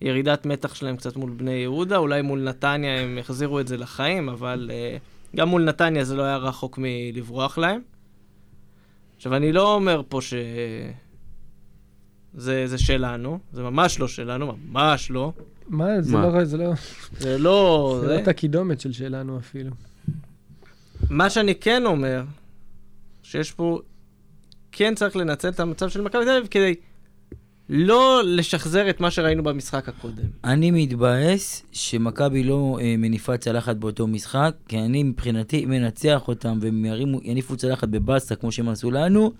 ירידת 0.00 0.46
מתח 0.46 0.74
שלהם 0.74 0.96
קצת 0.96 1.16
מול 1.16 1.30
בני 1.30 1.50
יהודה, 1.52 1.96
אולי 1.96 2.22
מול 2.22 2.40
נתניה 2.40 3.00
הם 3.00 3.18
החזירו 3.20 3.60
את 3.60 3.68
זה 3.68 3.76
לחיים, 3.76 4.28
אבל 4.28 4.70
אה, 4.72 4.96
גם 5.36 5.48
מול 5.48 5.64
נתניה 5.64 6.04
זה 6.04 6.14
לא 6.14 6.22
היה 6.22 6.36
רחוק 6.36 6.78
מלברוח 6.82 7.58
להם. 7.58 7.80
עכשיו, 9.16 9.36
אני 9.36 9.52
לא 9.52 9.74
אומר 9.74 10.02
פה 10.08 10.20
ש... 10.20 10.34
זה, 12.34 12.66
זה 12.66 12.78
שלנו, 12.78 13.38
זה 13.52 13.62
ממש 13.62 14.00
לא 14.00 14.08
שלנו, 14.08 14.56
ממש 14.68 15.10
לא. 15.10 15.32
מה, 15.68 16.02
זה 16.02 16.12
מה? 16.12 16.26
לא... 16.26 16.44
זה 16.44 16.56
לא... 16.56 16.72
זה 17.18 17.38
לא... 17.38 17.98
זה 18.00 18.06
לא 18.06 18.18
את 18.18 18.28
הקידומת 18.28 18.80
של 18.80 18.92
שלנו 18.92 19.38
אפילו. 19.38 19.70
מה 21.10 21.30
שאני 21.30 21.54
כן 21.54 21.82
אומר, 21.86 22.24
שיש 23.22 23.52
פה, 23.52 23.80
כן 24.72 24.94
צריך 24.94 25.16
לנצל 25.16 25.48
את 25.48 25.60
המצב 25.60 25.88
של 25.88 26.00
מכבי 26.00 26.24
תל 26.24 26.30
אביב 26.30 26.46
כדי 26.46 26.74
לא 27.68 28.22
לשחזר 28.24 28.90
את 28.90 29.00
מה 29.00 29.10
שראינו 29.10 29.42
במשחק 29.42 29.88
הקודם. 29.88 30.22
אני 30.44 30.70
מתבאס 30.70 31.62
שמכבי 31.72 32.44
לא 32.44 32.78
אה, 32.80 32.94
מניפה 32.98 33.36
צלחת 33.36 33.76
באותו 33.76 34.06
משחק, 34.06 34.54
כי 34.68 34.78
אני 34.78 35.02
מבחינתי, 35.02 35.64
אם 35.64 35.72
ננצח 35.72 36.28
אותם 36.28 36.58
והם 36.60 36.84
ירימו- 36.84 37.20
יניפו 37.22 37.56
צלחת 37.56 37.88
בבאסה 37.88 38.34
כמו 38.36 38.52
שהם 38.52 38.68
עשו 38.68 38.90
לנו, 38.90 39.32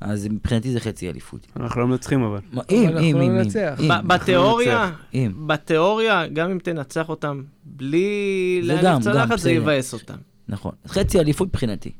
אז 0.00 0.28
מבחינתי 0.30 0.70
זה 0.72 0.80
חצי 0.80 1.10
אליפות. 1.10 1.46
אנחנו 1.56 1.80
לא 1.80 1.86
מנצחים 1.86 2.22
אבל. 2.22 2.38
מה, 2.52 2.62
אם, 2.70 2.84
אנחנו 2.88 3.00
אם, 3.00 3.16
לא 3.16 3.22
אם, 3.22 3.32
אם, 3.80 3.88
ב- 3.88 4.14
בתיאוריה, 4.14 4.84
ננצח. 4.86 5.00
אם. 5.14 5.32
בתיאוריה, 5.46 6.26
גם 6.26 6.50
אם 6.50 6.58
תנצח 6.58 7.08
אותם 7.08 7.42
בלי 7.64 8.60
להניף 8.62 9.04
צלחת, 9.04 9.38
זה. 9.38 9.50
יבאס 9.50 9.92
אותם. 9.92 10.14
נכון. 10.48 10.72
חצי 10.88 11.20
אליפות 11.20 11.48
מבחינתי. 11.48 11.92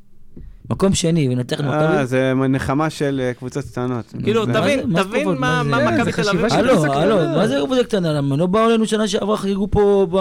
מקום 0.71 0.93
שני, 0.95 1.29
וננצח 1.29 1.59
את 1.59 1.65
אה, 1.65 1.91
מכבי. 1.93 2.05
זה 2.05 2.33
נחמה 2.49 2.89
של 2.89 3.21
אה, 3.23 3.33
קבוצות 3.33 3.65
קטנות. 3.65 4.13
כאילו, 4.23 4.45
תבין, 4.45 4.79
תבין? 5.03 5.27
מה 5.27 5.35
מה 5.37 5.63
מה 5.63 5.77
זה- 5.77 6.01
מכבי 6.01 6.11
תל 6.11 6.29
אביב... 6.29 6.45
הלו, 6.51 6.73
קבוצה 6.73 6.93
הלו. 7.01 7.15
מה 7.17 7.47
זה 7.47 7.59
עבודה 7.59 7.83
קטנה? 7.83 8.13
למה 8.13 8.35
לא 8.37 8.45
באו 8.45 8.69
אלינו 8.69 8.85
שנה 8.85 9.07
שעברה, 9.07 9.37
חגגו 9.37 9.67
פה 9.71 10.07
ב... 10.11 10.17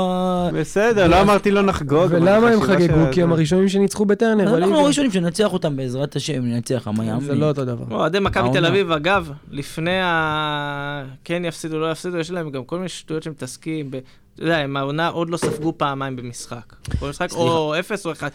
בסדר, 0.61 1.09
לא 1.09 1.21
אמרתי 1.21 1.51
לא 1.51 1.63
נחגוג. 1.63 2.07
ולמה 2.11 2.49
הם 2.49 2.61
חגגו? 2.61 2.95
כי 3.13 3.23
הם 3.23 3.33
הראשונים 3.33 3.69
שניצחו 3.69 4.05
בטרנר. 4.05 4.57
אנחנו. 4.57 4.81
הראשונים 4.81 5.11
שננצח 5.11 5.53
אותם 5.53 5.77
בעזרת 5.77 6.17
השם, 6.17 6.45
ננצח 6.45 6.83
המיאמי. 6.87 7.25
זה 7.25 7.35
לא 7.35 7.47
אותו 7.49 7.65
דבר. 7.65 7.85
אוהדי 7.91 8.19
מכבי. 8.21 8.49
תל 8.53 8.67
אביב, 8.67 8.91
אגב, 8.93 9.31
לפני 9.51 10.01
ה... 10.03 11.05
כן 11.25 11.43
יפסידו, 11.45 11.79
לא 11.79 11.91
יפסידו, 11.91 12.19
יש 12.19 12.31
להם 12.31 12.51
גם 12.51 12.65
כל 12.65 12.77
מיני 12.77 12.89
שטויות 12.89 13.23
שמתעסקים. 13.23 13.91
אתה 14.35 14.43
יודע, 14.43 14.57
הם 14.59 14.77
העונה 14.77 15.09
עוד 15.09 15.31
לא 15.31 15.37
ספגו 15.37 15.75
פעמיים 15.77 16.17
במשחק. 16.17 16.75
כל 16.99 17.09
משחק 17.09 17.33
או 17.33 17.75
אפס 17.79 18.07
או 18.07 18.13
אחד. 18.13 18.29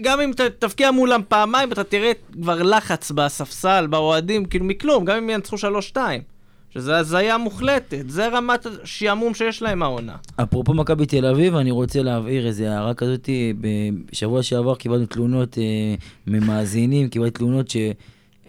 גם 0.00 0.20
אם 0.20 0.32
ת, 0.32 0.40
תבקיע 0.40 0.90
מולם 0.90 1.20
פעמיים, 1.28 1.72
אתה 1.72 1.84
תראה 1.84 2.12
כבר 2.42 2.62
לחץ 2.62 3.10
בספסל, 3.10 3.86
באוהדים, 3.90 4.44
כאילו 4.44 4.64
מכלום, 4.64 5.04
גם 5.04 5.16
אם 5.16 5.30
ינצחו 5.30 5.58
שלוש-שתיים. 5.58 6.22
שזה 6.70 6.96
הזיה 6.96 7.38
מוחלטת, 7.38 8.04
זה 8.08 8.28
רמת 8.28 8.66
השעמום 8.66 9.34
שיש 9.34 9.62
להם 9.62 9.82
העונה. 9.82 10.16
אפרופו 10.36 10.74
מכבי 10.74 11.06
תל 11.06 11.26
אביב, 11.26 11.56
אני 11.56 11.70
רוצה 11.70 12.02
להבהיר 12.02 12.46
איזה 12.46 12.72
הערה 12.72 12.94
כזאת. 12.94 13.28
בשבוע 13.60 14.42
שעבר 14.42 14.74
קיבלנו 14.74 15.06
תלונות 15.06 15.58
אה, 15.58 15.94
ממאזינים, 16.26 17.08
קיבלתי 17.08 17.38
תלונות 17.38 17.68
ש... 17.68 17.76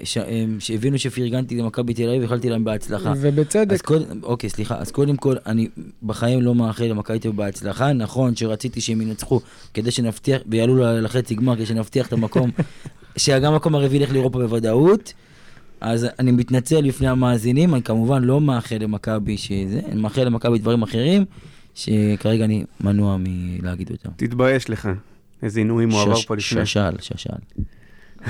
ש... 0.04 0.18
שהבינו 0.60 1.00
שפרגנתי 1.00 1.58
למכבי 1.58 1.94
תל 1.94 2.10
אביב, 2.10 2.22
איחלתי 2.22 2.50
להם 2.50 2.64
בהצלחה. 2.64 3.12
אז 3.12 3.20
ובצדק. 3.22 3.82
קודם, 3.82 4.24
אוקיי, 4.24 4.50
סליחה. 4.50 4.78
אז 4.78 4.92
קודם 4.92 5.18
כל, 5.18 5.36
אני 5.46 5.68
בחיים 6.04 6.42
לא 6.42 6.56
מאחל 6.56 6.84
למכבי 6.84 7.20
תל 7.20 7.28
אביב 7.28 7.38
בהצלחה. 7.38 7.94
נכון 7.94 8.36
שרציתי 8.36 8.82
שהם 8.82 9.02
ינצחו 9.02 9.42
כדי 9.74 9.92
שנבטיח, 9.92 10.42
ויעלו 10.50 11.02
לחצי 11.02 11.36
גמר, 11.36 11.56
כדי 11.56 11.66
שנבטיח 11.66 12.08
את 12.08 12.14
המקום, 12.14 12.52
שגם 13.18 13.54
המקום 13.54 13.76
הרביעי 13.76 14.02
ילך 14.02 14.12
לאירופה 14.12 14.40
בוודאות. 14.40 15.14
אז 15.82 16.08
אני 16.20 16.32
מתנצל 16.32 16.88
בפני 16.88 17.08
המאזינים, 17.08 17.74
אני 17.74 17.84
כמובן 17.84 18.24
לא 18.24 18.42
מאחל 18.42 18.78
למכבי 18.80 19.38
שזה, 19.38 19.82
אני 19.92 20.02
מאחל 20.02 20.24
למכבי 20.24 20.60
דברים 20.60 20.82
אחרים, 20.82 21.26
שכרגע 21.76 22.46
אני 22.46 22.64
מנוע 22.82 23.18
מלהגיד 23.20 23.92
אותם. 23.92 24.10
תתבייש 24.16 24.70
לך. 24.70 24.90
איזה 25.44 25.60
עינויים 25.60 25.90
הוא 25.90 26.02
עבר 26.02 26.22
פה 26.22 26.36
לפני. 26.36 26.66
ששל, 26.66 26.96
ששל. 27.00 27.30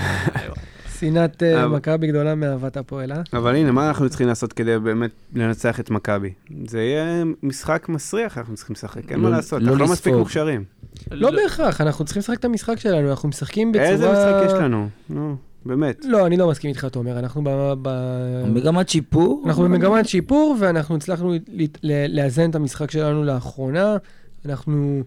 שנאת 0.99 1.43
אה, 1.43 1.67
מכבי 1.67 2.07
גדולה 2.07 2.35
מאהבת 2.35 2.77
הפועל, 2.77 3.11
אה? 3.11 3.21
אבל 3.33 3.55
הנה, 3.55 3.71
מה 3.71 3.87
אנחנו 3.87 4.09
צריכים 4.09 4.27
לעשות 4.27 4.53
כדי 4.53 4.79
באמת 4.79 5.11
לנצח 5.35 5.79
את 5.79 5.89
מכבי? 5.89 6.33
זה 6.67 6.81
יהיה 6.81 7.23
משחק 7.43 7.89
מסריח, 7.89 8.37
אנחנו 8.37 8.55
צריכים 8.55 8.73
לשחק, 8.73 9.11
אין 9.11 9.19
מה 9.19 9.29
לא- 9.29 9.35
לעשות, 9.35 9.61
לא 9.61 9.67
אנחנו 9.71 9.85
לא 9.85 9.91
מספיק. 9.91 10.13
מוכשרים. 10.13 10.63
לא 11.11 11.31
בהכרח, 11.31 11.81
אנחנו 11.81 12.05
צריכים 12.05 12.19
לשחק 12.19 12.39
את 12.39 12.45
המשחק 12.45 12.79
שלנו, 12.79 13.09
אנחנו 13.09 13.29
משחקים 13.29 13.71
בצורה... 13.71 13.87
איזה 13.89 14.11
משחק 14.11 14.43
יש 14.45 14.53
לנו? 14.53 14.87
נו, 15.09 15.35
באמת. 15.65 16.05
לא, 16.05 16.25
אני 16.25 16.37
לא 16.37 16.49
מסכים 16.49 16.69
איתך, 16.69 16.85
תומר, 16.85 17.19
אנחנו 17.19 17.41
ב... 17.43 17.49
ב- 17.81 18.43
מגמת 18.47 18.89
שיפור. 18.89 19.43
אנחנו 19.47 19.63
במגמת 19.63 20.07
שיפור, 20.07 20.55
ואנחנו 20.59 20.95
הצלחנו 20.95 21.33
ל- 21.33 21.37
ל- 21.83 22.19
לאזן 22.21 22.49
את 22.49 22.55
המשחק 22.55 22.91
שלנו 22.91 23.23
לאחרונה. 23.23 23.97
אנחנו 24.45 25.01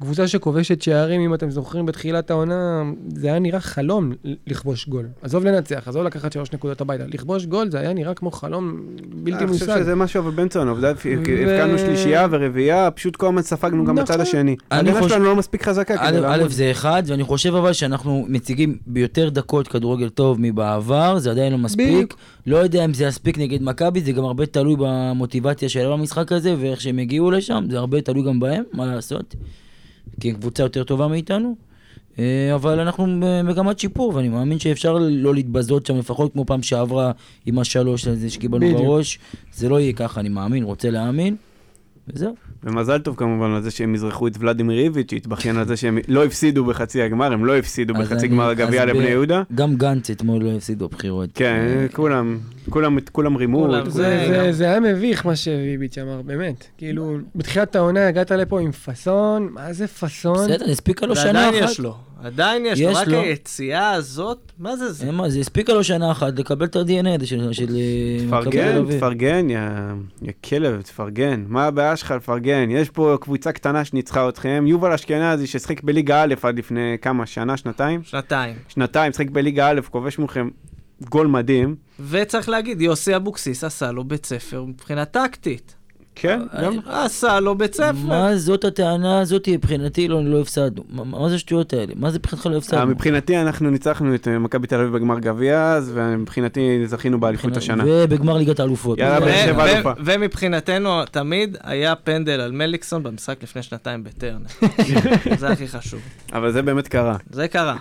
קבוצה 0.00 0.28
שכובשת 0.28 0.82
שערים, 0.82 1.20
אם 1.20 1.34
אתם 1.34 1.50
זוכרים, 1.50 1.86
בתחילת 1.86 2.30
העונה, 2.30 2.82
זה 3.14 3.26
היה 3.28 3.38
נראה 3.38 3.60
חלום 3.60 4.12
לכבוש 4.46 4.88
גול. 4.88 5.06
עזוב 5.22 5.44
לנצח, 5.44 5.82
עזוב 5.88 6.02
לקחת 6.02 6.32
שלוש 6.32 6.52
נקודות 6.52 6.80
הביתה. 6.80 7.04
לכבוש 7.06 7.46
גול 7.46 7.70
זה 7.70 7.78
היה 7.80 7.92
נראה 7.92 8.14
כמו 8.14 8.30
חלום 8.30 8.80
בלתי 9.14 9.38
אני 9.44 9.52
חושב 9.52 9.66
מושג. 9.66 9.80
שזה 9.80 9.94
משהו, 9.94 10.20
אבל 10.22 10.30
בן 10.30 10.48
צאן, 10.48 10.68
עובדה, 10.68 10.90
הבקענו 10.90 11.78
שלישייה 11.78 12.26
ורביעייה, 12.30 12.90
פשוט 12.90 13.16
כל 13.16 13.26
הזמן 13.26 13.42
ספגנו 13.42 13.84
גם 13.84 13.94
בצד 13.94 14.14
נכון. 14.14 14.20
השני. 14.20 14.56
חושב- 14.92 15.08
שלנו 15.08 15.24
לא 15.24 15.36
מספיק 15.36 15.62
חזקה 15.62 15.94
א', 15.94 16.08
כדי 16.08 16.18
א', 16.18 16.20
לעמוד. 16.20 16.50
זה 16.50 16.70
אחד, 16.70 17.02
ואני 17.06 17.24
חושב 17.24 17.54
אבל 17.54 17.72
שאנחנו 17.72 18.26
מציגים 18.28 18.78
ביותר 18.86 19.28
דקות 19.28 19.68
כדורגל 19.68 20.08
טוב 20.08 20.36
מבעבר, 20.40 21.18
זה 21.18 21.30
עדיין 21.30 21.52
לא 21.52 21.58
מספיק. 21.58 22.14
לא 22.46 22.56
יודע 22.56 22.84
אם 22.84 22.94
זה 22.94 23.04
יספיק 23.04 23.38
נגד 23.38 23.62
מכבי, 23.62 24.00
זה 24.00 24.12
גם 24.12 24.24
הרבה 24.24 24.46
תלוי 24.46 24.76
במוטיבציה 24.78 25.68
שלהם 25.68 25.90
במשחק 26.00 26.32
הזה, 26.32 26.54
ואיך 26.58 26.80
שהם 26.80 26.98
הגיעו 26.98 27.30
לשם, 27.30 27.64
זה 27.70 27.78
הרבה 27.78 28.00
תלוי 28.00 28.22
גם 28.22 28.40
בהם, 28.40 28.62
מה 28.72 28.86
לעשות. 28.86 29.34
כי 30.20 30.30
הם 30.30 30.36
קבוצה 30.36 30.62
יותר 30.62 30.84
טובה 30.84 31.08
מאיתנו. 31.08 31.56
אה, 32.18 32.54
אבל 32.54 32.80
אנחנו 32.80 33.06
במגמת 33.20 33.78
שיפור, 33.78 34.14
ואני 34.14 34.28
מאמין 34.28 34.58
שאפשר 34.58 34.98
לא 35.00 35.34
להתבזות 35.34 35.86
שם, 35.86 35.98
לפחות 35.98 36.32
כמו 36.32 36.46
פעם 36.46 36.62
שעברה 36.62 37.12
עם 37.46 37.58
השלוש 37.58 38.06
הזה 38.06 38.30
שקיבלנו. 38.30 38.78
בראש. 38.78 39.18
זה 39.54 39.68
לא 39.68 39.80
יהיה 39.80 39.92
ככה, 39.92 40.20
אני 40.20 40.28
מאמין, 40.28 40.64
רוצה 40.64 40.90
להאמין, 40.90 41.36
וזהו. 42.14 42.34
ומזל 42.64 42.98
טוב 42.98 43.16
כמובן 43.16 43.50
על 43.50 43.62
זה 43.62 43.70
שהם 43.70 43.94
יזרחו 43.94 44.26
את 44.26 44.32
ולדימיר 44.40 44.78
איביץ', 44.78 45.10
שהתבכיין 45.10 45.56
על 45.56 45.66
זה 45.66 45.76
שהם 45.76 45.98
לא 46.08 46.24
הפסידו 46.24 46.64
בחצי 46.64 47.02
הגמר, 47.02 47.32
הם 47.32 47.44
לא 47.44 47.56
הפסידו 47.56 47.94
בחצי 47.94 48.14
אני- 48.26 48.28
גמר 48.28 48.48
הגביע 48.48 48.86
ב- 48.86 48.88
לבני 48.88 49.04
יהודה. 49.08 49.42
גם 49.54 49.74
גנץ 49.76 50.10
אתמול 50.10 50.42
לא 50.42 50.50
הפסיד 50.56 50.78
בבחירות. 50.78 51.30
כן, 51.34 51.86
כולם, 51.92 52.38
כולם, 52.70 52.98
כולם 53.12 53.36
רימו. 53.36 53.58
כולם, 53.58 53.86
את- 53.86 53.92
זה- 53.92 54.02
זה, 54.02 54.26
זה, 54.28 54.52
זה 54.52 54.64
היה 54.64 54.80
מביך 54.80 55.26
מה 55.26 55.36
שוויביץ' 55.36 55.98
אמר, 55.98 56.22
באמת. 56.22 56.64
כאילו, 56.78 57.16
בתחילת 57.34 57.76
העונה 57.76 58.08
הגעת 58.08 58.30
לפה 58.30 58.60
עם 58.60 58.72
פאסון, 58.72 59.48
מה 59.52 59.72
זה 59.72 59.86
פאסון? 59.86 60.48
בסדר, 60.50 60.70
הספיקה 60.70 61.06
לו 61.06 61.16
שנה 61.16 61.24
ועדיין 61.26 61.62
אחת. 61.64 61.70
יש 61.72 61.80
לו, 61.80 61.96
עדיין 62.24 62.66
יש 62.66 62.80
לו, 62.80 62.90
יש 62.90 62.96
רק 62.96 63.08
לו. 63.08 63.20
היציאה 63.20 63.90
הזאת, 63.90 64.52
מה 64.58 64.76
זה 64.76 64.92
זה? 64.92 65.06
אין 65.06 65.14
מה, 65.14 65.30
זה 65.30 65.40
הספיקה 65.40 65.72
לו 65.72 65.84
שנה 65.84 66.10
אחת 66.10 66.38
לקבל 66.38 66.66
את 66.66 66.76
ה-DNA 66.76 67.08
הזה 67.16 67.26
של 67.26 67.52
של, 67.52 67.76
אה, 67.76 68.26
תפרגן. 68.26 68.96
תפרגן, 68.96 69.50
יא 69.50 69.58
יא 70.22 70.32
כלב, 70.44 70.82
תפרגן. 70.82 71.44
מה 71.48 71.64
הבעיה 71.64 71.96
שלך 71.96 72.10
לפרגן? 72.10 72.70
יש 72.70 72.90
פה 72.90 73.16
קבוצה 73.20 73.52
קטנה 73.52 73.84
שניצחה 73.84 74.28
אתכם, 74.28 74.64
יובל 74.66 74.92
אשכנזי 74.92 75.46
ששיחק 75.46 75.82
בליגה 75.82 76.22
א' 76.22 76.34
עד 76.42 76.58
לפני 76.58 76.96
כמה, 77.02 77.26
שנה, 77.26 77.56
שנתיים? 77.56 78.02
שנתיים. 78.02 78.56
שנתיים, 78.68 79.12
שיחק 79.12 79.30
בליגה 79.30 79.70
א', 79.70 79.80
כובש 79.90 80.18
מולכם 80.18 80.48
גול 81.00 81.26
מדהים. 81.26 81.76
וצריך 82.08 82.48
להגיד, 82.48 82.80
יוסי 82.80 83.16
אבוקסיס 83.16 83.64
עשה 83.64 83.92
לו 83.92 84.04
בית 84.04 84.26
ספר 84.26 84.64
מבחינה 84.64 85.04
טקטית. 85.04 85.77
כן, 86.20 86.40
גם. 86.62 86.76
עשה 86.86 87.40
לו 87.40 87.54
בית 87.54 87.74
ספר. 87.74 87.92
מה 88.04 88.36
זאת 88.36 88.64
הטענה 88.64 89.20
הזאת 89.20 89.48
מבחינתי 89.48 90.08
לא, 90.08 90.24
לא 90.24 90.40
הפסדנו. 90.40 90.84
מה, 90.90 91.04
מה 91.04 91.28
זה 91.28 91.34
השטויות 91.34 91.72
האלה? 91.72 91.92
מה 91.96 92.10
זה 92.10 92.18
מבחינתך 92.18 92.46
לא 92.46 92.52
אה, 92.52 92.58
הפסדנו? 92.58 92.86
מבחינתי 92.86 93.36
אנחנו 93.36 93.70
ניצחנו 93.70 94.14
את 94.14 94.28
אה, 94.28 94.38
מכבי 94.38 94.66
תל 94.66 94.80
אביב 94.80 94.92
בגמר 94.92 95.18
גביע 95.18 95.72
אז, 95.72 95.90
ומבחינתי 95.94 96.86
זכינו 96.86 97.20
באליפות 97.20 97.56
השנה. 97.56 97.84
ובגמר 97.86 98.36
ליגת 98.36 98.60
האלופות. 98.60 98.98
יאללה, 98.98 99.20
באר 99.20 99.46
שבע 99.46 99.66
אלופה. 99.66 99.92
ומבחינתנו, 100.04 101.04
תמיד 101.04 101.56
היה 101.62 101.94
פנדל 101.94 102.40
על 102.40 102.52
מליקסון 102.52 103.02
במשחק 103.02 103.42
לפני 103.42 103.62
שנתיים 103.62 104.04
בטרנר. 104.04 104.46
זה 105.38 105.48
הכי 105.48 105.68
חשוב. 105.68 106.00
אבל 106.32 106.52
זה 106.52 106.62
באמת 106.62 106.88
קרה. 106.88 107.16
זה 107.30 107.48
קרה. 107.48 107.76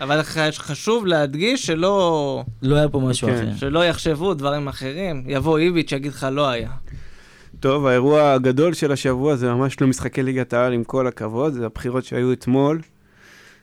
אבל 0.00 0.20
חשוב 0.58 1.06
להדגיש 1.06 1.66
שלא, 1.66 2.44
לא 2.62 2.76
היה 2.76 2.88
פה 2.88 3.00
משהו 3.00 3.28
כן. 3.28 3.34
אחר. 3.34 3.56
שלא 3.56 3.84
יחשבו 3.84 4.34
דברים 4.34 4.68
אחרים. 4.68 5.24
יבוא 5.26 5.58
איביץ' 5.58 5.92
יגיד 5.92 6.12
לך 6.12 6.26
לא 6.32 6.48
היה. 6.48 6.70
טוב, 7.60 7.86
האירוע 7.86 8.32
הגדול 8.32 8.74
של 8.74 8.92
השבוע 8.92 9.36
זה 9.36 9.54
ממש 9.54 9.80
לא 9.80 9.86
משחקי 9.86 10.22
ליגת 10.22 10.52
העל 10.52 10.72
עם 10.72 10.84
כל 10.84 11.06
הכבוד, 11.06 11.52
זה 11.52 11.66
הבחירות 11.66 12.04
שהיו 12.04 12.32
אתמול. 12.32 12.80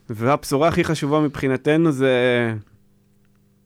והבשורה 0.10 0.68
הכי 0.68 0.84
חשובה 0.84 1.20
מבחינתנו 1.20 1.92
זה 1.92 2.14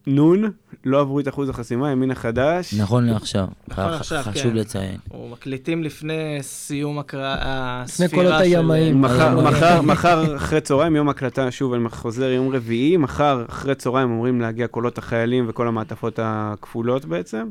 נון, 0.07 0.51
לא 0.85 0.99
עברו 0.99 1.19
את 1.19 1.27
אחוז 1.27 1.49
החסימה, 1.49 1.91
ימין 1.91 2.11
החדש. 2.11 2.73
נכון 2.73 3.05
לעכשיו. 3.05 3.47
נכון 3.67 3.97
חשוב 3.99 4.33
כן. 4.33 4.55
לציין. 4.55 4.97
אנחנו 5.05 5.27
מקליטים 5.31 5.83
לפני 5.83 6.37
סיום 6.41 6.99
לפני 6.99 7.19
הספירה 7.23 8.09
קולות 8.09 8.33
של... 8.33 8.41
הימאים. 8.41 9.01
מחר, 9.01 9.37
אה, 9.37 9.41
מחר, 9.41 9.81
מחר 9.81 10.35
אחרי 10.35 10.61
צהריים, 10.61 10.95
יום 10.95 11.09
הקלטה, 11.09 11.51
שוב, 11.51 11.73
אני 11.73 11.89
חוזר 11.89 12.29
יום 12.29 12.55
רביעי, 12.55 12.97
מחר 12.97 13.45
אחרי 13.49 13.75
צהריים 13.75 14.09
אמורים 14.09 14.41
להגיע 14.41 14.67
קולות 14.67 14.97
החיילים 14.97 15.45
וכל 15.47 15.67
המעטפות 15.67 16.19
הכפולות 16.23 17.05
בעצם. 17.05 17.47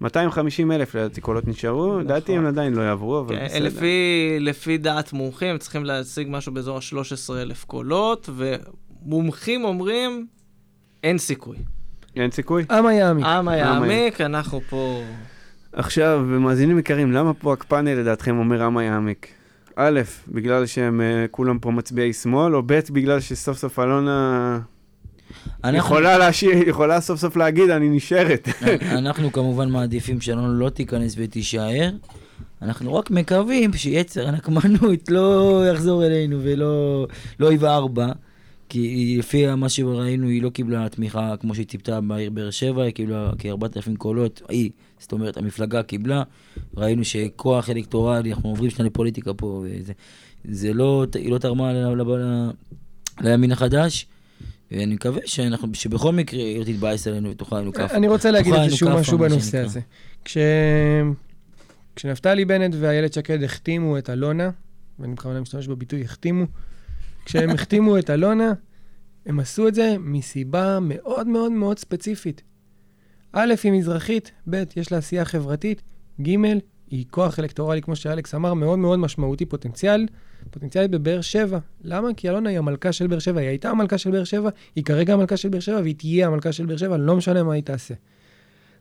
250 0.00 0.72
אלף 0.72 0.94
לדעתי 0.94 1.20
קולות 1.20 1.48
נשארו, 1.48 1.98
לדעתי 1.98 2.36
הם 2.36 2.46
עדיין 2.46 2.74
לא 2.74 2.82
יעברו, 2.82 3.20
אבל 3.20 3.36
כן, 3.36 3.44
בסדר. 3.44 3.64
לפי, 3.64 4.36
לפי 4.40 4.78
דעת 4.78 5.12
מומחים, 5.12 5.48
הם 5.48 5.58
צריכים 5.58 5.84
להשיג 5.84 6.26
משהו 6.30 6.52
באזור 6.52 6.76
ה-13,000 6.76 7.66
קולות, 7.66 8.30
ומומחים 8.36 9.64
אומרים, 9.64 10.26
אין 11.04 11.18
סיכוי. 11.18 11.56
אין 12.16 12.30
סיכוי. 12.30 12.64
עם 12.70 12.86
היעמיק. 12.86 13.26
עם 13.26 13.48
היעמיק, 13.48 14.20
אנחנו 14.20 14.60
פה... 14.68 15.02
עכשיו, 15.72 16.20
מאזינים 16.26 16.78
יקרים, 16.78 17.12
למה 17.12 17.34
פה 17.34 17.52
הקפאנל 17.52 17.94
לדעתכם 17.94 18.38
אומר 18.38 18.62
עם 18.62 18.78
יעמיק? 18.78 19.28
א', 19.76 20.00
בגלל 20.28 20.66
שהם 20.66 21.00
אה, 21.00 21.26
כולם 21.30 21.58
פה 21.58 21.70
מצביעי 21.70 22.12
שמאל, 22.12 22.56
או 22.56 22.62
ב', 22.66 22.80
בגלל 22.90 23.20
שסוף 23.20 23.58
סוף 23.58 23.78
אלונה 23.78 24.60
אנחנו- 25.64 25.78
יכולה 25.78 26.18
להשאיר, 26.18 26.68
יכולה 26.68 27.00
סוף 27.00 27.20
סוף 27.20 27.36
להגיד, 27.36 27.70
אני 27.70 27.88
נשארת. 27.88 28.48
אנחנו 28.82 29.32
כמובן 29.32 29.68
מעדיפים 29.70 30.20
שלנו 30.20 30.54
לא 30.54 30.68
תיכנס 30.68 31.14
ותישאר. 31.18 31.90
אנחנו 32.62 32.94
רק 32.94 33.10
מקווים 33.10 33.72
שיצר 33.72 34.28
הנקמנות 34.28 35.10
לא 35.10 35.62
יחזור 35.72 36.06
אלינו 36.06 36.38
ולא 36.42 37.06
לא 37.40 37.52
יבער 37.52 37.86
בה. 37.86 38.12
כי 38.68 39.16
לפי 39.18 39.54
מה 39.54 39.68
שראינו, 39.68 40.28
היא 40.28 40.42
לא 40.42 40.48
קיבלה 40.50 40.88
תמיכה 40.88 41.34
כמו 41.40 41.54
שהיא 41.54 41.66
ציפתה 41.66 42.00
בעיר 42.00 42.30
באר 42.30 42.50
שבע, 42.50 42.82
היא 42.82 42.92
קיבלה 42.92 43.30
כ-4,000 43.38 43.96
קולות, 43.98 44.42
היא, 44.48 44.70
זאת 44.98 45.12
אומרת, 45.12 45.36
המפלגה 45.36 45.82
קיבלה. 45.82 46.22
ראינו 46.76 47.04
שכוח 47.04 47.70
אלקטורלי, 47.70 48.32
אנחנו 48.32 48.48
עוברים 48.48 48.70
שנייה 48.70 48.90
לפוליטיקה 48.90 49.34
פה, 49.34 49.64
וזה 49.64 49.92
זה 50.44 50.72
לא, 50.72 51.06
היא 51.14 51.30
לא 51.30 51.38
תרמה 51.38 51.72
ל- 51.72 52.02
ל- 52.02 52.16
ל- 52.16 52.50
לימין 53.20 53.52
החדש. 53.52 54.06
ואני 54.70 54.94
מקווה 54.94 55.20
שאנחנו, 55.24 55.68
שבכל 55.74 56.12
מקרה 56.12 56.40
היא 56.40 56.58
לא 56.58 56.64
תתבאס 56.64 57.06
עלינו 57.06 57.30
ותאכל 57.30 57.60
לנו 57.60 57.72
כאפה. 57.72 57.94
אני 57.94 58.08
רוצה 58.08 58.30
להגיד 58.30 58.54
איזשהו 58.54 58.90
משהו 58.90 59.18
בנושא. 59.18 59.58
הזה. 59.58 59.80
כש... 60.24 60.38
כשנפתלי 61.96 62.44
בנט 62.44 62.74
ואיילת 62.80 63.12
שקד 63.12 63.42
החתימו 63.42 63.98
את 63.98 64.10
אלונה, 64.10 64.50
ואני 64.98 65.14
בכוונה 65.14 65.40
משתמש 65.40 65.68
בביטוי 65.68 66.04
החתימו, 66.04 66.44
כשהם 67.24 67.50
החתימו 67.50 67.98
את 67.98 68.10
אלונה, 68.10 68.52
הם 69.26 69.40
עשו 69.40 69.68
את 69.68 69.74
זה 69.74 69.96
מסיבה 70.00 70.78
מאוד 70.80 71.26
מאוד 71.26 71.52
מאוד 71.52 71.78
ספציפית. 71.78 72.42
א', 73.32 73.54
היא 73.64 73.72
מזרחית, 73.72 74.32
ב', 74.50 74.62
יש 74.76 74.92
לה 74.92 74.98
עשייה 74.98 75.24
חברתית, 75.24 75.82
ג', 76.22 76.36
היא 76.90 77.04
כוח 77.10 77.38
אלקטורלי, 77.38 77.82
כמו 77.82 77.96
שאלכס 77.96 78.34
אמר, 78.34 78.54
מאוד 78.54 78.78
מאוד 78.78 78.98
משמעותי, 78.98 79.46
פוטנציאל, 79.46 80.06
פוטנציאלית 80.50 80.90
בבאר 80.90 81.20
שבע. 81.20 81.58
למה? 81.84 82.08
כי 82.16 82.28
אלונה 82.28 82.50
היא 82.50 82.58
המלכה 82.58 82.92
של 82.92 83.06
באר 83.06 83.18
שבע, 83.18 83.40
היא 83.40 83.48
הייתה 83.48 83.70
המלכה 83.70 83.98
של 83.98 84.10
באר 84.10 84.24
שבע, 84.24 84.50
היא 84.76 84.84
כרגע 84.84 85.14
המלכה 85.14 85.36
של 85.36 85.48
באר 85.48 85.60
שבע, 85.60 85.80
והיא 85.82 85.94
תהיה 85.94 86.26
המלכה 86.26 86.52
של 86.52 86.66
באר 86.66 86.76
שבע, 86.76 86.96
לא 86.96 87.16
משנה 87.16 87.42
מה 87.42 87.54
היא 87.54 87.62
תעשה. 87.62 87.94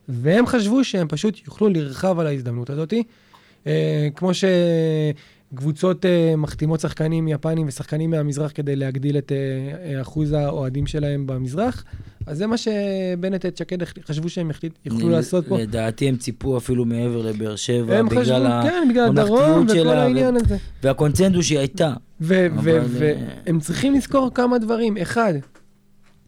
והם 0.10 0.48
חשבו 0.48 0.84
שהם 0.84 1.08
פשוט 1.08 1.38
יוכלו 1.48 1.70
לרחב 1.70 2.20
על 2.20 2.28
ההזדמנות 2.28 2.70
הזאת. 2.70 2.94
אה, 3.68 4.08
כמו 4.16 4.34
שקבוצות 5.54 6.06
אה, 6.06 6.34
מחתימות 6.38 6.80
שחקנים 6.80 7.28
יפנים 7.28 7.68
ושחקנים 7.68 8.12
מהמזרח 8.12 8.52
כדי 8.56 8.76
להגדיל 8.76 9.18
את 9.18 9.32
אה, 9.32 10.02
אחוז 10.02 10.32
האוהדים 10.32 10.88
שלהם 10.88 11.28
במזרח, 11.28 11.84
אז 12.28 12.38
זה 12.38 12.48
מה 12.48 12.58
שבנט 12.58 13.46
את 13.46 13.58
שקד 13.58 13.84
חשבו 13.84 14.30
שהם 14.30 14.52
יוכלו 14.86 15.10
לעשות 15.10 15.48
פה. 15.48 15.58
לדעתי 15.60 16.10
הם 16.10 16.18
ציפו 16.18 16.58
אפילו 16.58 16.86
מעבר 16.86 17.22
לבאר 17.22 17.56
שבע, 17.56 17.98
הם 17.98 18.10
חשבו. 18.10 18.36
כן, 18.64 18.88
בגלל 18.90 19.10
הדרום 19.10 19.66
וכל 19.70 19.88
העניין 19.88 20.36
הזה. 20.36 20.58
והקונצנזוס 20.84 21.46
שהיא 21.46 21.60
הייתה. 21.60 21.94
ו- 22.22 22.48
אבל, 22.48 22.80
ו- 22.84 23.14
והם 23.46 23.60
צריכים 23.60 23.94
לזכור 23.94 24.32
כמה 24.34 24.58
דברים. 24.58 24.98
אחד, 24.98 25.34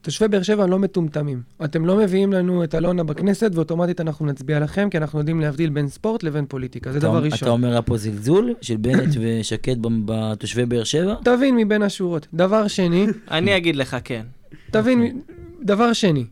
תושבי 0.02 0.28
באר 0.28 0.41
שבע 0.43 0.68
לא 0.68 0.80
מטומטמים. 0.80 1.41
אתם 1.64 1.86
לא 1.86 1.98
מביאים 1.98 2.34
לנו 2.34 2.64
את 2.64 2.76
אלונה 2.76 3.04
בכנסת, 3.04 3.52
ואוטומטית 3.54 4.02
אנחנו 4.02 4.26
נצביע 4.26 4.60
לכם, 4.60 4.89
כי 4.89 4.98
אנחנו 4.98 5.20
יודעים 5.20 5.39
להבדיל 5.41 5.70
בין 5.70 5.88
ספורט 5.88 6.24
לבין 6.24 6.45
פוליטיקה. 6.45 6.91
זה 6.91 6.98
אתה- 6.98 7.08
דבר 7.08 7.18
אתה 7.20 7.26
ראשון. 7.36 7.50
אומר 7.50 7.72
היה 7.72 7.82
פה 7.82 7.98
זלזול 7.98 8.54
של 8.62 8.78
בנט 8.78 9.16
ושקד 9.22 9.76
בתושבי 10.06 10.66
באר 10.66 10.84
שבע? 10.84 11.16
תבין 11.24 11.56
מבין 11.56 11.82
השורות. 11.82 12.28
דבר 12.34 12.68
שני, 12.68 13.06
אני 13.32 13.58
אגיד 13.58 13.76
לך 13.76 13.98
כן. 14.04 14.26
תבין, 14.72 15.22
דבר 15.62 15.93
שני, 15.93 16.26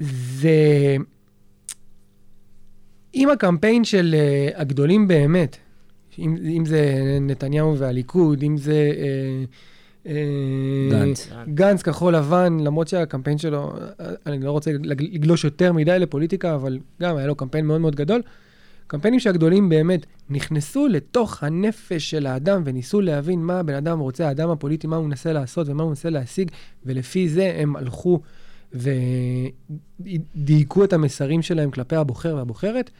זה... 0.00 0.96
אם 3.14 3.30
הקמפיין 3.30 3.84
של 3.84 4.14
uh, 4.14 4.60
הגדולים 4.60 5.08
באמת, 5.08 5.56
אם, 6.18 6.36
אם 6.56 6.66
זה 6.66 6.94
נתניהו 7.20 7.78
והליכוד, 7.78 8.42
אם 8.42 8.56
זה... 8.56 8.92
Uh, 8.94 9.48
גנץ. 10.90 11.30
גנץ, 11.54 11.82
כחול 11.82 12.16
לבן, 12.16 12.56
למרות 12.60 12.88
שהקמפיין 12.88 13.38
שלו, 13.38 13.72
אה, 14.00 14.06
אני 14.26 14.44
לא 14.44 14.50
רוצה 14.50 14.70
לג- 14.72 15.14
לגלוש 15.14 15.44
יותר 15.44 15.72
מדי 15.72 15.98
לפוליטיקה, 15.98 16.54
אבל 16.54 16.78
גם 17.02 17.16
היה 17.16 17.26
לו 17.26 17.34
קמפיין 17.34 17.66
מאוד 17.66 17.80
מאוד 17.80 17.96
גדול. 17.96 18.22
קמפיינים 18.86 19.20
שהגדולים 19.20 19.68
באמת 19.68 20.06
נכנסו 20.30 20.88
לתוך 20.88 21.42
הנפש 21.42 22.10
של 22.10 22.26
האדם 22.26 22.62
וניסו 22.64 23.00
להבין 23.00 23.40
מה 23.40 23.58
הבן 23.60 23.74
אדם 23.74 23.98
רוצה, 23.98 24.28
האדם 24.28 24.50
הפוליטי, 24.50 24.86
מה 24.86 24.96
הוא 24.96 25.06
מנסה 25.06 25.32
לעשות 25.32 25.68
ומה 25.68 25.82
הוא 25.82 25.88
מנסה 25.88 26.10
להשיג, 26.10 26.50
ולפי 26.86 27.28
זה 27.28 27.54
הם 27.58 27.76
הלכו 27.76 28.20
ודייקו 30.04 30.84
את 30.84 30.92
המסרים 30.92 31.42
שלהם 31.42 31.70
כלפי 31.70 31.96
הבוחר 31.96 32.34
והבוחרת. 32.36 32.90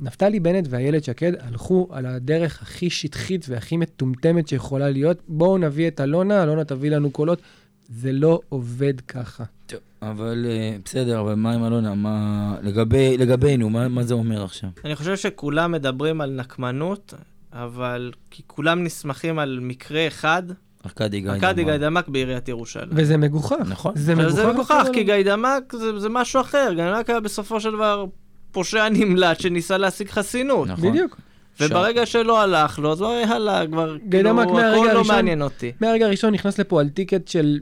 נפתלי 0.00 0.40
בנט 0.40 0.66
ואיילת 0.70 1.04
שקד 1.04 1.32
הלכו 1.40 1.88
על 1.90 2.06
הדרך 2.06 2.62
הכי 2.62 2.90
שטחית 2.90 3.46
והכי 3.48 3.76
מטומטמת 3.76 4.48
שיכולה 4.48 4.90
להיות. 4.90 5.18
בואו 5.28 5.58
נביא 5.58 5.88
את 5.88 6.00
אלונה, 6.00 6.42
אלונה 6.42 6.64
תביא 6.64 6.90
לנו 6.90 7.10
קולות. 7.10 7.42
זה 7.88 8.12
לא 8.12 8.40
עובד 8.48 9.00
ככה. 9.00 9.44
טוב, 9.66 9.80
אבל 10.02 10.46
אה, 10.48 10.76
בסדר, 10.84 11.20
אבל 11.20 11.34
מה 11.34 11.52
עם 11.52 11.64
אלונה? 11.64 11.94
מה... 11.94 12.56
לגבי, 12.62 13.16
לגבינו, 13.16 13.70
מה, 13.70 13.88
מה 13.88 14.02
זה 14.02 14.14
אומר 14.14 14.44
עכשיו? 14.44 14.70
אני 14.84 14.96
חושב 14.96 15.16
שכולם 15.16 15.72
מדברים 15.72 16.20
על 16.20 16.30
נקמנות, 16.30 17.14
אבל 17.52 18.12
כי 18.30 18.42
כולם 18.46 18.84
נסמכים 18.84 19.38
על 19.38 19.58
מקרה 19.62 20.06
אחד, 20.06 20.42
ארכדי 20.86 21.20
גיא. 21.20 21.30
ארכדי. 21.30 21.64
גיידמק 21.64 22.08
בעיריית 22.08 22.48
ירושלים. 22.48 22.88
וזה 22.92 23.16
מגוחך. 23.16 23.56
נכון. 23.68 23.92
זה 23.96 24.14
מגוחך. 24.14 24.34
זה 24.34 24.52
מגוחך. 24.52 24.86
כי 24.92 25.04
גיידמק 25.04 25.72
זה, 25.72 25.98
זה 25.98 26.08
משהו 26.08 26.40
אחר. 26.40 26.72
גיידמק 26.74 27.10
היה 27.10 27.20
בסופו 27.20 27.60
של 27.60 27.70
דבר 27.70 28.04
פושע 28.52 28.88
נמלט 28.88 29.40
שניסה 29.40 29.76
להשיג 29.78 30.08
חסינות. 30.10 30.68
נכון. 30.68 30.90
בדיוק. 30.90 31.16
וברגע 31.60 32.06
שלא 32.06 32.40
הלך 32.42 32.78
לו, 32.78 32.92
אז 32.92 33.00
לא 33.00 33.20
יאללה, 33.22 33.62
כבר, 33.66 33.96
כאילו, 34.10 34.40
הכל 34.40 34.52
לא 34.52 34.90
הראשון- 34.90 35.06
מעניין 35.16 35.42
אותי. 35.42 35.72
מהרגע 35.80 36.06
הראשון 36.06 36.34
נכנס 36.34 36.58
לפה 36.58 36.80
על 36.80 36.88
טיקט 36.88 37.28
של 37.28 37.58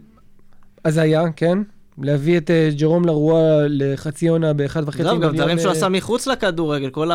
הזיה, 0.84 1.22
כן? 1.36 1.58
להביא 2.02 2.38
את 2.38 2.50
אה, 2.50 2.68
ג'רום 2.78 3.04
לרוע 3.04 3.40
לחצי 3.68 4.28
עונה 4.28 4.52
באחד 4.52 4.88
וחצי 4.88 5.02
זהו, 5.02 5.12
גם 5.14 5.18
מיליון, 5.20 5.36
דברים 5.36 5.58
שהוא 5.58 5.70
עשה 5.72 5.88
מחוץ 5.88 6.26
לכדורגל, 6.26 6.90
כל 6.90 7.10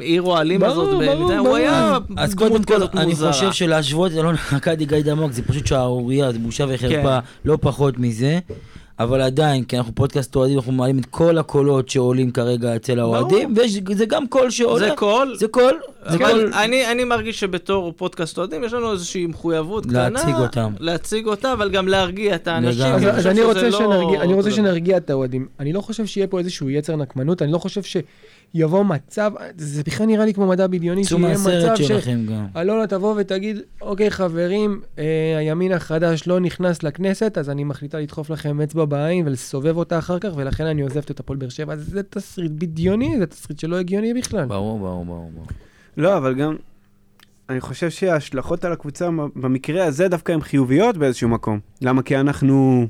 העיר 0.00 0.22
אוהלים 0.22 0.64
הזאת, 0.64 0.88
ב- 0.88 1.04
ברור, 1.04 1.28
זה- 1.28 1.36
ברור. 1.36 1.48
הוא 1.48 1.56
היה 1.56 1.98
אז 2.16 2.34
קודם 2.34 2.50
דמות 2.54 2.64
כל, 2.64 2.74
כזאת 2.74 2.96
אני 2.96 3.06
מוזרה. 3.06 3.32
חושב 3.32 3.52
שלהשוות 3.52 4.12
את 4.12 4.16
אלונה 4.16 4.34
ברקת 4.52 4.84
לגיא 4.86 5.02
דמוק 5.02 5.32
זה 5.32 5.42
פשוט 5.42 5.66
שערורייה, 5.66 6.32
זה 6.32 6.38
בושה 6.38 6.64
וחרפה, 6.68 7.18
לא 7.44 7.58
פחות 7.60 7.98
מזה. 7.98 8.38
אבל 8.98 9.20
עדיין, 9.20 9.64
כי 9.64 9.78
אנחנו 9.78 9.94
פודקאסט 9.94 10.36
אוהדים, 10.36 10.56
אנחנו 10.56 10.72
מעלים 10.72 10.98
את 10.98 11.06
כל 11.06 11.38
הקולות 11.38 11.88
שעולים 11.88 12.30
כרגע 12.30 12.76
אצל 12.76 13.00
האוהדים, 13.00 13.54
וזה 13.86 14.06
גם 14.06 14.26
קול 14.28 14.50
שעולה. 14.50 14.88
זה 14.88 14.94
קול, 14.96 15.36
זה 15.38 15.48
קול, 15.48 15.80
זה 16.06 16.18
קול. 16.18 16.52
אני, 16.54 16.90
אני 16.92 17.04
מרגיש 17.04 17.40
שבתור 17.40 17.92
פודקאסט 17.96 18.38
אוהדים, 18.38 18.64
יש 18.64 18.72
לנו 18.72 18.92
איזושהי 18.92 19.26
מחויבות 19.26 19.86
קטנה. 19.86 20.08
להציג 20.08 20.34
אותם. 20.34 20.72
להציג 20.80 21.26
אותם, 21.26 21.48
אבל 21.48 21.70
גם 21.70 21.88
להרגיע 21.88 22.34
את 22.34 22.48
האנשים. 22.48 22.94
אז, 22.94 23.02
אז 23.18 23.26
אני 23.26 23.42
רוצה, 23.42 23.68
לא 23.68 23.78
שנרגיע, 23.78 24.22
אני 24.22 24.34
רוצה. 24.34 24.50
שנרגיע 24.50 24.96
את 24.96 25.10
האוהדים. 25.10 25.46
אני 25.60 25.72
לא 25.72 25.80
חושב 25.80 26.06
שיהיה 26.06 26.26
פה 26.26 26.38
איזשהו 26.38 26.70
יצר 26.70 26.96
נקמנות, 26.96 27.42
אני 27.42 27.52
לא 27.52 27.58
חושב 27.58 27.82
שיבוא 28.56 28.84
מצב, 28.84 29.32
זה 29.56 29.82
בכלל 29.86 30.06
נראה 30.06 30.24
לי 30.24 30.34
כמו 30.34 30.46
מדע 30.46 30.66
בדיוני, 30.66 31.04
שיהיה 31.04 31.34
מצב 31.34 31.76
ש... 31.76 31.82
שלכם 31.82 32.26
גם. 32.28 32.46
אלונה 32.56 32.86
תבוא 32.86 33.14
ותגיד, 33.18 33.58
אוקיי 33.80 34.10
חברים, 34.10 34.80
אה, 34.98 35.38
הימין 35.38 35.72
החדש 35.72 36.26
לא 36.26 36.40
נכנס 36.40 36.82
לכנסת, 36.82 37.38
אז 37.38 37.50
אני 37.50 37.64
מחליטה 37.64 37.98
לדחוף 37.98 38.30
לכם 38.30 38.60
אצבע 38.60 38.84
בעין 38.84 39.26
ולסובב 39.26 39.76
אותה 39.76 39.98
אחר 39.98 40.18
כך, 40.18 40.30
ולכן 40.36 40.66
אני 40.66 40.82
עוזבת 40.82 41.10
את 41.10 41.20
הפועל 41.20 41.38
באר 41.38 41.48
שבע. 41.48 41.72
אז 41.72 41.86
זה 41.88 42.02
תסריט 42.02 42.52
בדיוני, 42.52 43.18
זה 43.18 43.26
תסריט 43.26 43.58
שלא 43.58 43.76
הגיוני 43.76 44.14
בכלל. 44.14 44.44
ברור, 44.46 44.78
ברור, 44.78 45.04
ברור. 45.04 45.30
ברור. 45.34 45.46
לא, 45.96 46.16
אבל 46.16 46.34
גם, 46.34 46.56
אני 47.48 47.60
חושב 47.60 47.90
שההשלכות 47.90 48.64
על 48.64 48.72
הקבוצה 48.72 49.08
במקרה 49.36 49.84
הזה 49.84 50.08
דווקא 50.08 50.32
הן 50.32 50.40
חיוביות 50.40 50.96
באיזשהו 50.96 51.28
מקום. 51.28 51.58
למה? 51.82 52.02
כי 52.02 52.16
אנחנו 52.16 52.86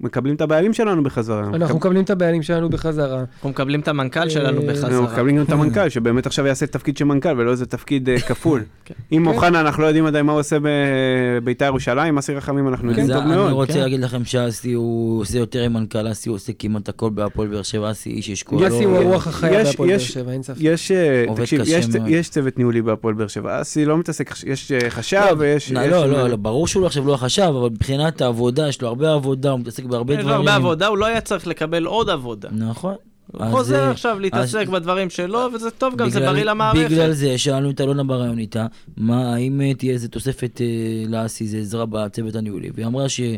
מקבלים 0.00 0.34
את 0.34 0.40
הבעלים 0.40 0.72
שלנו 0.72 1.02
בחזרה. 1.02 1.50
אנחנו 1.54 1.76
מקבלים 1.76 2.04
את 2.04 2.10
הבעלים 2.10 2.42
שלנו 2.42 2.68
בחזרה. 2.68 3.20
אנחנו 3.40 3.50
מקבלים 3.50 3.80
את 3.80 3.88
המנכ"ל 3.88 4.28
שלנו 4.28 4.46
אה, 4.46 4.50
אנחנו 4.50 4.68
בחזרה. 4.88 5.00
מקבלים 5.12 5.36
גם 5.36 5.42
את 5.42 5.52
המנכ"ל, 5.52 5.88
שבאמת 5.88 6.26
עכשיו 6.26 6.46
יעשה 6.46 6.66
תפקיד 6.66 6.96
של 6.96 7.04
מנכ"ל 7.04 7.34
ולא 7.40 7.50
איזה 7.50 7.66
תפקיד 7.66 8.08
אה, 8.08 8.20
כפול. 8.20 8.62
כן. 8.84 8.94
אם 9.12 9.22
כן. 9.24 9.30
אוחנה, 9.34 9.60
אנחנו 9.60 9.82
לא 9.82 9.86
יודעים 9.88 10.06
עדיין 10.06 10.26
מה 10.26 10.32
הוא 10.32 10.40
עושה 10.40 10.56
בביתר 10.62 11.64
ירושלים, 11.64 12.18
אסי 12.18 12.34
רחמים 12.34 12.68
אנחנו 12.68 12.88
יודעים 12.88 13.06
זה- 13.06 13.12
טוב 13.12 13.22
אני 13.22 13.34
מאוד. 13.36 13.52
רוצה 13.52 13.72
כן. 13.72 13.78
להגיד 13.80 14.00
לכם 14.00 14.24
שאסי 14.24 14.72
הוא 14.72 15.20
עושה 15.20 15.38
יותר 15.38 15.62
עם 15.62 15.72
מנכ"ל, 15.72 16.12
אסי 16.12 16.28
הוא 16.28 16.36
עושה 16.36 16.52
כמעט 16.58 16.88
הכל 16.88 17.10
בהפועל 17.10 17.48
באר 17.48 17.62
שבע, 17.62 17.90
אסי 17.90 18.10
איש 18.10 18.30
אשכול. 18.30 18.62
יסי 18.66 18.84
הוא 18.84 18.96
הרוח 18.96 19.26
החיה 19.26 19.64
בהפועל 19.64 19.88
באר 19.90 19.98
שבע, 19.98 20.32
אין 20.32 20.42
ספק. 20.42 20.56
יש, 20.60 20.90
אה, 20.92 21.24
תקשיב, 21.36 21.60
יש- 22.06 22.28
צוות 22.30 22.58
ניהולי 22.58 22.82
בהפועל 22.82 23.14
באר 23.14 23.26
שבע. 23.26 23.60
אסי 23.60 23.84
לא 23.84 23.98
מתעסק, 23.98 24.34
יש 24.46 24.72
חשב 24.88 25.22
ויש... 25.38 25.72
לא, 25.72 25.86
לא, 25.86 26.06
לא, 26.08 26.28
לא, 26.28 26.36
ברור 26.36 26.66
שהוא 26.66 26.86
עכשיו 26.86 27.06
לא 27.06 27.14
החשב, 27.14 27.42
אבל 27.60 27.68
מבחינת 27.70 28.20
העבודה, 28.20 28.68
יש 28.68 28.82
לו 28.82 28.88
הרבה 28.88 29.12
עבודה, 29.12 29.50
הוא 29.50 29.60
מתעסק 29.60 29.81
בהרבה 29.86 30.14
יש 30.14 30.18
לו 30.18 30.24
דברים. 30.24 30.38
הרבה 30.38 30.54
עבודה, 30.54 30.86
הוא 30.86 30.98
לא 30.98 31.06
היה 31.06 31.20
צריך 31.20 31.46
לקבל 31.46 31.84
עוד 31.84 32.10
עבודה. 32.10 32.48
נכון. 32.52 32.94
הוא 33.32 33.42
אז, 33.44 33.50
חוזר 33.52 33.84
אה, 33.84 33.90
עכשיו 33.90 34.18
להתעסק 34.18 34.60
אז- 34.62 34.68
בדברים 34.70 35.10
שלו, 35.10 35.48
וזה 35.54 35.70
טוב 35.70 35.96
גם, 35.96 36.10
זה 36.10 36.18
בגלל- 36.20 36.32
בריא 36.32 36.44
למערכת. 36.44 36.90
בגלל 36.90 37.12
זה 37.12 37.38
שאלנו 37.38 37.70
את 37.70 37.80
אלונה 37.80 38.04
בריאיון 38.04 38.38
איתה, 38.38 38.66
מה, 38.96 39.34
האם 39.34 39.60
אה, 39.60 39.74
תהיה 39.74 39.92
איזה 39.92 40.08
תוספת 40.08 40.60
אה, 40.60 40.66
לאסי, 41.08 41.44
איזה 41.44 41.58
עזרה 41.58 41.86
בצוות 41.86 42.34
הניהולי, 42.36 42.70
והיא 42.74 42.86
אמרה 42.86 43.08
שאם 43.08 43.32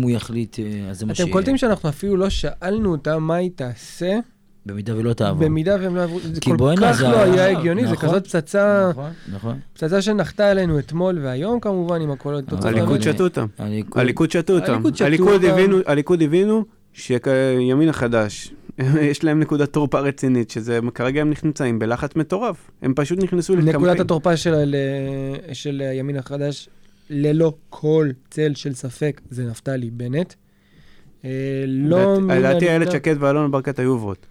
הוא 0.00 0.10
יחליט, 0.10 0.58
אה, 0.58 0.90
אז 0.90 0.98
זה 0.98 1.06
מה 1.06 1.12
אתם 1.12 1.30
קולטים 1.30 1.56
שאנחנו 1.56 1.88
אפילו 1.88 2.16
לא 2.16 2.28
שאלנו 2.30 2.92
אותה 2.92 3.18
מה 3.18 3.34
היא 3.34 3.50
תעשה, 3.54 4.18
במידה 4.66 4.96
ולא 4.96 5.12
תעבור. 5.12 5.44
במידה 5.44 5.76
והם 5.80 5.96
לא 5.96 6.00
יעברו, 6.00 6.20
זה 6.20 6.40
כל 6.40 6.56
כך 6.80 6.92
זה 6.92 7.04
לא 7.08 7.22
היה- 7.22 7.44
היה 7.44 7.58
הגיוני, 7.58 7.86
זה 7.86 7.92
נכון, 7.92 8.08
כזאת 8.08 8.24
פצצה, 8.26 8.86
נכון, 8.90 9.10
נכון. 9.32 9.58
פצצה 9.72 10.02
שנחתה 10.02 10.50
עלינו 10.50 10.78
אתמול 10.78 11.18
והיום 11.22 11.60
כמובן, 11.60 12.00
עם 12.00 12.10
הכל 12.10 12.34
התוצאות. 12.36 12.60
אבל 12.64 12.68
הליכוד 12.78 13.02
שתו 13.02 13.24
אותם. 13.24 13.46
הליכוד- 13.58 14.30
שתו 14.30 14.52
אותם. 14.52 14.82
הליכוד. 15.00 15.44
הבינו- 15.44 16.64
שימין 16.92 17.88
החדש, 17.88 18.52
יש 19.10 19.24
להם 19.24 19.40
נקודת 19.40 19.72
תורפה 19.72 20.00
רצינית, 20.00 20.50
שזה 20.50 20.78
כרגע 20.94 21.20
הם 21.20 21.32
נמצאים 21.44 21.78
בלחץ 21.78 22.16
מטורף. 22.16 22.70
הם 22.82 22.92
פשוט 22.96 23.18
נכנסו 23.22 23.56
לקמפיין. 23.56 23.76
נקודת 23.76 24.00
התורפה 24.00 24.36
של, 24.36 24.74
של 25.52 25.82
הימין 25.90 26.16
החדש, 26.16 26.68
ללא 27.10 27.52
כל 27.70 28.08
צל 28.30 28.52
של 28.54 28.74
ספק, 28.74 29.20
זה 29.30 29.44
נפתלי 29.44 29.90
בנט. 29.90 30.34
אה, 31.24 31.30
לא 31.66 32.18
לדעתי 32.22 32.68
איילת 32.68 32.90
שקד 32.92 33.16
ואלונה 33.18 33.48
ברקת 33.48 33.78
היו 33.78 33.90
עוברות. 33.90 34.26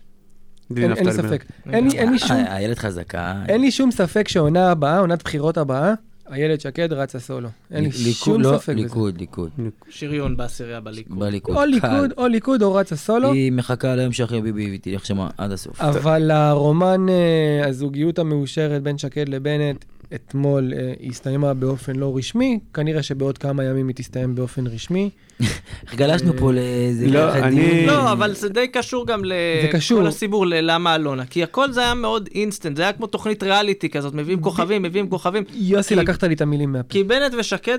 אין 0.78 0.92
אין 0.94 1.06
לי. 1.08 1.14
ספק. 1.14 1.46
אין 1.74 1.90
לי- 1.90 1.98
אין 1.98 2.12
לי 2.12 2.20
שום- 2.20 2.32
אה, 2.32 2.56
הילד 2.56 2.78
חזקה. 2.80 3.36
אין 3.48 3.62
לי 3.62 3.72
שום 3.72 3.92
ספק 3.92 4.28
שעונה 4.28 4.72
הבאה, 4.72 5.00
עונת 5.00 5.24
בחירות 5.24 5.58
הבאה, 5.58 5.94
איילת 6.32 6.62
שקד 6.62 6.94
רצה 6.94 7.20
סולו. 7.20 7.50
אין 7.72 7.84
לי 7.84 7.92
שום 7.92 8.42
לא, 8.42 8.58
ספק 8.58 8.74
בזה. 8.74 8.82
ליכוד, 8.84 9.18
ליכוד. 9.20 9.50
שריון 9.90 10.38
בעשירייה 10.38 10.80
בליכוד. 10.80 11.20
בליכוד. 11.20 11.56
או. 11.56 11.66
ליכוד, 11.66 12.12
או 12.18 12.28
ליכוד, 12.28 12.62
או 12.62 12.74
רצה 12.74 12.96
סולו. 12.96 13.32
היא 13.34 13.52
מחכה 13.52 13.96
ליום 13.96 14.12
שאחרי 14.12 14.42
ביבי 14.42 14.66
והיא 14.68 14.80
תלך 14.82 15.06
שמה 15.06 15.30
עד 15.38 15.52
הסוף. 15.52 15.82
אבל 15.82 16.32
הרומן, 16.32 17.06
אה, 17.10 17.68
הזוגיות 17.68 18.20
המאושרת 18.20 18.84
בין 18.84 18.98
שקד 18.98 19.30
לבנט, 19.30 19.86
אתמול 20.16 20.74
אה, 20.74 20.94
הסתיימה 21.10 21.54
באופן 21.54 21.96
לא 21.96 22.18
רשמי, 22.18 22.60
כנראה 22.74 23.04
שבעוד 23.04 23.38
כמה 23.38 23.64
ימים 23.64 23.88
היא 23.88 23.96
תסתיים 23.96 24.36
באופן 24.36 24.68
רשמי. 24.68 25.10
איך 25.42 25.62
גלשנו 26.00 26.34
פה 26.38 26.52
לאיזה... 26.54 27.08
לא, 27.08 27.34
אני-. 27.34 27.88
לא, 27.88 28.12
אבל 28.12 28.34
זה 28.34 28.50
די 28.50 28.68
קשור 28.68 29.08
גם. 29.08 29.22
לכל 29.26 30.08
הסיפור 30.08 30.46
ללמה 30.46 30.96
אלונה. 30.96 31.26
כי 31.26 31.44
הכל 31.44 31.72
זה 31.72 31.82
היה 31.82 31.94
מאוד 31.94 32.30
אינסטנט, 32.36 32.78
זה 32.78 32.84
היה 32.84 32.94
כמו 32.94 33.08
תוכנית 33.08 33.44
ריאליטי 33.44 33.90
כזאת, 33.90 34.14
מביאים 34.14 34.42
כוכבים, 34.42 34.82
מביאים 34.82 35.10
כוכבים. 35.10 35.44
יוסי, 35.54 35.96
לקחת 35.96 36.24
לי 36.24 36.34
את 36.34 36.42
המילים 36.42 36.72
מהפה. 36.72 36.90
כי 36.90 37.04
בנט 37.04 37.34
ושקד, 37.40 37.78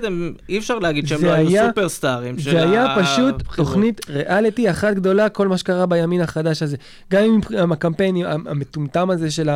אי 0.49 0.57
אפשר 0.57 0.79
להגיד 0.79 1.07
שהם 1.07 1.19
זה 1.19 1.27
לא 1.27 1.31
היו 1.31 1.47
היה- 1.49 1.67
סופרסטארים 1.67 2.39
של 2.39 2.51
זה 2.51 2.63
היה 2.69 2.95
פשוט. 3.01 3.43
תוכנית 3.55 4.01
ריאליטי 4.09 4.69
אחת 4.69 4.93
גדולה, 4.95 5.29
כל 5.29 5.47
מה 5.47 5.57
שקרה 5.57 5.85
בימין 5.85 6.21
החדש 6.21 6.63
הזה. 6.63 6.77
גם 7.11 7.23
עם 7.63 7.71
הקמפיין 7.71 8.15
המטומטם 8.25 9.09
הזה 9.09 9.31
של 9.31 9.49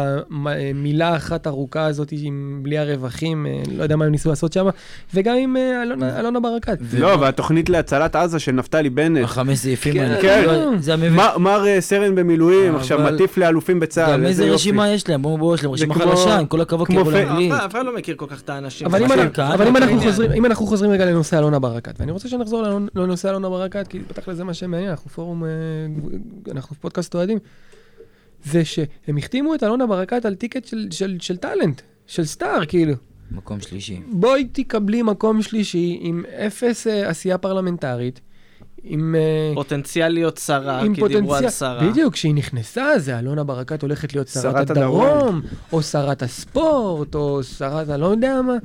המילה 0.45 1.07
האחת 1.09 1.47
ארוכה 1.47 1.85
הזאת, 1.85 2.13
בלי 2.61 2.77
הרווחים, 2.77 3.45
אה, 3.47 3.61
לא 3.77 3.83
יודע 3.83 3.95
מה 3.95 4.05
הם 4.05 4.11
ניסו 4.11 4.29
לעשות 4.29 4.53
שם, 4.53 4.65
וגם 5.13 5.35
עם 5.37 5.57
אה, 5.57 5.83
אלונה- 5.83 6.39
ברקת. 6.39 6.77
לא, 6.99 7.17
והתוכנית 7.21 7.69
להצלת 7.99 8.15
עזה 8.15 8.39
של 8.39 8.51
נפתלי 8.51 8.89
בנט. 8.89 9.23
החמש 9.23 9.57
סעיפים 9.59 9.93
כן, 9.93 9.99
האלה. 9.99 10.21
כן. 10.21 10.43
לא, 10.45 10.77
זה 10.79 10.93
המבין. 10.93 11.13
מר- 11.37 11.67
אה, 11.67 11.81
סרן 11.81 12.15
במילואים, 12.15 12.75
עכשיו 12.75 13.01
אבל- 13.01 13.13
מטיף 13.13 13.37
לאלופים 13.37 13.79
בצה"ל. 13.79 14.11
גם 14.13 14.25
איזה. 14.25 14.45
רשימה 14.51 14.89
יש 14.89 15.09
להם? 15.09 15.21
בואו 15.21 15.37
בואו, 15.37 15.55
יש 15.55 15.63
להם 15.63 15.71
רשימה 15.71 15.95
חלשה, 15.95 16.37
עם 16.39 16.45
כל 16.45 16.61
הכבוד, 16.61 16.87
כאילו 16.87 17.05
פי- 17.05 17.11
לאנגלית. 17.11 17.51
אף 17.51 17.71
אחד 17.71 17.85
לא 17.85 17.95
מכיר 17.95 18.15
כל 18.17 18.25
כך 18.29 18.41
את 18.41 18.49
האנשים. 18.49 18.87
אבל 18.87 19.01
אם 19.03 19.07
זה 19.07 19.13
אנחנו-. 19.13 20.65
חוזרים- 20.67 20.91
רגע 20.91 21.05
לנושא 21.05 21.37
אלונה 21.39 21.59
ברקת, 21.59 21.99
ואני 21.99 22.11
רוצה 22.11 22.29
שנחזור 22.29 22.63
לנושא 22.95 23.29
אלונה 23.29 23.49
ברקת, 23.49 23.87
כי 23.87 23.99
בתכל'ס 24.09 24.37
זה 24.37 24.43
מה 24.43 24.53
שמעניין, 24.53 24.89
אנחנו 24.89 25.09
פורום, 25.09 25.43
אה, 25.43 25.49
אנחנו 26.51 26.75
פודקאסט 26.81 27.15
אוהדים, 27.15 27.37
זה 28.45 28.65
שהם 28.65 29.17
החתימו 29.17 29.55
את 29.55 29.63
אלונה 29.63 29.87
ברקת 29.87 30.25
על 30.25 30.35
ticket 30.35 30.65
של- 30.65 30.87
של- 30.91 31.17
של 31.19 31.37
talent, 31.37 31.81
של 32.07 32.25
star, 32.25 32.65
כאילו. 32.67 32.93
מקום 33.31 33.59
שלישי. 33.59 34.01
בואי 34.11 34.47
תקבלי 34.51 35.01
מקום 35.01 35.41
שלישי 35.41 35.97
עם 36.01 36.23
אפס 36.47 36.87
אה, 36.87 37.09
עשייה 37.09 37.37
פרלמנטרית, 37.37 38.21
עם... 38.83 39.15
אה, 39.15 39.51
פוטנציאל 39.55 40.09
להיות 40.09 40.37
שרה, 40.37 40.81
עם 40.81 40.95
כי 40.95 41.01
דיברו 41.07 41.15
על 41.15 41.41
פוטנציאל, 41.41 41.49
שרה. 41.49 41.89
בדיוק, 41.89 42.13
כשהיא 42.13 42.35
נכנסה, 42.35 42.99
זה 42.99 43.19
אלונה 43.19 43.43
ברקת 43.43 43.81
הולכת 43.81 44.13
להיות 44.13 44.27
שרת, 44.27 44.43
שרת 44.43 44.69
הדרום, 44.69 45.05
הדרום. 45.05 45.41
או 45.73 45.81
שרת 45.81 46.23
הספורט, 46.23 47.15
או 47.15 47.43
שרת 47.43 47.89
הלא 47.89 48.05
יודע 48.05 48.41
מה. 48.41 48.55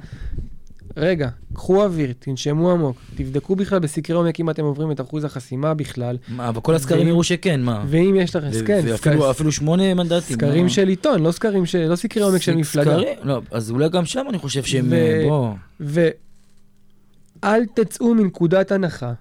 רגע, 0.97 1.29
קחו 1.55 1.85
אוויר, 1.85 2.13
תנשמו 2.19 2.71
עמוק, 2.73 2.97
תבדקו 3.15 3.57
בכלל 3.57 3.79
בסקרי 3.79 4.17
עומק 4.17 4.41
אם 4.41 4.51
אתם 4.51 4.63
עוברים 4.65 4.91
את 4.91 5.01
אחוז 5.01 5.25
החסימה 5.25 5.75
בכלל, 5.75 6.17
מה, 6.29 6.49
אבל 6.49 6.61
כל 6.61 6.75
הסקרים 6.75 7.09
יראו 7.09 7.25
שכן, 7.25 7.61
מה? 7.63 7.85
ואם 7.89 8.17
יש 8.19 8.37
ו- 8.37 8.67
כן, 8.67 8.83
סק- 8.97 9.07
אפילו 9.31 9.53
שמונה 9.53 9.95
מנדטים. 9.95 10.37
סקרים? 10.37 10.69
של 10.69 10.89
עיתון, 10.89 11.23
לא 11.23 11.33
סקרים 11.33 11.67
של, 11.67 11.89
לא 11.89 11.97
סקרי 11.97 12.23
עומק 12.23 12.43
של 12.43 12.55
מפלגה. 12.57 12.91
סקרים? 12.91 13.19
לא, 13.23 13.41
אז 13.51 13.71
אולי 13.71 13.89
גם 13.89 14.05
שם 14.05 14.27
אני 14.29 14.39
חושב 14.39 14.63
שהם... 14.63 14.93
אה, 14.93 15.25
בוא. 15.29 15.53
ואל 15.81 17.67
תצאו 17.75 18.15
מנקודת 18.15 18.73
הנחה, 18.73 19.13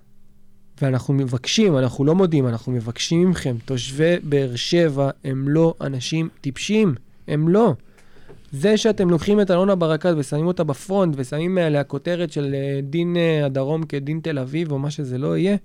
ואנחנו 0.82 1.14
מבקשים, 1.14 1.78
אנחנו 1.78 2.06
לא 2.06 2.16
מודים, 2.16 2.48
אנחנו 2.48 2.72
מבקשים 2.72 3.30
מכם, 3.30 3.56
תושבי 3.66 4.16
באר 4.24 4.56
שבע 4.56 5.10
הם 5.26 5.50
לא 5.50 5.74
אנשים 5.82 6.30
טיפשים, 6.42 6.96
הם 7.28 7.50
לא. 7.50 7.74
זה 8.52 8.78
שאתם 8.78 9.10
לוקחים 9.10 9.42
את 9.42 9.52
אלונה 9.52 9.76
ברקת 9.76 10.14
ושמים 10.18 10.48
אותה 10.48 10.64
בפרונט 10.64 11.14
ושמים 11.18 11.58
עליה 11.58 11.84
כותרת 11.84 12.32
של 12.32 12.56
אה, 12.56 12.80
דין 12.84 13.18
אה, 13.18 13.46
הדרום 13.46 13.84
כדין 13.84 14.20
תל 14.24 14.40
אביב 14.40 14.72
או 14.72 14.80
מה 14.80 14.92
שזה 14.92 15.18
לא 15.18 15.38
יהיה, 15.38 15.58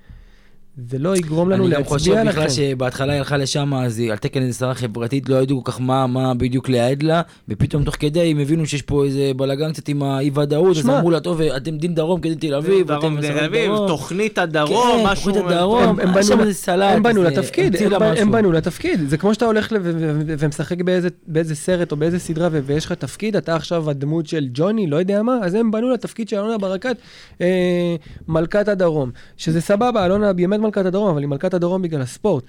זה 0.76 0.98
לא 0.98 1.16
יגרום 1.16 1.50
לנו 1.50 1.66
אני 1.66 1.74
גם 1.74 1.84
חושב 1.84 2.10
להצביע 2.12 2.32
בכלל 2.32 2.44
לכם. 2.44 2.54
שבהתחלה 2.54 3.12
היא 3.12 3.18
הלכה 3.18 3.36
לשם, 3.36 3.74
אז 3.74 3.98
היא 3.98 4.12
על 4.12 4.18
תקן 4.18 4.42
איזה 4.42 4.58
שרה 4.58 4.74
חברתית, 4.74 5.28
לא 5.28 5.36
ידעו 5.42 5.64
כל 5.64 5.72
כך 5.72 5.80
מה, 5.80 6.06
מה 6.06 6.34
בדיוק 6.34 6.68
להעד 6.68 7.02
לה, 7.02 7.22
ופתאום 7.48 7.84
תוך 7.84 7.94
כדי 7.98 8.30
הם 8.30 8.38
הבינו 8.38 8.66
שיש 8.66 8.82
פה 8.82 9.04
איזה 9.04 9.32
בלאגן 9.36 9.72
קצת 9.72 9.88
עם 9.88 10.02
האי-ודאות, 10.02 10.76
אז. 10.76 10.88
אמרו 10.88 11.10
לה, 11.10 11.20
טוב, 11.20 11.40
אתם 11.40 11.76
דין 11.78 11.94
דרום 11.94 12.20
כדין 12.20 12.34
תל 12.34 12.54
אביב, 12.54 12.86
דרום 12.88 13.20
תל 13.20 13.38
אביב, 13.44 13.66
דרום." 13.74 13.88
תוכנית 13.88 14.38
הדרום, 14.38 14.98
כן, 14.98 15.06
משהו... 15.06 15.32
תוכנית 15.32 15.46
הדרום, 15.52 15.82
הם- 16.00 16.12
בנו 16.14 16.40
איזה 16.40 16.54
סלט, 16.54 16.96
הם 16.96 17.02
בנו 17.02 17.22
לתפקיד, 17.22 17.76
הם 17.76 17.90
בנו- 17.90 18.04
הם 18.04 18.12
משהו. 18.12 18.32
בנו 18.32 18.52
לתפקיד. 18.52 19.00
זה 19.08 19.16
כמו 19.16 19.34
שאתה 19.34 19.44
הולך 19.44 19.72
ומשחק 20.38 20.82
באיזה- 20.82 21.08
באיזה 21.26 21.54
סרט 21.54 21.92
או 21.92 21.96
באיזה 21.96 22.18
סדרה 22.18 22.48
ו- 22.52 22.60
ויש 22.66 22.84
לך 22.86 22.92
תפקיד, 22.92 23.36
אתה 23.36 23.56
עכשיו 23.56 23.90
הדמות 23.90 24.26
של 24.26 24.48
ג'וני, 24.54 24.86
לא 24.86 24.96
יודע 24.96 25.22
מה, 25.22 25.38
אז 25.42 25.54
הם 25.54 25.70
בנו 25.70 25.90
לתפקיד 25.90 26.28
של 26.28 26.36
אלונה 26.36 26.58
ברקת, 26.58 26.96
אה, 27.40 27.46
מלכת 28.28 28.68
הדרום. 28.68 29.10
שזה 29.36 29.60
סבבה, 29.60 30.06
אלונה 30.06 30.32
באמת 30.32 30.60
מלכת 30.64 30.86
הדרום, 30.86 31.10
אבל 31.10 31.20
היא 31.20 31.28
מלכת 31.28 31.54
הדרום 31.54 31.82
בגלל 31.82 32.00
הספורט. 32.00 32.44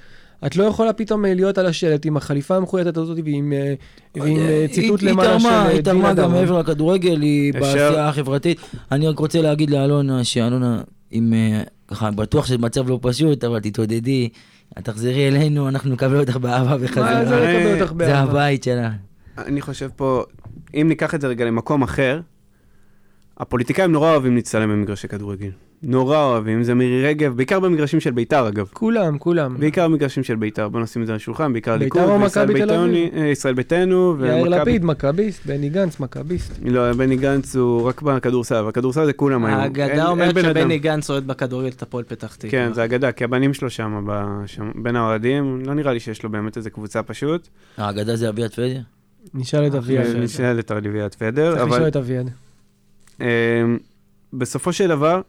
את 0.45 0.55
לא 0.55 0.63
יכולה 0.63 0.93
פתאום 0.93 1.25
אה, 1.25 1.33
להיות 1.33 1.57
על 1.57 1.65
השלט 1.65 2.05
עם 2.05 2.17
החליפה 2.17 2.55
המחויטת 2.55 2.97
הזאת 2.97 3.17
ועם 3.25 3.53
אה, 3.53 3.73
ועם 4.15 4.37
אה, 4.37 4.65
ציטוט 4.71 5.01
למעלה 5.03 5.39
של 5.39 5.45
תרמה, 5.45 5.65
אה, 5.65 5.67
היא 5.67 5.81
תרמה 5.81 6.13
גם. 6.13 6.31
מעבר 6.31 6.59
לכדורגל, 6.59 7.21
היא 7.21 7.53
בעשייה 7.53 8.09
החברתית. 8.09 8.59
אני 8.91 9.07
רק 9.07 9.19
רוצה 9.19 9.41
להגיד 9.41 9.69
לאלונה, 9.69 10.23
שאלונה, 10.23 10.81
אם 11.13 11.33
ככה, 11.87 12.11
בטוח 12.11 12.45
שזה 12.45 12.57
מצב 12.57 12.89
לא 12.89 12.99
פשוט, 13.01 13.43
אבל 13.43 13.59
תתעודדי, 13.59 14.29
את 14.79 14.85
תחזרי 14.85 15.27
אלינו, 15.27 15.69
אנחנו 15.69 15.93
נקבל 15.93 16.19
אותך 16.19 16.37
באהבה 16.37 16.69
מה 16.69 16.77
זה 16.77 16.85
בחזרה. 16.85 17.21
לקבל 17.21 17.81
אותך 17.81 17.93
זה? 17.97 18.17
הבית 18.17 18.63
שלה. 18.63 18.91
אני 19.37 19.61
חושב 19.61 19.89
פה, 19.95 20.23
אם 20.73 20.85
ניקח 20.87 21.15
את 21.15 21.21
זה 21.21 21.27
רגע 21.27 21.45
למקום 21.45 21.81
אחר, 21.81 22.19
הפוליטיקאים 23.37 23.91
נורא 23.91 24.11
אוהבים 24.11 24.35
להצטלם 24.35 24.69
במגרשי 24.69 25.07
כדורגל. 25.07 25.49
נורא 25.87 26.17
אוהבים, 26.23 26.63
זה 26.63 26.73
מירי 26.73 27.05
רגב, 27.07 27.35
בעיקר 27.35 27.59
במגרשים 27.59 27.99
של 27.99 28.11
ביתר 28.11 28.47
אגב. 28.47 28.69
כולם, 28.73 29.17
כולם. 29.17 29.55
בעיקר 29.59 29.87
במגרשים 29.87 30.23
של 30.23 30.35
ביתר, 30.35 30.69
בוא 30.69 30.79
נשים 30.79 31.01
את 31.01 31.07
זה 31.07 31.13
על 31.13 31.17
השולחן, 31.17 31.53
בעיקר 31.53 31.77
ביתר 31.77 31.83
ליכוד, 31.83 32.01
או 32.01 32.21
וישראל 32.21 32.45
מכבי 32.45 32.59
תל 32.59 32.65
ביתנו, 32.65 32.85
אביב? 32.85 33.13
אה, 33.17 33.25
ישראל 33.27 33.53
ביתנו, 33.53 34.15
יאיר 34.25 34.47
לפיד, 34.47 34.85
מכביסט, 34.85 35.45
בני 35.45 35.69
גנץ, 35.69 35.99
מכביסט. 35.99 36.59
לא, 36.65 36.93
בני 36.93 37.15
גנץ 37.17 37.55
הוא 37.55 37.81
רק 37.81 38.01
בכדורסל, 38.01 38.61
בכדורסל 38.63 39.05
זה 39.05 39.13
כולם 39.13 39.45
היו. 39.45 39.55
אין- 39.55 39.63
האגדה 39.63 40.07
אומרת. 40.07 40.35
שבני 40.41 40.79
גנץ 40.79 41.09
אוהד 41.09 41.27
בכדורגל 41.27 41.69
את 41.69 41.81
הפועל 41.81 42.03
פתח 42.03 42.35
תקווה. 42.35 42.51
כן, 42.51 42.73
זה 42.73 42.83
אגדה, 42.85 43.11
כי 43.11 43.23
הבנים 43.23 43.53
שלו 43.53 43.69
שם, 43.69 44.07
בין 44.75 44.95
האוהדים, 44.95 45.61
לא 45.65 45.73
נראה 45.73 45.93
לי 45.93 45.99
שיש 45.99 46.23
לו 46.23 46.29
באמת 46.29 46.57
איזה 46.57 46.69
קבוצה 46.69 47.03
פשוט. 47.03 47.47
האגדה 47.77 48.15
זה 48.15 48.29
אביעד 48.29 48.51
פדר? 48.53 48.79
נשאל 49.33 49.67
את 49.67 49.75
אביעד. 49.75 50.05
אה, 50.05 50.13
נשאל 50.13 50.59
את 50.59 50.71
אליביאת 50.71 51.15
פדר, 51.15 51.51
צריך 51.51 51.63
לשאול 51.65 51.79
אבל 51.79 51.87
את 51.87 51.95
אביעד. 51.95 52.29
אה, 53.21 53.27
בסופו 54.33 54.73
של 54.73 54.87
דבר, 54.87 55.21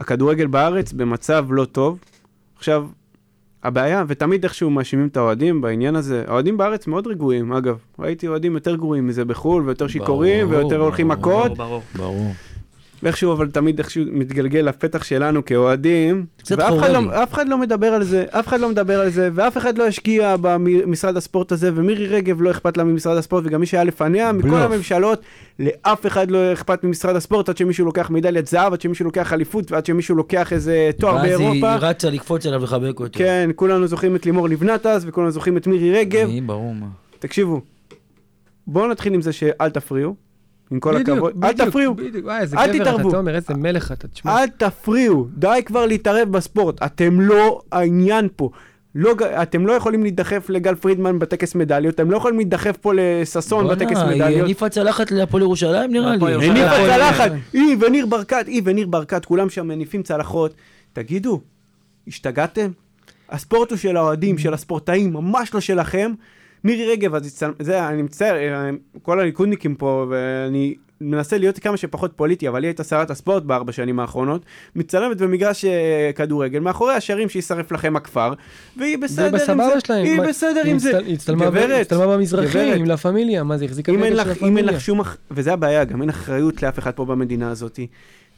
הכדורגל 0.00 0.46
בארץ 0.46 0.92
במצב 0.92 1.46
לא 1.50 1.64
טוב. 1.64 1.98
עכשיו, 2.56 2.86
הבעיה, 3.62 4.04
ותמיד 4.08 4.44
איכשהו 4.44 4.70
מאשימים 4.70 5.06
את 5.06 5.16
האוהדים 5.16 5.60
בעניין 5.60 5.96
הזה, 5.96 6.24
האוהדים 6.26 6.56
בארץ 6.56 6.86
מאוד 6.86 7.06
רגועים, 7.06 7.52
אגב, 7.52 7.78
ראיתי 7.98 8.28
אוהדים 8.28 8.54
יותר 8.54 8.76
גרועים 8.76 9.06
מזה 9.06 9.24
בחו"ל, 9.24 9.62
ויותר 9.66 9.88
שיכורים, 9.88 10.48
ברור, 10.48 10.60
ויותר 10.60 10.80
הולכים 10.80 11.08
ברור. 11.08 11.18
מכות, 11.18 11.56
ברור, 11.58 11.82
ברור. 11.96 12.16
ברור. 12.18 12.32
ואיכשהו, 13.02 13.32
אבל 13.32 13.50
תמיד 13.50 13.78
איכשהו 13.78 14.04
מתגלגל 14.12 14.60
לפתח 14.60 15.04
שלנו 15.04 15.44
כאוהדים, 15.44 16.26
ואף 16.50 16.78
אחד. 16.78 16.90
לא, 16.90 17.22
אף 17.22 17.34
אחד 17.34 17.48
לא 17.48 17.58
מדבר 17.58 17.86
על 17.86 18.04
זה, 18.04 18.24
אף 18.30 18.48
אחד 18.48 18.60
לא 18.60 18.68
מדבר 18.68 19.00
על 19.00 19.10
זה, 19.10 19.30
ואף 19.34 19.56
אחד 19.56 19.78
לא 19.78 19.86
השקיע 19.86 20.36
במשרד 20.40 21.16
הספורט 21.16 21.52
הזה, 21.52 21.70
ומירי 21.74 22.06
רגב 22.06 22.42
לא 22.42 22.50
אכפת 22.50 22.76
לה 22.76 22.84
ממשרד 22.84 23.16
הספורט, 23.16 23.44
וגם 23.46 23.60
מי 23.60 23.66
שהיה 23.66 23.84
לפניה, 23.84 24.32
מכל 24.32 24.48
בלוף. 24.48 24.60
הממשלות, 24.60 25.22
לאף 25.58 26.06
אחד 26.06 26.30
לא 26.30 26.52
אכפת 26.52 26.84
ממשרד 26.84 27.16
הספורט, 27.16 27.48
עד 27.48 27.56
שמישהו 27.56 27.86
לוקח 27.86 28.10
מדליית 28.10 28.46
זהב, 28.46 28.72
עד 28.72 28.80
שמישהו 28.80 29.04
לוקח 29.04 29.32
אליפות, 29.32 29.72
ועד 29.72 29.86
שמישהו 29.86 30.16
לוקח 30.16 30.52
איזה 30.52 30.90
תואר 30.98 31.14
ואז 31.14 31.24
היא 31.24 31.36
באירופה. 31.36 31.76
רצה 31.76 32.10
לקפוץ 32.10 32.46
עליו 32.46 32.62
לחבק 32.62 33.00
אותו. 33.00 33.18
כן, 33.18 33.50
כולנו 33.54 33.86
זוכרים 33.86 34.16
את 34.16 34.26
לימור 34.26 34.48
לבנת 34.48 34.86
אז, 34.86 35.04
וכולנו 35.08 35.30
זוכרים 35.30 35.56
את 35.56 35.66
מירי 35.66 35.92
רגב. 35.92 36.28
אני, 36.28 36.40
ברור 36.40 36.74
מה. 36.74 36.86
תקשיבו, 37.18 37.60
בואו 38.66 38.86
נתחיל 38.86 39.14
עם 39.14 39.22
זה 39.22 39.32
שאל 39.32 39.70
תפריעו, 39.70 40.27
עם 40.70 40.80
כל 40.80 40.98
בדיוק, 40.98 41.18
הכבוד. 41.18 41.44
אל 41.44 41.52
תפריעו, 41.52 41.94
בדיוק, 41.94 42.24
וואי, 42.24 42.40
איזה 42.40 42.56
אל 42.56 42.66
גבר 42.66 42.74
אתה, 42.76 42.84
תתערבו. 42.84 43.10
תומר, 43.10 43.34
איזה 43.34 43.54
מלך 43.54 43.92
אתה, 43.92 44.08
תשמע. 44.08 44.38
אל 44.42 44.46
תפריעו, 44.48 45.26
די 45.34 45.60
כבר 45.64 45.86
להתערב 45.86 46.28
בספורט, 46.32 46.82
אתם 46.82 47.20
לא 47.20 47.60
העניין 47.72 48.28
פה. 48.36 48.50
לא, 48.94 49.14
אתם 49.42 49.66
לא 49.66 49.72
יכולים 49.72 50.02
להידחף 50.02 50.50
לגל 50.50 50.74
פרידמן 50.74 51.18
בטקס 51.18 51.54
מדליות, 51.54 51.94
אתם 51.94 52.10
לא 52.10 52.16
יכולים 52.16 52.36
להידחף 52.36 52.76
פה 52.76 52.92
לששון 52.96 53.68
בטקס 53.68 53.92
בואנה, 53.92 54.10
היא 54.10 54.22
מדליות. 54.22 54.44
הניפה 54.44 54.68
צלחת 54.68 55.10
להפועל 55.10 55.42
ירושלים 55.42 55.92
נראה 55.92 56.16
לי. 56.16 56.34
הניפה 56.34 56.76
צלחת. 56.86 57.32
היא 57.52 57.76
וניר 57.80 58.06
ברקת, 58.06 58.44
היא 58.46 58.62
וניר 58.64 58.86
ברקת, 58.86 59.24
כולם 59.24 59.50
שם 59.50 59.68
מניפים 59.68 60.02
צלחות. 60.02 60.54
תגידו, 60.92 61.40
השתגעתם? 62.08 62.70
הספורט 63.30 63.70
הוא 63.70 63.78
של 63.78 63.96
האוהדים, 63.96 64.38
של 64.38 64.54
הספורטאים, 64.54 65.12
ממש 65.12 65.54
לא 65.54 65.60
שלכם. 65.60 66.12
מירי 66.64 66.92
רגב, 66.92 67.14
אז 67.14 67.26
הצטל... 67.26 67.50
זה, 67.58 67.88
אני 67.88 68.02
מצטער, 68.02 68.36
אה, 68.36 68.70
כל 69.02 69.20
הליכודניקים 69.20 69.74
פה, 69.74 70.06
ואני 70.10 70.74
מנסה 71.00 71.38
להיות 71.38 71.58
כמה 71.58 71.76
שפחות 71.76 72.12
פוליטי, 72.16 72.48
אבל 72.48 72.62
היא 72.62 72.68
הייתה 72.68 72.84
שרת 72.84 73.10
הספורט 73.10 73.42
בארבע 73.42 73.72
שנים 73.72 74.00
האחרונות, 74.00 74.42
מצטלמת 74.76 75.16
במגרש 75.16 75.64
אה, 75.64 76.10
כדורגל, 76.14 76.58
מאחורי 76.58 76.94
השערים 76.94 77.28
שישרף 77.28 77.72
לכם 77.72 77.96
הכפר, 77.96 78.32
והיא 78.76 78.98
בסדר 78.98 79.24
עם 79.24 79.60
זה. 79.74 79.80
שלהם. 79.80 80.04
היא 80.04 80.16
מה, 80.16 80.26
בסדר 80.28 80.60
היא 80.64 80.72
עם 80.72 80.78
זה. 80.78 80.92
גברת, 81.28 81.80
הצטלמה 81.80 82.06
במזרחים, 82.06 82.48
גברת. 82.48 82.78
עם 82.78 82.84
לה 82.84 82.96
פמיליה, 82.96 83.42
מה 83.42 83.58
זה, 83.58 83.64
החזיקה 83.64 83.92
אם 83.92 84.58
אין 84.58 84.64
לך, 84.64 84.80
שום, 84.80 85.00
וזה 85.30 85.52
הבעיה, 85.52 85.84
גם 85.84 86.00
אין 86.00 86.10
אחריות 86.10 86.62
לאף 86.62 86.78
אחד 86.78 86.90
פה 86.90 87.04
במדינה 87.04 87.50
הזאת. 87.50 87.80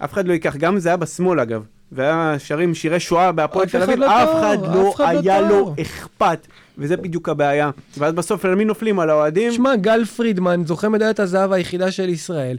אף 0.04 0.12
אחד 0.12 0.28
לא 0.28 0.32
ייקח, 0.32 0.56
גם 0.56 0.78
זה 0.78 0.88
היה 0.88 0.96
בשמאל 0.96 1.40
אגב, 1.40 1.62
והיה 1.92 2.34
שרים 2.38 2.74
שירי 2.74 3.00
שואה 3.00 3.32
בהפועל 3.32 3.68
תל 3.68 3.82
אביב, 3.82 3.98
לא 3.98 4.22
אף 4.22 4.28
אחד 4.38 4.58
לא 4.74 4.92
אחד 4.94 5.14
לא 5.14 5.20
היה 5.20 5.40
לו. 5.40 5.74
אכפת, 5.80 6.46
וזה 6.78 6.96
בדיוק 6.96 7.28
הבעיה. 7.28 7.70
ואז 7.98 8.14
בסוף 8.14 8.44
על 8.44 8.54
מי 8.54 8.64
נופלים? 8.64 9.00
על 9.00 9.10
האוהדים? 9.10 9.52
שמע, 9.52 9.76
גל 9.76 10.04
פרידמן, 10.04 10.62
זוכה 10.66 10.88
מדליית 10.88 11.20
הזהב 11.20 11.52
היחידה 11.52 11.90
של 11.90 12.08
ישראל, 12.08 12.58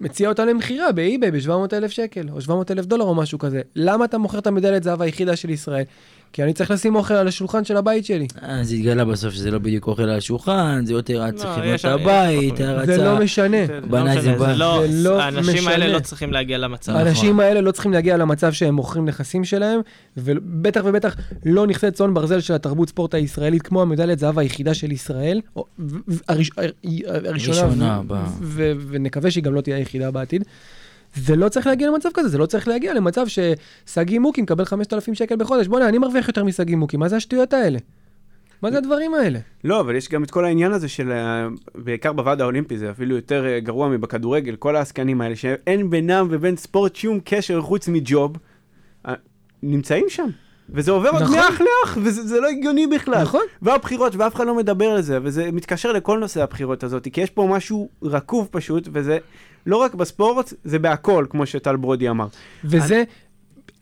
מציע 0.00 0.28
אותה 0.28 0.44
למכירה 0.44 0.92
באי-ביי 0.92 1.30
ב-700 1.30 1.50
אלף 1.72 1.90
שקל, 1.90 2.28
או 2.30 2.40
700 2.40 2.70
אלף 2.70 2.86
דולר 2.86 3.04
או 3.04 3.14
משהו 3.14 3.38
כזה. 3.38 3.60
למה 3.76 4.04
אתה 4.04 4.18
מוכר 4.18 4.38
את 4.38 4.46
המדליית 4.46 4.82
זהב 4.82 5.02
היחידה 5.02 5.36
של 5.36 5.50
ישראל? 5.50 5.84
כי 6.32 6.42
אני 6.42 6.52
צריך 6.52 6.70
לשים 6.70 6.96
אוכל 6.96 7.14
על 7.14 7.28
השולחן 7.28 7.64
של 7.64 7.76
הבית 7.76 8.04
שלי. 8.04 8.26
אה, 8.42 8.64
זה 8.64 8.74
התגלה 8.74 9.04
בסוף 9.04 9.34
שזה 9.34 9.50
לא 9.50 9.58
בדיוק 9.58 9.86
אוכל 9.86 10.02
על 10.02 10.18
השולחן, 10.18 10.82
זה 10.84 10.92
יותר 10.92 11.22
היה 11.22 11.32
צריך 11.32 11.58
לא, 11.58 11.64
לבנות 11.64 11.80
את 11.80 11.84
הבית, 11.84 12.60
היה 12.60 12.86
זה. 12.86 13.04
לא 13.04 13.18
משנה. 13.18 13.66
בנה 13.90 14.04
לא 14.04 14.10
משנה, 14.10 14.20
זה 14.20 14.32
בית. 14.32 14.56
לא, 14.58 14.82
זה 14.88 15.08
לא 15.08 15.22
האנשים 15.22 15.68
האלה 15.68 15.84
משנה. 15.84 15.98
לא 15.98 16.00
צריכים 16.00 16.32
להגיע 16.32 16.58
למצב. 16.58 16.92
נכון. 16.92 17.06
האנשים 17.06 17.40
האלה 17.40 17.60
לא 17.60 17.72
צריכים 17.72 17.92
להגיע 17.92 18.16
למצב 18.16 18.52
שהם 18.52 18.74
מוכרים 18.74 19.04
נכסים 19.04 19.44
שלהם, 19.44 19.80
ובטח 20.16 20.80
ובטח 20.84 21.16
לא 21.46 21.66
נכסי 21.66 21.90
צאן 21.90 22.14
ברזל 22.14 22.40
של 22.40 22.54
התרבות 22.54 22.88
ספורט 22.88 23.14
הישראלית, 23.14 23.62
כמו 23.62 23.82
המדליית 23.82 24.18
זהב 24.18 24.38
היחידה 24.38 24.74
של 24.74 24.92
ישראל, 24.92 25.40
הראשונה, 26.28 28.00
ונקווה 28.90 29.30
שהיא 29.30 29.44
גם 29.44 29.54
לא 29.54 29.60
תהיה 29.68 29.76
היחידה 29.78 30.10
בעתיד. 30.10 30.44
זה 31.14 31.36
לא 31.36 31.48
צריך 31.48 31.66
להגיע 31.66 31.88
למצב 31.88 32.08
כזה, 32.14 32.28
זה 32.28 32.38
לא 32.38 32.46
צריך 32.46 32.68
להגיע 32.68 32.94
למצב 32.94 33.26
ששגיא 33.26 34.18
מוקי 34.18 34.42
מקבל 34.42 34.64
5,000 34.64 35.14
שקל 35.14 35.36
בחודש. 35.36 35.66
בוא'נה, 35.66 35.88
אני 35.88 35.98
מרוויח 35.98 36.28
יותר 36.28 36.44
משגיא 36.44 36.76
מוקי, 36.76 36.96
מה 36.96 37.08
זה 37.08 37.16
השטויות 37.16 37.52
האלה? 37.52 37.78
מה 38.62 38.70
זה 38.70 38.78
הדברים 38.78 39.14
האלה? 39.14 39.38
לא, 39.64 39.80
אבל 39.80 39.96
יש 39.96 40.08
גם 40.08 40.24
את 40.24 40.30
כל 40.30 40.44
העניין 40.44 40.72
הזה 40.72 40.88
של, 40.88 41.12
בעיקר 41.74 42.12
בוועד 42.12 42.40
האולימפי, 42.40 42.78
זה 42.78 42.90
אפילו 42.90 43.16
יותר 43.16 43.46
אה, 43.46 43.60
גרוע 43.60 43.88
מבכדורגל, 43.88 44.56
כל 44.56 44.76
העסקנים 44.76 45.20
האלה, 45.20 45.36
שאין 45.36 45.90
בינם 45.90 46.26
ובין 46.30 46.56
ספורט 46.56 46.96
שום 46.96 47.20
קשר 47.24 47.60
חוץ 47.60 47.88
מג'וב, 47.88 48.36
אה, 49.06 49.14
נמצאים 49.62 50.04
שם. 50.08 50.28
וזה 50.70 50.90
עובר 50.90 51.08
עוד 51.08 51.22
נכון. 51.22 51.36
מאח 51.36 51.60
לאח, 51.60 51.98
וזה 52.02 52.22
זה 52.22 52.40
לא 52.40 52.48
הגיוני 52.48 52.86
בכלל. 52.86 53.22
נכון. 53.22 53.42
והבחירות, 53.62 54.16
ואף 54.16 54.34
אחד 54.34 54.46
לא 54.46 54.54
מדבר 54.54 54.86
על 54.86 55.02
זה, 55.02 55.18
וזה 55.22 55.52
מתקשר 55.52 55.92
לכל 55.92 56.18
נושא 56.18 56.42
הבחירות 56.42 56.84
הזאת, 56.84 57.08
כי 57.12 57.20
יש 57.20 57.30
פה 57.30 57.46
משהו 57.50 57.88
רקוב 58.02 58.48
פשוט, 58.50 58.88
וזה 58.92 59.18
לא 59.68 59.76
רק 59.76 59.94
בספורט, 59.94 60.52
זה 60.64 60.78
בהכל, 60.78 61.26
כמו 61.30 61.46
שטל 61.46 61.76
ברודי 61.76 62.08
אמר. 62.08 62.26
וזה, 62.64 63.04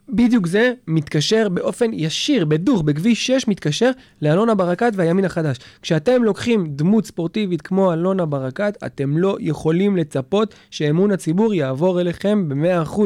בדיוק 0.08 0.46
זה, 0.46 0.72
מתקשר 0.88 1.48
באופן 1.48 1.90
ישיר, 1.92 2.44
בדוך, 2.44 2.82
בכביש 2.82 3.26
6, 3.26 3.48
מתקשר 3.48 3.90
לאלונה 4.22 4.54
ברקת 4.54 4.92
והימין 4.94 5.24
החדש. 5.24 5.58
כשאתם 5.82 6.24
לוקחים 6.24 6.66
דמות 6.66 7.06
ספורטיבית 7.06 7.62
כמו 7.62 7.92
אלונה 7.92 8.26
ברקת, 8.26 8.78
אתם 8.86 9.18
לא 9.18 9.36
יכולים 9.40 9.96
לצפות 9.96 10.54
שאמון 10.70 11.10
הציבור 11.10 11.54
יעבור 11.54 12.00
אליכם 12.00 12.48
ב-100%. 12.48 13.00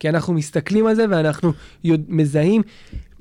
כי 0.00 0.08
אנחנו 0.08 0.34
מסתכלים 0.34 0.86
על 0.86 0.94
זה 0.94 1.04
ואנחנו 1.10 1.52
מזהים 2.08 2.62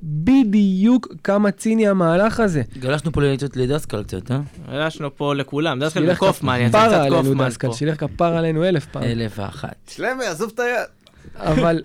בדיוק 0.06 1.08
כמה 1.24 1.52
ציני 1.52 1.88
המהלך 1.88 2.40
הזה. 2.40 2.62
גלשנו 2.80 3.12
פה 3.12 3.22
לדסקל 3.56 4.04
קצת, 4.04 4.32
אה? 4.32 4.40
הלכנו 4.68 5.16
פה 5.16 5.36
לכולם, 5.36 5.80
דווקא 5.80 6.00
שילך 6.00 6.24
לקופמן, 6.24 6.60
יצא 6.62 6.88
קצת 6.88 6.94
עלינו 6.94 7.16
קופמן 7.16 7.48
דסקל, 7.48 7.68
פה. 7.68 7.74
שילך 7.74 8.00
כפרה 8.00 8.38
עלינו 8.38 8.64
אלף 8.64 8.86
פעם. 8.86 9.04
אלף 9.04 9.40
ואחת. 9.40 9.76
שלמה, 9.88 10.24
עזוב 10.24 10.52
את 10.54 10.60
היד. 10.60 10.88
אבל 11.36 11.84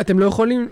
אתם 0.00 0.18
לא 0.18 0.24
יכולים... 0.24 0.68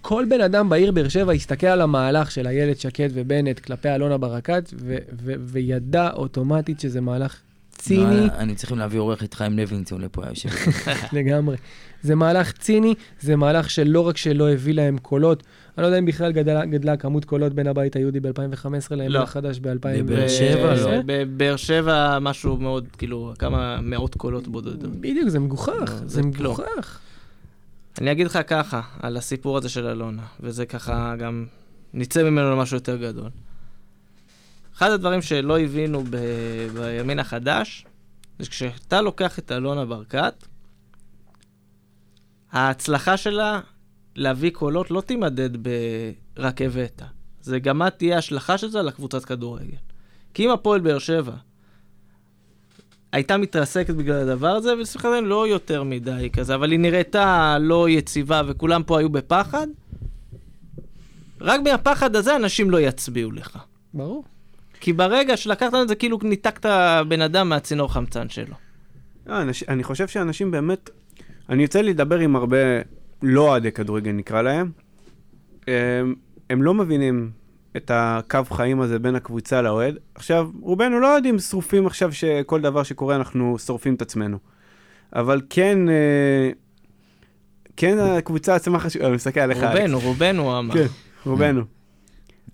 כל 0.00 0.24
בן 0.28 0.40
אדם 0.40 0.68
בעיר 0.68 0.92
באר 0.92 1.08
שבע 1.08 1.34
יסתכל 1.34 1.66
על 1.66 1.80
המהלך 1.80 2.30
של 2.30 2.46
איילת 2.46 2.80
שקד 2.80 3.08
ובנט 3.12 3.58
כלפי 3.58 3.88
אלונה 3.88 4.18
ברקת, 4.18 4.70
ו- 4.74 4.96
ו- 5.22 5.34
וידע 5.38 6.10
אוטומטית 6.10 6.80
שזה 6.80 7.00
מהלך 7.00 7.40
ציני 7.82 8.26
לא, 8.26 8.32
אני 8.38 8.54
צריכים 8.54 8.78
להביא 8.78 9.00
עורך 9.00 9.24
את 9.24 9.34
חיים 9.34 9.58
לוינסון 9.58 10.00
לפה, 10.00 10.22
יושב. 10.28 10.48
לגמרי. 11.12 11.56
זה 12.02 12.14
מהלך 12.14 12.52
ציני, 12.52 12.94
זה 13.20 13.36
מהלך 13.36 13.70
שלא 13.70 14.00
רק 14.00 14.16
שלא 14.16 14.50
הביא 14.50 14.74
להם 14.74 14.98
קולות, 14.98 15.42
אני 15.78 15.82
לא 15.82 15.86
יודע 15.86 15.98
אם 15.98 16.06
בכלל 16.06 16.32
גדלה, 16.32 16.64
גדלה 16.64 16.96
כמות 16.96 17.24
קולות 17.24 17.52
בין 17.52 17.66
הבית 17.66 17.96
היהודי 17.96 18.20
ב-2015 18.20 18.66
לימין 18.90 19.12
לא. 19.12 19.22
החדש 19.22 19.58
ב-2000. 19.58 19.78
בבאר 19.82 20.28
שבע, 20.28 20.74
לא. 20.74 20.90
בבאר 21.06 21.56
שבע 21.56 22.18
משהו 22.18 22.56
מאוד, 22.56 22.86
כאילו, 22.98 23.32
כמה 23.38 23.80
מאות 23.82 24.14
קולות 24.14 24.48
בודדות. 24.48 25.00
בדיוק, 25.00 25.28
זה 25.28 25.38
מגוחך, 25.38 25.72
לא, 25.76 26.06
זה. 26.06 26.22
מגוחך. 26.22 26.98
אני 28.00 28.12
אגיד 28.12 28.26
לך 28.26 28.38
ככה, 28.46 28.80
על 29.02 29.16
הסיפור 29.16 29.56
הזה 29.56 29.68
של 29.68 29.86
אלונה, 29.86 30.22
וזה 30.40 30.66
ככה 30.66 31.14
גם, 31.18 31.46
נצא 31.94 32.22
ממנו 32.22 32.50
למשהו 32.50 32.76
יותר 32.76 32.96
גדול. 32.96 33.30
אחד 34.76 34.90
הדברים 34.90 35.22
שלא 35.22 35.60
הבינו 35.60 36.04
ב... 36.10 36.16
בימין 36.74 37.18
החדש, 37.18 37.86
זה 38.38 38.50
כשאתה 38.50 39.00
לוקח 39.00 39.38
את 39.38 39.52
אלונה 39.52 39.84
ברקת, 39.84 40.34
ההצלחה 42.52 43.16
שלה 43.16 43.60
להביא 44.16 44.50
קולות 44.50 44.90
לא 44.90 45.00
תימדד 45.00 45.50
ב"רק 45.62 46.62
הבאת". 46.62 47.02
זה 47.42 47.58
גם 47.58 47.78
מה 47.78 47.90
תהיה 47.90 48.16
ההשלכה 48.16 48.58
של 48.58 48.68
זה 48.68 48.78
על 48.80 48.88
הקבוצת 48.88 49.24
כדורגל. 49.24 49.76
כי 50.34 50.46
אם 50.46 50.50
הפועל 50.50 50.80
באר 50.80 50.98
שבע 50.98 51.34
הייתה 53.12 53.36
מתרסקת 53.36 53.94
בגלל 53.94 54.16
הדבר 54.16 54.48
הזה, 54.48 54.72
ולשמחתנו 54.72 55.20
לא 55.20 55.48
יותר 55.48 55.82
מדי 55.82 56.30
כזה, 56.32 56.54
אבל 56.54 56.70
היא 56.70 56.80
נראתה 56.80 57.56
לא 57.60 57.88
יציבה 57.88 58.42
וכולם 58.46 58.82
פה 58.82 58.98
היו 58.98 59.08
בפחד, 59.08 59.66
רק 61.40 61.60
מהפחד 61.60 62.16
הזה 62.16 62.36
אנשים 62.36 62.70
לא 62.70 62.80
יצביעו 62.80 63.32
לך. 63.32 63.58
ברור. 63.94 64.24
כי 64.82 64.92
ברגע 64.92 65.36
שלקחת 65.36 65.74
את 65.82 65.88
זה, 65.88 65.94
כאילו 65.94 66.18
ניתקת 66.22 66.66
בן 67.08 67.22
אדם 67.22 67.48
מהצינור 67.48 67.92
חמצן 67.92 68.28
שלו. 68.28 68.54
לא, 69.26 69.42
אנש, 69.42 69.62
אני 69.68 69.82
חושב 69.82 70.08
שאנשים 70.08 70.50
באמת, 70.50 70.90
אני 71.48 71.62
יוצא 71.62 71.80
לדבר 71.80 72.18
עם 72.18 72.36
הרבה 72.36 72.56
לא 73.22 73.48
אוהדי 73.48 73.72
כדורגל 73.72 74.12
נקרא 74.12 74.42
להם, 74.42 74.70
הם, 75.66 76.14
הם 76.50 76.62
לא 76.62 76.74
מבינים 76.74 77.30
את 77.76 77.90
הקו 77.94 78.40
חיים 78.50 78.80
הזה 78.80 78.98
בין 78.98 79.14
הקבוצה 79.14 79.62
לאוהד. 79.62 79.94
עכשיו, 80.14 80.50
רובנו 80.60 81.00
לא 81.00 81.06
יודעים 81.06 81.38
שרופים 81.38 81.86
עכשיו 81.86 82.12
שכל 82.12 82.60
דבר 82.60 82.82
שקורה 82.82 83.16
אנחנו 83.16 83.58
שורפים 83.58 83.94
את 83.94 84.02
עצמנו. 84.02 84.38
אבל 85.16 85.40
כן, 85.50 85.88
אה, 85.88 86.50
כן 87.76 87.98
הקבוצה 87.98 88.54
עצמה 88.54 88.78
חשובה, 88.78 89.06
אני 89.06 89.14
מסתכל 89.14 89.40
עליך. 89.40 89.58
רובנו, 89.62 90.00
רובנו 90.00 90.58
אמר. 90.58 90.74
כן, 90.74 90.86
רובנו. 91.26 91.81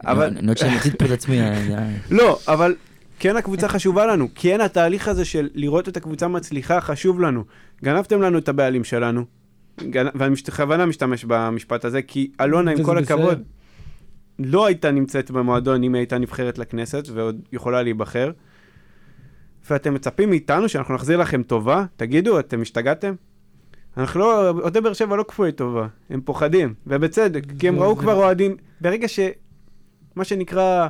אבל... 0.07 0.27
אני 0.27 0.49
עוד 0.49 0.57
שאני 0.57 0.77
מצית 0.77 0.95
פה 0.95 1.05
את 1.05 1.11
עצמי, 1.11 1.41
אה, 1.41 1.89
לא, 2.11 2.39
אבל 2.49 2.75
כן 3.19 3.37
הקבוצה 3.37 3.69
חשובה 3.69 4.07
לנו. 4.07 4.29
כן 4.35 4.61
התהליך 4.61 5.09
הזה 5.09 5.25
של 5.25 5.49
לראות 5.55 5.89
את 5.89 5.97
הקבוצה 5.97 6.29
מצליחה 6.29 6.81
חשוב 6.81 7.21
לנו. 7.21 7.45
גנבתם 7.85 8.23
לנו 8.23 8.39
את 8.39 8.49
הבעלים 8.49 8.85
שלנו. 8.85 9.25
ואני 9.93 10.35
בכוונה 10.49 10.87
משתמש 10.87 11.25
במשפט 11.25 11.85
הזה, 11.85 12.03
כי 12.03 12.31
אלונה, 12.41 12.71
עם 12.71 12.83
כל. 12.83 12.99
הכבוד, 12.99 13.43
לא 14.39 14.67
הייתה 14.67 14.91
נמצאת 14.91 15.31
במועדון 15.31 15.83
אם 15.83 15.95
היא 15.95 16.01
הייתה 16.01 16.19
נבחרת 16.19 16.59
לכנסת, 16.59 17.09
ועוד 17.15 17.41
יכולה 17.53 17.83
להיבחר. 17.83 18.31
ואתם 19.71 19.95
מצפים 19.95 20.31
מאיתנו 20.31 20.69
שאנחנו 20.69 20.95
נחזיר 20.95 21.17
לכם 21.17 21.43
טובה? 21.43 21.85
תגידו, 21.97 22.39
אתם 22.39 22.63
השתגעתם? 22.63 23.15
אנחנו 23.97 24.21
לא, 24.21 24.51
אוהדי 24.51 24.81
באר 24.81 24.93
שבע 24.93 25.17
לא 25.17 25.25
כפויי 25.29 25.53
טובה, 25.53 25.87
הם 26.11 26.21
פוחדים, 26.21 26.75
ובצדק, 26.87 27.43
כי 27.59 27.69
הם 27.69 27.81
ראו 27.81 27.97
כבר 27.97 28.15
אוהדים, 28.15 28.57
ברגע 28.81 29.09
ש... 29.09 29.21
מה 30.19 30.25
שנקרא 30.25 30.89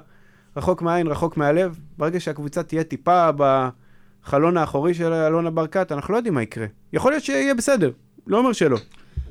רחוק 0.56 0.82
מהעין, 0.82 1.06
רחוק 1.06 1.36
מהלב, 1.36 1.78
ברגע 1.98 2.20
שהקבוצה 2.20 2.62
תהיה 2.62 2.84
טיפה 2.84 3.30
בחלון 3.36 4.56
האחורי 4.56 4.94
של 4.94 5.12
אלונה 5.12 5.50
ברקת, 5.50 5.92
אנחנו 5.92 6.12
לא 6.12 6.18
יודעים 6.18 6.34
מה 6.34 6.42
יקרה. 6.42 6.66
יכול 6.92 7.12
להיות 7.12 7.24
שיהיה 7.24 7.54
בסדר, 7.54 7.90
לא 8.26 8.38
אומר 8.38 8.52
שלא. 8.52 8.78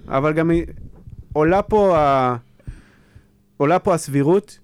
אבל 0.07 0.33
גם 0.33 0.51
עולה 1.33 1.61
פה, 1.61 1.97
ה... 1.97 2.35
עולה 3.57 3.79
פה 3.79 3.93
הסבירות 3.93 4.59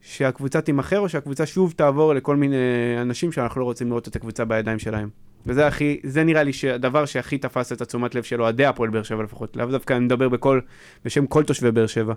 שהקבוצה 0.00 0.60
תימכר, 0.60 0.98
או 0.98 1.08
שהקבוצה 1.08 1.46
שוב 1.46 1.74
תעבור 1.76 2.14
לכל 2.14 2.36
מיני 2.36 2.56
אנשים 3.00 3.32
שאנחנו 3.32 3.60
לא 3.60 3.64
רוצים 3.64 3.88
לראות 3.88 4.08
את 4.08 4.16
הקבוצה 4.16 4.44
בידיים 4.44 4.78
שלהם. 4.78 5.08
וזה 5.46 5.66
הכי, 5.66 6.00
זה 6.02 6.24
נראה 6.24 6.42
לי 6.42 6.52
שהדבר 6.52 7.04
שהכי 7.04 7.38
תפס 7.38 7.72
את 7.72 7.80
התשומת 7.80 8.14
לב 8.14 8.22
של 8.22 8.42
אוהדי 8.42 8.64
הפועל 8.64 8.90
באר 8.90 9.02
שבע 9.02 9.22
לפחות. 9.22 9.56
לאו 9.56 9.66
דווקא 9.66 9.94
אני 9.94 10.04
מדבר 10.04 10.28
בכל, 10.28 10.60
בשם 11.04 11.26
כל 11.26 11.44
תושבי 11.44 11.70
באר 11.70 11.86
שבע. 11.86 12.14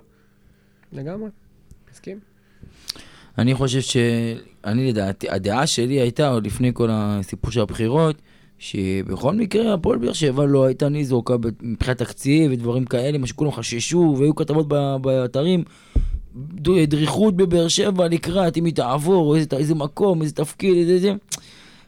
לגמרי. 0.92 1.28
אני 3.40 3.54
חושב 3.54 3.80
ש... 3.80 3.96
אני 4.64 4.88
לדעתי, 4.88 5.30
הדעה 5.30 5.66
שלי 5.66 6.00
הייתה 6.00 6.28
עוד 6.28 6.46
לפני 6.46 6.70
כל 6.74 6.88
הסיפור 6.92 7.50
של 7.50 7.60
הבחירות, 7.60 8.16
שבכל 8.58 9.34
מקרה 9.34 9.74
הפועל 9.74 9.98
באר 9.98 10.12
שבע 10.12 10.44
לא 10.46 10.64
הייתה 10.64 10.88
ניזוקה 10.88 11.34
מבחינת 11.62 11.98
תקציב 11.98 12.52
ודברים 12.52 12.84
כאלה, 12.84 13.18
מה 13.18 13.26
שכולם 13.26 13.52
חששו, 13.52 14.14
והיו 14.18 14.34
כתבות 14.34 14.68
באתרים. 15.00 15.64
דריכות 16.88 17.36
בבאר 17.36 17.68
שבע 17.68 18.08
לקראת, 18.08 18.56
אם 18.56 18.64
היא 18.64 18.74
תעבור, 18.74 19.26
או 19.26 19.36
איזה, 19.36 19.46
איזה 19.56 19.74
מקום, 19.74 20.22
איזה 20.22 20.34
תפקיד, 20.34 20.76
איזה 20.76 20.98
זה. 20.98 21.12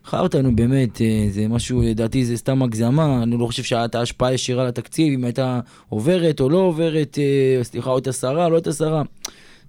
חרטא, 0.04 0.36
נו 0.36 0.56
באמת, 0.56 1.00
אה, 1.00 1.26
זה 1.30 1.48
משהו, 1.48 1.82
לדעתי 1.82 2.24
זה 2.24 2.36
סתם 2.36 2.62
הגזמה, 2.62 3.22
אני 3.22 3.36
לא 3.38 3.46
חושב 3.46 3.62
שהייתה 3.62 4.00
השפעה 4.00 4.34
ישירה 4.34 4.64
לתקציב, 4.64 5.14
אם 5.14 5.24
הייתה 5.24 5.60
עוברת 5.88 6.40
או 6.40 6.48
לא 6.48 6.58
עוברת, 6.58 7.18
אה, 7.18 7.64
סליחה, 7.64 7.90
או 7.90 7.96
הייתה 7.96 8.12
שרה, 8.12 8.48
לא 8.48 8.54
הייתה 8.54 8.72
שרה. 8.72 9.02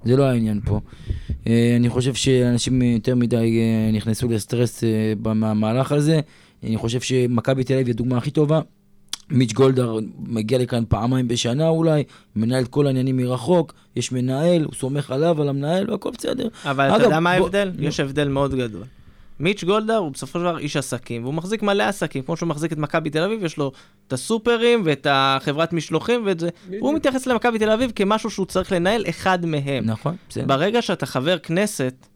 זה 0.06 0.18
לא 0.18 0.24
העניין 0.24 0.60
פה. 0.66 0.80
אה, 1.48 1.74
אני 1.80 1.90
חושב 1.90 2.14
שאנשים 2.14 2.82
יותר 2.82 3.16
מדי 3.16 3.60
אה, 3.60 3.92
נכנסו 3.94 4.28
לסטרס 4.30 4.84
אה, 4.84 4.90
במהלך 5.22 5.92
הזה. 5.92 6.20
אני 6.64 6.78
חושב 6.78 7.02
שמכבי 7.02 7.64
תל 7.64 7.74
אביב 7.74 7.88
היא 7.88 7.94
הדוגמה 7.94 8.18
הכי 8.18 8.32
טובה. 8.32 8.62
מיץ' 9.30 9.54
גולדהר 9.54 9.98
מגיע 10.20 10.58
לכאן 10.60 10.84
פעמיים 10.90 11.28
בשנה 11.28 11.68
אולי, 11.68 12.04
מנהל 12.36 12.64
את 12.64 12.68
כל 12.68 12.88
העניינים 12.88 13.18
מרחוק, 13.18 13.74
יש 13.96 14.12
מנהל, 14.12 14.64
הוא 14.64 14.74
סומך 14.74 15.12
עליו, 15.12 15.42
על 15.42 15.50
המנהל, 15.50 15.92
והכל 15.92 16.10
בסדר. 16.18 16.48
אבל 16.66 16.88
אתה 16.88 16.96
אגב, 16.96 17.04
יודע 17.04 17.20
מה 17.20 17.34
בוא- 17.38 17.44
ההבדל? 17.46 17.72
נו. 17.78 17.84
יש 17.88 18.00
הבדל 18.00 18.28
מאוד 18.28 18.56
גדול. 18.56 18.84
מיץ' 19.40 19.64
גולדהר 19.64 19.98
הוא 19.98 20.12
בסופו 20.12 20.40
של 20.40 20.46
דבר 20.46 20.58
איש 20.58 20.78
עסקים, 20.78 21.24
והוא 21.24 21.34
מחזיק 21.34 21.64
מלא 21.64 21.84
עסקים, 21.84 22.24
כמו 22.24 22.38
שהוא 22.38 22.50
מחזיק 22.50 22.74
את 22.74 22.78
מכבי 22.78 23.10
תל 23.10 23.24
אביב, 23.24 23.44
יש 23.44 23.58
לו 23.58 23.72
את 24.08 24.14
הסופרים 24.14 24.82
ואת 24.86 25.08
החברת 25.10 25.74
משלוחים 25.74 26.22
ואת 26.26 26.40
זה. 26.40 26.50
הוא 26.80 26.94
מתייחס 26.94 27.28
למכבי 27.28 27.60
תל 27.60 27.70
אביב 27.70 27.92
כמשהו 27.96 28.30
שהוא 28.30 28.46
צריך 28.46 28.72
לנהל 28.72 29.04
אחד 29.10 29.46
מהם. 29.46 29.86
נכון, 29.86 30.16
בסדר. 30.30 30.46
ברגע 30.46 30.82
שאתה 30.82 31.06
חבר 31.06 31.38
כנסת, 31.38 32.08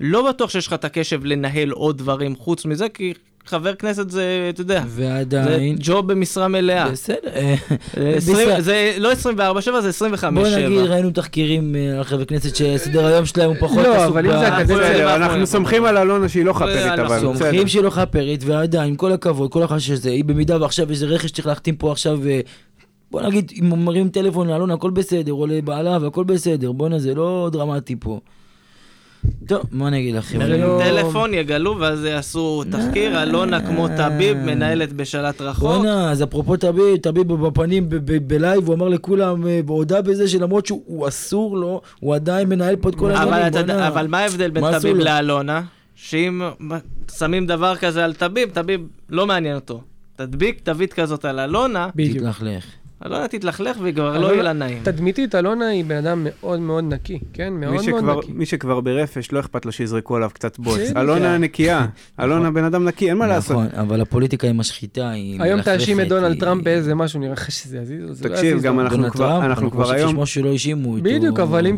לא 0.00 0.28
בטוח 0.28 0.50
שיש 0.50 0.66
לך 0.66 0.72
את 0.72 0.84
הקשב 0.84 1.24
לנהל 1.24 1.70
עוד 1.70 1.98
דברים 1.98 2.36
חוץ 2.36 2.64
מזה, 2.64 2.88
כי 2.88 3.14
חבר 3.46 3.74
כנסת 3.74 4.10
זה, 4.10 4.22
אתה 4.50 4.60
יודע, 4.60 4.82
זה 4.86 5.02
ועדיין, 5.02 5.76
ג'וב 5.80 6.12
במשרה 6.12 6.48
מלאה. 6.48 6.90
בסדר. 6.90 7.16
אה, 7.34 7.54
זה. 7.96 8.08
20 8.32 8.60
זה 8.60 8.94
לא 8.98 9.12
24-7, 9.12 9.16
זה 9.80 10.06
25-7. 10.16 10.30
בוא 10.34 10.48
נגיד, 10.48 10.78
ראינו 10.78 11.10
תחקירים 11.10 11.76
אה, 11.76 11.98
על 11.98 12.04
חברי 12.04 12.26
כנסת 12.26 12.56
שסדר 12.56 13.06
היום 13.06 13.26
שלהם 13.26 13.50
הוא 13.50 13.56
פחות 13.60 13.78
לא, 13.86 13.94
עסוק 13.96 14.12
אבל 14.16 14.26
אם 14.26 14.38
זה 14.38 14.48
הקדנציה- 14.48 14.76
בסדר, 14.76 15.16
אנחנו- 15.16 15.46
סומכים 15.46 15.84
על 15.84 15.96
אלונה 15.98 16.28
שהיא 16.28 16.44
לא 16.44 16.52
חפרית, 16.52 16.76
אנחנו 16.76 17.06
אבל 17.06 17.16
בסדר. 17.16 17.34
סומכים 17.38 17.68
שהיא 17.68 17.82
לא 17.82 17.90
חפרית, 17.90 18.40
ועדיין, 18.46 18.88
עם 18.88 18.96
כל 18.96 19.12
הכבוד, 19.12 19.50
כל 19.52 19.62
החשש 19.62 19.90
הזה, 19.90 20.10
היא 20.10 20.24
במידה 20.24 20.62
ועכשיו 20.62 20.90
איזה 20.90 21.06
רכש 21.06 21.26
שצריך 21.28 21.46
להחתים 21.46 21.76
פה 21.76 21.92
עכשיו, 21.92 22.20
אה, 22.26 22.40
בוא 23.10 23.22
נגיד, 23.22 23.52
אם 23.60 23.84
מרים 23.84 24.08
טלפון 24.08 24.48
לאלונה, 24.48 24.74
הכל 24.74 24.90
בסדר, 24.90 25.32
או 25.32 25.46
לבעלה, 25.46 25.98
והכל 26.00 26.24
בסדר, 26.24 26.72
בואנה, 26.72 26.98
זה 26.98 27.14
לא 27.14 27.48
דרמטי 27.52 27.96
פה. 28.00 28.20
טוב, 29.46 29.62
מה 29.72 29.88
אני 29.88 29.98
אגיד 30.00 30.14
לכם? 30.14 30.38
זה 30.38 30.44
מרים 30.44 30.60
לא- 30.60 30.80
טלפון, 30.84 31.34
יגלו, 31.34 31.76
ואז 31.80 32.04
יעשו 32.04 32.62
תחקיר, 32.70 33.22
אלונה 33.22 33.66
כמו 33.66 33.88
טביב, 33.88 34.36
מנהלת 34.36 34.92
בשלט 34.92 35.40
רחוק. 35.40 35.68
בואנה, 35.68 36.10
אז 36.10 36.22
אפרופו 36.22 36.56
טביב, 36.56 36.96
טביב 36.96 37.32
בפנים 37.32 37.88
ב- 37.88 37.94
ב- 37.96 38.28
ב 38.28 38.34
live, 38.34 38.66
הוא 38.66 38.74
אמר 38.74 38.88
לכולם, 38.88 39.46
אה, 39.46 39.60
הודה 39.68 40.02
בזה 40.02 40.28
שלמרות 40.28 40.66
שהוא 40.66 40.82
הוא 40.86 41.08
אסור 41.08 41.56
לו, 41.56 41.80
הוא 42.00 42.14
עדיין 42.14 42.48
מנהל 42.48 42.76
פה 42.76 42.88
את 42.88 42.94
כל 42.94 43.10
העניינים, 43.10 43.66
בואנה. 43.66 43.88
אבל 43.88 44.06
מה 44.06 44.18
ההבדל 44.18 44.50
בין 44.50 44.64
טביב 44.78 44.96
לו? 44.96 45.04
לאלונה? 45.04 45.62
שאם 45.94 46.42
שמים 47.18 47.46
דבר 47.46 47.76
כזה 47.76 48.04
על 48.04 48.12
טביב, 48.14 48.48
טביב 48.52 48.80
לא 49.10 49.26
מעניין 49.26 49.54
אותו. 49.54 49.80
תדביק 50.16 50.60
תווית 50.62 50.92
כזאת 50.92 51.24
על 51.24 51.38
אלונה, 51.40 51.88
בדיוק. 51.94 52.18
תתלכלך. 52.18 52.64
אלונה 53.06 53.28
תתלכלך 53.28 53.76
וכבר 53.82 54.10
אלונה- 54.16 54.18
לא 54.28 54.32
יהיה 54.32 54.42
לה 54.42 54.52
נעים. 54.52 54.78
תדמיתית, 54.82 55.34
אלונה 55.34 55.66
היא 55.66 55.84
בן 55.84 55.96
אדם 55.96 56.20
מאוד 56.30 56.60
מאוד 56.60 56.84
נקי, 56.84 57.18
כן? 57.32 57.52
מאוד 57.52 57.72
מאוד 57.72 57.84
שכבר- 57.84 58.18
נקי. 58.18 58.32
מי 58.32 58.46
שכבר 58.46 58.80
ברפש, 58.80 59.32
לא 59.32 59.40
אכפת 59.40 59.66
לו 59.66 59.72
שיזרקו 59.72 60.16
עליו 60.16 60.30
קצת 60.34 60.58
בוץ. 60.58 60.78
בדיוק. 60.78 60.96
אלונה 60.96 61.38
נקייה, 61.38 61.86
אלונה 62.20 62.50
בן 62.50 62.64
אדם 62.64 62.84
נקי, 62.84 63.08
אין 63.08 63.16
מה 63.18 63.26
לעשות. 63.26 63.56
נכון, 63.56 63.80
אבל 63.80 64.00
הפוליטיקה 64.00 64.46
היא 64.46 64.54
משחיתה, 64.54 65.10
היא 65.10 65.42
היום 65.42 65.56
מלכלכת, 65.58 65.78
תאשים 65.78 66.00
את 66.00 66.08
דונלד 66.08 66.40
טראמפ 66.40 66.64
באיזה 66.64 66.94
משהו, 66.94 67.20
נראה 67.20 67.32
לך 67.32 67.50
שזה 67.50 67.78
יזיז? 67.78 68.22
לא 68.24 68.28
תקשיב, 68.28 68.62
גם. 68.62 68.80
אנחנו 68.80 69.10
כבר- 69.10 69.26
טראמפ, 69.28 69.44
אנחנו 69.44 69.62
אני 69.62 69.70
כבר 69.70 69.82
חושב 69.84 69.94
היום- 69.94 70.10
ששמו 70.10 70.26
שלא 70.26 70.48
האשימו 70.52 70.90
אותו. 70.92 71.02
בדיוק, 71.02 71.40
אבל 71.40 71.66
אם 71.66 71.76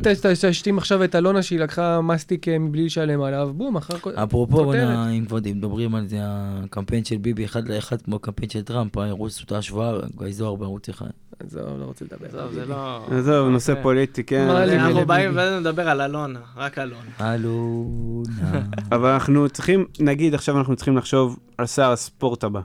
תשתים 0.51 0.79
עכשיו 0.79 1.05
את 1.05 1.14
אלונה 1.14 1.43
שהיא 1.43 1.59
לקחה 1.61 2.01
מסטיק 2.01 2.49
אה, 2.49 2.59
מבלי 2.59 2.85
לשלם 2.85 3.22
עליו, 3.22 3.51
בום, 3.57 3.77
אחר 3.77 3.99
כל... 3.99 4.11
אפרופו, 4.14 4.72
אם 5.18 5.25
כבר 5.29 5.39
מדברים 5.45 5.95
על 5.95 6.09
זה, 6.09 6.16
הקמפיין 6.22 7.05
של 7.05 7.16
ביבי 7.16 7.45
אחד 7.45 7.68
לאחד 7.68 8.03
כמו 8.03 8.16
הקמפיין 8.16 8.51
של 8.51 8.62
טראמפ, 8.62 8.97
הערוץ 8.99 9.41
אותה 9.41 9.59
השוואה, 9.59 9.93
גיא 10.18 10.33
זוהר 10.33 10.55
בערוץ 10.55 10.89
אחד. 10.89 11.07
עזוב, 11.39 11.62
לא 11.81 11.85
רוצה 11.85 12.05
לדבר. 12.05 12.27
עזוב, 12.27 12.53
זה 12.53 12.67
לא... 12.67 13.07
עזוב, 13.11 13.49
נושא 13.49 13.75
זה- 13.75 13.83
פוליטי, 13.83 14.25
כן. 14.25 14.49
אנחנו? 14.51 15.07
באים 15.07 15.31
ונדבר 15.35 15.89
על 15.89 16.01
אלונה, 16.01 16.41
רק 16.57 16.79
אלונה. 16.79 17.35
אלונה. 17.35 18.62
אבל 18.93 19.09
אנחנו 19.12 19.49
צריכים, 19.49 19.85
נגיד 20.01 20.35
עכשיו 20.35 20.59
אנחנו 20.59 20.77
צריכים 20.77 20.97
לחשוב 20.97 21.39
על 21.59 21.67
שר 21.67 21.91
הספורט 21.93 22.45
הבא. 22.45 22.61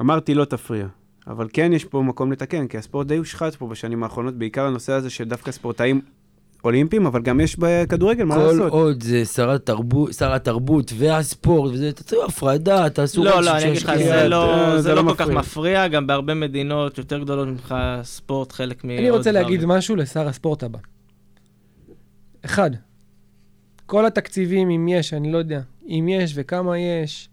אמרתי 0.00 0.34
לא 0.34 0.44
תפריע, 0.44 0.86
אבל 1.26 1.48
כן 1.52 1.72
יש 1.72 1.84
פה 1.84 2.02
מקום 2.02 2.32
לתקן, 2.32 2.66
כי 2.66 2.78
הספורט 2.78 3.06
די 3.06 3.16
הושחת 3.16 3.54
פה 3.54 3.66
בשנים 3.66 4.02
האחרונות, 4.02 4.34
בעיקר 4.34 4.66
הנושא 4.66 4.92
הזה 4.92 5.10
של 5.10 5.24
דווקא 5.24 5.50
ספורטאים 5.52 6.00
אולימפיים, 6.66 7.06
אבל 7.06 7.22
גם 7.22 7.40
יש 7.40 7.56
בכדורגל, 7.58 8.24
מה 8.24 8.34
כל 8.34 8.42
לעשות? 8.42 8.72
עוד 8.72 9.02
זה 9.02 9.24
שר 9.24 9.50
התרבות- 9.50 10.12
שר 10.12 10.32
התרבות 10.34 10.92
והספורט, 10.96 11.72
וזה, 11.74 11.92
תעשו 11.92 12.24
הפרדה, 12.24 12.90
תעשו... 12.90 13.24
לא, 13.24 13.42
לא, 13.42 13.56
אני 13.56 13.68
אגיד 13.70 13.82
לך. 13.82 13.92
זה 13.98 14.28
לא- 14.28 14.80
זה 14.80 14.94
לא 14.94 15.04
לא 15.04 15.10
כל 15.10 15.16
כך 15.16 15.28
מפריע. 15.28 15.88
גם 15.88 16.06
בהרבה 16.06 16.34
מדינות 16.34 16.98
יותר 16.98 17.18
גדולות 17.18 17.48
ממך 17.48 17.74
ספורט, 18.02 18.52
חלק 18.52 18.84
מעוד 18.84 18.98
אני 18.98 19.10
רוצה 19.10 19.32
להגיד. 19.32 19.64
משהו 19.64 19.96
לשר 19.96 20.28
הספורט 20.28 20.62
הבא. 20.62 20.78
אחד, 22.44 22.70
כל 23.86 24.06
התקציבים, 24.06 24.70
אם 24.70 24.88
יש, 24.88 25.14
אני 25.14 25.32
לא 25.32 25.38
יודע, 25.38 25.60
אם 25.88 26.08
יש 26.10 26.32
וכמה 26.34 26.78
יש, 26.78 27.28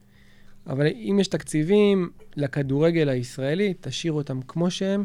אבל 0.67 0.87
אם 0.87 1.17
יש 1.21 1.27
תקציבים 1.27 2.09
לכדורגל 2.35 3.09
הישראלי, 3.09 3.73
תשאירו 3.81 4.17
אותם 4.17 4.39
כמו 4.47 4.71
שהם, 4.71 5.03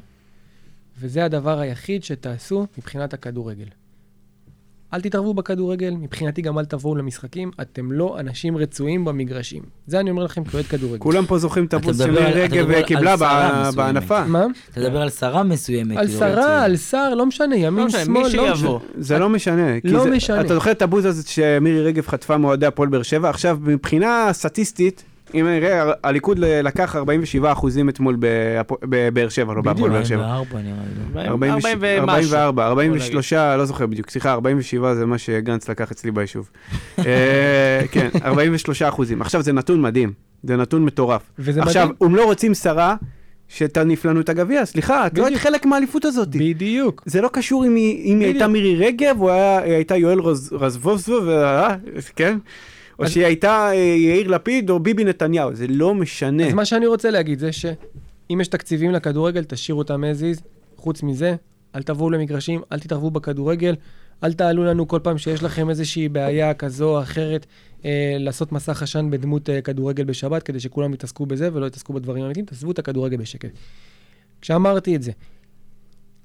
וזה 1.01 1.25
הדבר 1.25 1.59
היחיד 1.59 2.05
שתעשו 2.05 2.67
מבחינת 2.79 3.15
הכדורגל. 3.15 3.67
אל 4.95 5.01
תתערבו 5.01 5.35
בכדורגל, 5.35 5.91
מבחינתי 5.91 6.43
גם 6.43 6.59
אל 6.59 6.65
תבואו 6.65 6.95
למשחקים, 6.97 7.51
אתם 7.61 7.93
לא 7.93 8.21
אנשים 8.21 8.57
רצויים 8.57 9.05
במגרשים. 9.05 9.63
זה 9.87 10.01
אני 10.01 10.11
אומר 10.11 10.25
לכם 10.25 10.45
כאוהד 10.45 10.65
כדורגל. 10.67 10.99
כולם 10.99 11.27
פה 11.27 11.39
זוכרים 11.39 11.65
את 11.65 11.75
הבוס 11.75 11.99
שמירי 11.99 12.33
רגב 12.33 12.71
על 12.71 12.83
קיבלה 12.83 13.19
שרה 13.19 13.51
ב- 13.51 13.61
מסוימת. 13.61 13.75
בהנפה. 13.77 14.25
מה? 14.25 14.47
אתה 14.73 14.81
מדבר 14.81 15.03
על 15.03 15.11
שרה 15.11 15.43
מסוימת. 15.43 15.97
על 15.97 16.07
כאילו, 16.07 16.19
שרה. 16.19 16.65
על 16.65 16.77
שר, 16.77 17.15
לא 17.15 17.27
משנה, 17.27 17.57
ימין, 17.57 17.85
משנה, 17.85 18.05
שמאל, 18.05 18.23
מי 18.31 18.37
לא. 18.37 18.53
משנה. 18.53 18.71
זה 18.99 19.19
לא 19.19 19.29
משנה. 19.29 19.67
לא 19.85 20.07
משנה. 20.11 20.41
אתה 20.41 20.55
זוכר 20.55 20.71
את 20.71 20.83
הבוז 20.83 21.05
הזה 21.05 21.29
שמירי 21.29 21.83
רגב 21.83 22.07
חטפה 22.07 22.37
מאוהדי 22.37 22.67
הפועל 22.67 22.89
באר 22.89 23.03
שבע? 23.03 23.31
עכשיו, 23.31 23.59
מבחינה 23.63 24.29
סטטיסטית, 24.33 25.05
אם 25.35 25.47
נראה, 25.47 25.93
הליכוד 26.05 26.39
ל- 26.39 26.61
לקח 26.67 26.97
47 26.97 27.53
אחוזים 27.53 27.89
אתמול 27.89 28.17
בבאר 28.83 29.29
שבע, 29.29 29.55
לא 29.55 29.63
בהפועל 29.63 29.91
באר 29.91 30.05
שבע. 30.05 30.25
44 30.35 30.61
נראה 30.63 30.77
לי. 31.25 31.29
40 31.29 31.53
40 31.53 31.79
ומשהו. 31.81 32.01
44, 32.01 32.67
43, 32.67 33.33
לא 33.33 33.65
זוכר 33.65 33.87
בדיוק, 33.87 34.11
סליחה, 34.11 34.33
47 34.33 34.95
זה 34.95 35.07
מה 35.07 35.19
שגנץ 35.19 35.69
לקח 35.69 35.91
אצלי 35.91 36.11
ביישוב. 36.11 36.51
אה, 36.99 37.05
כן, 37.93 38.09
43 38.25 38.83
אחוזים. 38.83 39.21
עכשיו, 39.23 39.43
זה 39.43 39.53
נתון 39.53 39.83
מדהים, 39.83 40.13
זה 40.43 40.57
נתון 40.57 40.85
מטורף. 40.85 41.23
עכשיו. 41.59 41.89
הם 42.01 42.15
לא 42.17 42.25
רוצים 42.25 42.55
שרה 42.55 42.97
שתניף 43.49 44.05
לנו 44.05 44.21
את 44.21 44.29
הגביע, 44.29 44.67
סליחה, 44.67 45.07
את 45.07 45.19
לא 45.19 45.25
היית 45.25 45.35
בדיוק. 45.39 45.43
חלק 45.53 45.67
מהאליפות 45.67 46.05
הזאת. 46.05 46.29
בדיוק. 46.29 47.03
זה 47.07 47.21
לא 47.21 47.29
קשור 47.33 47.67
אם 47.67 47.75
היא, 47.75 48.13
אם 48.13 48.19
בדיוק. 48.19 48.33
הייתה 48.35 48.47
מירי 48.49 48.77
רגב, 48.87 49.21
או 49.21 49.31
הייתה 49.63 49.97
יואל 49.97 50.21
רז, 50.21 50.53
רזבוזוב, 50.53 51.29
אה, 51.29 51.75
כן? 52.17 52.39
או 52.99 53.05
אז- 53.05 53.11
שהיא 53.11 53.25
הייתה 53.25 53.69
אה, 53.71 53.75
יאיר 53.75 54.29
לפיד 54.29 54.71
או 54.71 54.81
ביבי 54.81 55.05
נתניהו, 55.05 55.55
זה 55.55 55.67
לא 55.67 55.95
משנה. 55.95 56.47
אז 56.47 56.55
מה 56.55 56.65
שאני 56.65 56.87
רוצה 56.87 57.11
להגיד 57.11 57.39
זה 57.39 57.53
שאם 57.53 58.41
יש 58.41 58.49
תקציבים 58.49 58.91
לכדורגל, 58.91 59.45
תשאירו 59.45 59.79
אותם 59.79 60.05
as 60.05 60.21
is. 60.39 60.43
חוץ 60.77 61.03
מזה, 61.03 61.37
אל 61.75 61.83
תבואו 61.83 62.11
למגרשים, 62.11 62.63
אל 62.73 62.79
תתערבו 62.79 63.11
בכדורגל, 63.11 63.75
אל 64.25 64.33
תעלו 64.33 64.65
לנו 64.65 64.89
כל 64.89 65.01
פעם 65.03 65.19
שיש 65.19 65.43
לכם 65.43 65.71
איזושהי 65.71 66.09
בעיה 66.09 66.55
כזו 66.55 66.97
או 66.97 67.03
אחרת, 67.03 67.47
אה, 67.85 68.17
לעשות 68.19 68.53
מסך 68.53 68.83
עשן 68.83 69.11
בדמות 69.11 69.51
אה, 69.51 69.61
כדורגל 69.61 70.05
בשבת, 70.05 70.43
כדי 70.43 70.61
שכולם 70.61 70.95
יתעסקו 70.95 71.27
בזה 71.27 71.51
ולא 71.53 71.67
יתעסקו 71.67 71.93
בדברים 71.93 72.23
האמיתיים, 72.23 72.47
תעזבו 72.47 72.71
את 72.71 72.79
הכדורגל 72.79 73.17
בשקט. 73.17 73.51
כשאמרתי 74.41 74.97
את 74.97 75.03
זה, 75.03 75.13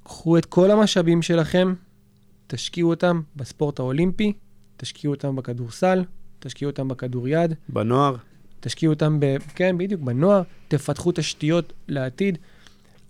קחו 0.04 0.38
את 0.38 0.46
כל 0.46 0.72
המשאבים 0.72 1.22
שלכם, 1.22 1.74
תשקיעו 2.48 2.90
אותם 2.90 3.22
בספורט 3.36 3.80
האולימפי, 3.80 4.34
תשקיעו 4.78 5.14
אותם 5.14 5.36
בכדורסל, 5.36 6.04
תשקיעו 6.44 6.72
אותם 6.72 6.88
בכדוריד, 6.88 7.54
בנוער. 7.70 8.16
תשקיעו 8.60 8.94
אותם, 8.94 9.20
ב, 9.20 9.26
כן, 9.56 9.78
בדיוק, 9.78 10.02
בנוער, 10.02 10.42
תפתחו 10.68 11.12
תשתיות 11.12 11.74
לעתיד. 11.88 12.38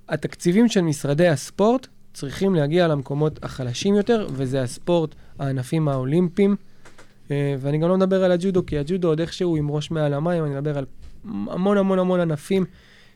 התקציבים 0.10 0.70
של 0.70 0.82
משרדי 0.82 1.28
הספורט 1.28 1.88
צריכים 2.14 2.56
להגיע 2.56 2.88
למקומות 2.88 3.44
החלשים 3.44 3.96
יותר, 3.96 4.28
וזה 4.34 4.62
הספורט, 4.62 5.16
הענפים 5.40 5.88
האולימפיים. 5.88 6.56
אה, 7.32 7.56
ואני 7.60 7.78
גם 7.78 7.90
לא 7.90 7.98
מדבר 7.98 8.24
על 8.24 8.32
הג'ודו, 8.32 8.66
כי 8.66 8.78
הג'ודו 8.78 9.08
עוד 9.08 9.20
איכשהו 9.20 9.56
עם 9.56 9.72
ראש 9.72 9.92
מעל 9.92 10.14
המים, 10.14 10.46
אני 10.46 10.56
מדבר 10.56 10.78
על 10.78 10.86
המון 11.26 11.78
המון 11.78 12.00
המון 12.00 12.20
ענפים 12.20 12.66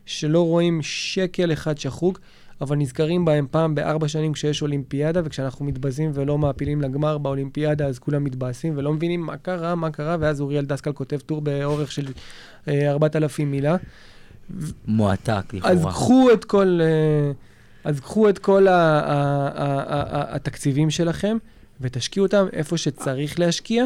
שלא 0.06 0.46
רואים 0.46 0.82
שקל 0.82 1.54
אחד 1.54 1.78
שחוק, 1.78 2.20
אבל 2.62 2.76
נזכרים 2.76 3.26
בהם 3.26 3.48
פעם 3.52 3.76
בארבע 3.76 4.08
שנים 4.08 4.34
כשיש 4.34 4.62
אולימפיאדה, 4.62 5.22
וכשאנחנו 5.24 5.66
מתבזים 5.66 6.12
ולא 6.14 6.38
מעפילים 6.38 6.82
לגמר 6.82 7.18
באולימפיאדה, 7.18 7.86
אז 7.88 8.00
כולם 8.00 8.24
מתבאסים 8.24 8.74
ולא 8.78 8.94
מבינים 8.94 9.22
מה 9.22 9.38
קרה, 9.38 9.76
מה 9.76 9.92
קרה, 9.92 10.18
ואז 10.20 10.42
אוריאל 10.42 10.66
דסקל 10.66 10.92
כותב 10.94 11.18
טור 11.18 11.42
באורך 11.42 11.92
של 11.92 12.06
אה, 12.68 12.92
4,000 12.92 13.52
מילה. 13.52 13.76
מועתק, 14.88 15.54
לכאורה. 15.54 15.74
אז 15.74 15.86
קחו 15.86 16.30
את 16.34 16.46
כל, 16.46 16.80
אה, 16.82 17.32
אז 17.84 18.00
קחו 18.00 18.30
את 18.30 18.40
כל 18.40 18.68
ה- 18.68 18.72
ה- 18.72 19.02
ה- 19.04 19.84
ה- 19.94 20.18
ה- 20.18 20.36
התקציבים 20.36 20.90
שלכם 20.90 21.38
ותשקיעו 21.82 22.26
אותם 22.26 22.46
איפה 22.54 22.78
שצריך 22.78 23.40
להשקיע, 23.40 23.86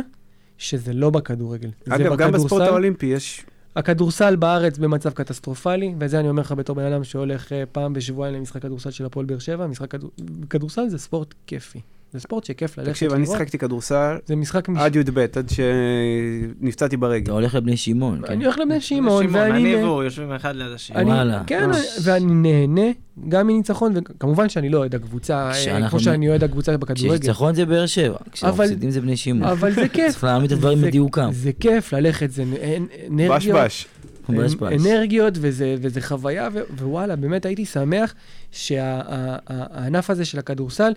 שזה 0.58 0.94
לא 0.94 1.10
בכדורגל. 1.10 1.70
זה 1.86 1.96
אגב, 1.96 2.16
גם 2.16 2.32
בספורט 2.32 2.46
בכדורסל. 2.46 2.70
האולימפי 2.72 3.06
יש... 3.06 3.46
הכדורסל 3.76 4.36
בארץ 4.36 4.78
במצב 4.78 5.10
קטסטרופלי, 5.10 5.96
וזה 6.00 6.20
אני 6.20 6.30
אומר 6.30 6.42
לך 6.42 6.52
בתור 6.52 6.76
בן 6.76 6.94
אדם 6.94 7.04
שהולך 7.04 7.52
אה, 7.52 7.64
פעם 7.72 7.94
בשבועיים 7.94 8.36
למשחק 8.36 8.62
כדורסל 8.62 8.92
של 8.92 9.06
הפועל 9.06 9.26
באר 9.26 9.40
שבע. 9.40 9.68
משחק 9.68 9.92
כדור... 9.92 10.12
כדורסל 10.50 10.90
זה 10.90 10.98
ספורט 10.98 11.34
כיפי. 11.48 11.82
זה 12.14 12.20
ספורט 12.20 12.44
שכיף 12.44 12.78
ללכת 12.78 12.90
תקשיב, 12.92 13.14
אני 13.14 13.22
לראות. 13.24 13.38
שיחקתי 13.38 13.58
כדורסל 13.58 14.16
זה 14.26 14.36
משחק... 14.36 14.70
מש... 14.70 14.80
עד 14.82 14.96
י"ב, 14.96 15.20
עד 15.20 15.50
שנפצעתי 15.50 16.98
ברגל. 16.98 17.24
אתה 17.24 17.32
הולך 17.32 17.56
לבני 17.56 17.78
שמעון, 17.78 18.22
כן? 18.28 18.34
אני 18.34 18.44
הולך 18.46 18.58
לבני 18.58 18.82
שמעון, 18.82 19.26
ואני... 19.32 19.52
אני 19.76 19.84
והוא 19.84 20.04
יושבים 20.04 20.32
אחד 20.32 20.56
ליד 20.56 20.72
השני. 20.72 20.96
אני, 20.98 21.10
וואלה. 21.12 21.44
כן. 21.48 21.64
אני- 21.70 21.78
ואני 22.04 22.26
נהנה 22.34 22.92
גם 23.30 23.48
מניצחון, 23.48 23.94
וכמובן 23.96 24.50
שאני 24.50 24.70
לא 24.70 24.78
אוהד 24.78 24.96
הקבוצה, 24.96 25.52
אה, 25.52 25.90
כמו 25.90 26.00
שאני 26.00 26.30
אוהד 26.30 26.44
הקבוצה 26.44 26.78
בכדורגל. 26.78 27.18
כשניצחון 27.20 27.56
זה 27.56 27.66
באר 27.66 27.86
שבע, 27.86 28.18
כשמפסידים 28.32 28.90
זה 28.92 29.02
בני 29.02 29.18
שמעון. 29.18 29.44
אבל 29.52 29.72
זה 29.74 29.88
כיף. 29.88 30.12
צריך 30.12 30.24
להעמיד 30.24 30.52
את 30.52 30.58
הדברים 30.58 30.82
בדיוקם. 30.82 31.30
זה 31.34 31.52
כיף 31.60 31.94
ללכת, 31.94 32.32
זה 32.32 32.44
אנ- 32.44 33.12
אנרגיות. 33.14 33.58
בש. 33.66 33.88
אנרגיות, 34.80 35.34
וזה, 35.38 35.76
וזה 35.82 36.02
חוויה, 36.02 36.50
ו, 36.54 36.60
ווואלה, 36.80 37.16
באמת 37.16 37.46
הייתי 37.46 37.66
שמח 37.66 38.14
שהענף 38.52 40.10
הזה 40.10 40.26
של 40.26 40.40
הכדורסל 40.40 40.92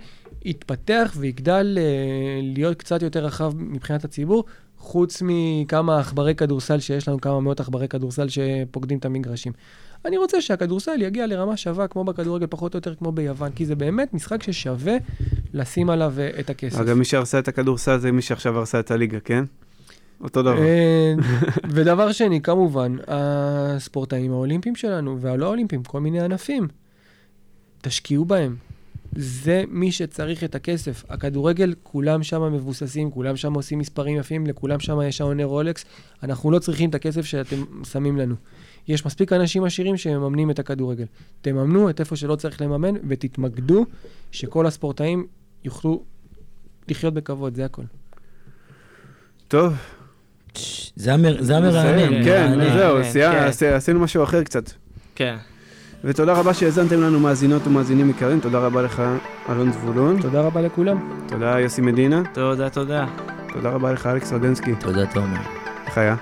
יתפתח 0.45 1.15
ויגדל 1.17 1.79
אה, 1.81 2.41
להיות 2.43 2.79
קצת 2.79 3.03
יותר 3.03 3.25
רחב 3.25 3.53
מבחינת 3.57 4.05
הציבור, 4.05 4.45
חוץ 4.79 5.23
מכמה 5.27 5.99
עכברי 5.99 6.35
כדורסל 6.35 6.81
שיש 6.81 7.09
לנו, 7.09 7.21
כמה 7.21 7.41
מאות 7.41 7.61
עכברי 7.61 7.89
כדורסל 7.89 8.29
שפוקדים 8.29 8.99
את 8.99 9.05
המגרשים. 9.05 9.53
אני 10.05 10.17
רוצה 10.17 10.41
שהכדורסל 10.41 11.03
יגיע 11.03 11.27
לרמה 11.27 11.57
שווה 11.57 11.89
כמו 11.89 12.05
בכדורגל, 12.05 12.47
פחות 12.47 12.75
או 12.75 12.79
יותר 12.79 12.95
כמו 12.95 13.13
ביוון, 13.13 13.53
כי 13.53 13.67
זה 13.67 13.75
באמת 13.75 14.15
משחק 14.15 14.43
ששווה 14.43 14.97
לשים 15.55 15.91
עליו 15.91 16.15
אה, 16.19 16.31
את 16.41 16.51
הכסף. 16.51 16.81
אגב, 16.81 16.95
מי 16.97 17.05
שהרסה 17.05 17.39
את 17.39 17.49
הכדורסל 17.49 17.99
זה 17.99 18.13
מי 18.13 18.23
שעכשיו 18.23 18.59
הרסה 18.59 18.81
את 18.81 18.91
הליגה, 18.91 19.21
כן? 19.21 19.45
אותו 20.21 20.43
דבר. 20.43 20.63
אה, 20.63 21.15
ודבר 21.75 22.13
שני, 22.13 22.41
כמובן, 22.43 22.97
הספורטאים 23.07 24.33
האולימפיים 24.33 24.77
שלנו, 24.77 25.21
והלא 25.21 25.47
אולימפיים, 25.47 25.83
כל 25.83 26.01
מיני 26.01 26.21
ענפים, 26.21 26.69
תשקיעו 27.83 28.25
בהם. 28.25 28.57
זה 29.17 29.65
מי 29.69 29.93
שצריך 29.93 30.45
את 30.45 30.55
הכסף. 30.55 31.05
הכדורגל, 31.09 31.75
כולם 31.83 32.23
שם 32.23 32.53
מבוססים, 32.53 33.11
כולם 33.11 33.37
שם 33.37 33.55
עושים 33.55 33.79
מספרים 33.79 34.17
יפים, 34.17 34.47
לכולם 34.47 34.81
שם 34.81 34.99
יש 35.03 35.17
שעוני 35.17 35.45
רולקס. 35.45 35.85
אנחנו 36.23 36.51
לא 36.51 36.59
צריכים 36.59 36.91
את 36.91 36.95
הכסף 36.95 37.25
שאתם 37.25 37.57
שמים 37.85 38.17
לנו. 38.17 38.35
יש 38.89 39.07
מספיק 39.07 39.33
אנשים 39.33 39.65
עשירים 39.65 39.97
שמממנים 39.97 40.51
את 40.51 40.59
הכדורגל. 40.59 41.05
תממנו 41.43 41.91
את 41.91 42.01
איפה 42.01 42.17
שלא 42.17 42.37
צריך 42.37 42.61
לממן, 42.63 42.95
ותתמקדו 43.09 43.87
שכל 44.33 44.67
הספורטאים 44.67 45.27
יוכלו 45.65 46.03
לחיות 46.89 47.15
בכבוד, 47.15 47.55
זה 47.55 47.65
הכל. 47.65 47.83
טוב, 49.49 49.73
זה 50.97 51.15
המר- 51.15 51.43
זה 51.43 51.57
המרענן. 51.57 52.25
כן. 52.25 52.73
זהו, 52.73 52.97
כן, 53.03 53.13
כן. 53.13 53.45
עשי- 53.49 53.67
עשינו 53.67 54.01
משהו 54.01 54.25
אחר 54.25 54.43
קצת. 54.45 54.71
כן. 55.15 55.37
ותודה 56.05 56.33
רבה 56.33 56.55
שהאזנתם 56.55 57.01
לנו 57.01 57.21
מאזינות 57.21 57.67
ומאזינים 57.67 58.11
יקרים, 58.11 58.41
תודה 58.41 58.59
רבה 58.59 58.83
לך, 58.83 59.03
אלון 59.51 59.73
זבולון, 59.73 60.21
תודה 60.21 60.41
רבה 60.41 60.61
לכולם. 60.61 60.97
תודה 61.29 61.61
יוסי 61.61 61.81
מדינה, 61.81 62.23
תודה, 62.33 62.71
תודה. 62.71 63.07
תודה 63.53 63.71
רבה 63.71 63.93
לך 63.93 64.07
אלכס 64.07 64.33
רדנסקי, 64.33 64.75
תודה, 64.75 65.07
תומר. 65.07 65.41
איך 65.87 65.99
היה? 65.99 66.17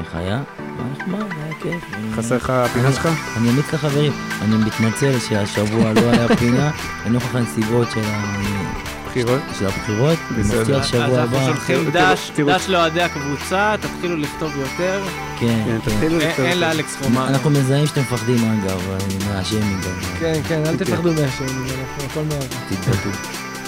איך 0.00 0.14
היה? 0.14 0.42
מה 0.76 0.84
נחמד, 0.92 1.18
היה 1.42 1.54
כיף. 1.62 1.84
חסר 2.16 2.36
לך 2.36 2.50
הפינה 2.50 2.92
שלך? 2.92 3.08
אני 3.36 3.50
אמיץ 3.50 3.72
לחברים, 3.74 4.12
אני 4.42 4.56
מתנצל 4.56 5.18
שהשבוע 5.18 5.92
לא 5.92 6.10
היה 6.10 6.36
פינה, 6.36 6.70
לנוכח 7.06 7.34
הנסיבות 7.34 7.90
של 7.90 8.00
ה- 8.04 8.89
בחירות? 9.10 9.40
של 9.58 9.66
הבחירות. 9.66 10.18
מבטיח 10.38 10.78
אז 10.78 10.86
שבוע 10.86 11.02
אנחנו 11.04 11.18
הבא, 11.22 11.44
שולחים 11.46 11.90
תראו, 11.90 12.12
דש, 12.12 12.30
תראו. 12.34 12.48
דש 12.52 12.68
לאוהדי 12.68 13.02
הקבוצה, 13.02 13.74
תתחילו 13.80 14.16
לכתוב 14.16 14.50
יותר. 14.56 15.02
כן, 15.38 15.46
כן, 15.66 15.78
כן. 15.84 15.90
תתחילו 15.90 16.20
אין- 16.20 16.28
לכתוב. 16.30 16.44
אין 16.44 16.58
לאלכס 16.60 16.96
חומה. 17.02 17.28
אנחנו 17.28 17.50
מזהים 17.50 17.86
שאתם 17.86 18.00
מפחדים 18.00 18.36
אגב, 18.50 18.80
מהשיימינג, 19.28 19.84
אבל 19.84 20.18
כן, 20.20 20.40
כן, 20.48 20.62
אל 20.66 20.76
כן. 20.78 20.84
תפחדו 20.84 21.12
מהשיים, 21.12 21.44
אנחנו 21.44 22.04
הכל. 22.10 22.20
תתבטאו. 22.68 23.10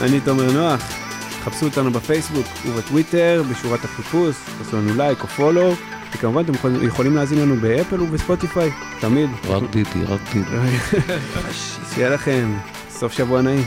אני 0.00 0.20
תומר 0.20 0.52
נוח, 0.52 0.80
חפשו 1.44 1.66
אותנו 1.66 1.90
בפייסבוק 1.92 2.46
ובטוויטר, 2.66 3.42
בשורת 3.50 3.84
החיפוש, 3.84 4.36
תעשו 4.58 4.76
לנו 4.76 4.94
לייק 4.96 5.22
או 5.22 5.26
follow, 5.28 5.74
וכמובן 6.14 6.42
אתם 6.44 6.52
יכולים- 6.82 7.16
להאזין 7.16 7.38
לנו 7.38 7.56
באפל 7.56 8.00
ובספוטיפיי, 8.00 8.70
תמיד. 9.00 9.30
רק 9.48 9.62
ביבי, 9.70 10.04
רק 10.08 10.20
ביבי. 10.34 10.76
שיהיה 11.94 12.10
לכם 12.10 12.52
סוף 12.90 13.12
שבוע 13.12 13.42
נעים. 13.42 13.64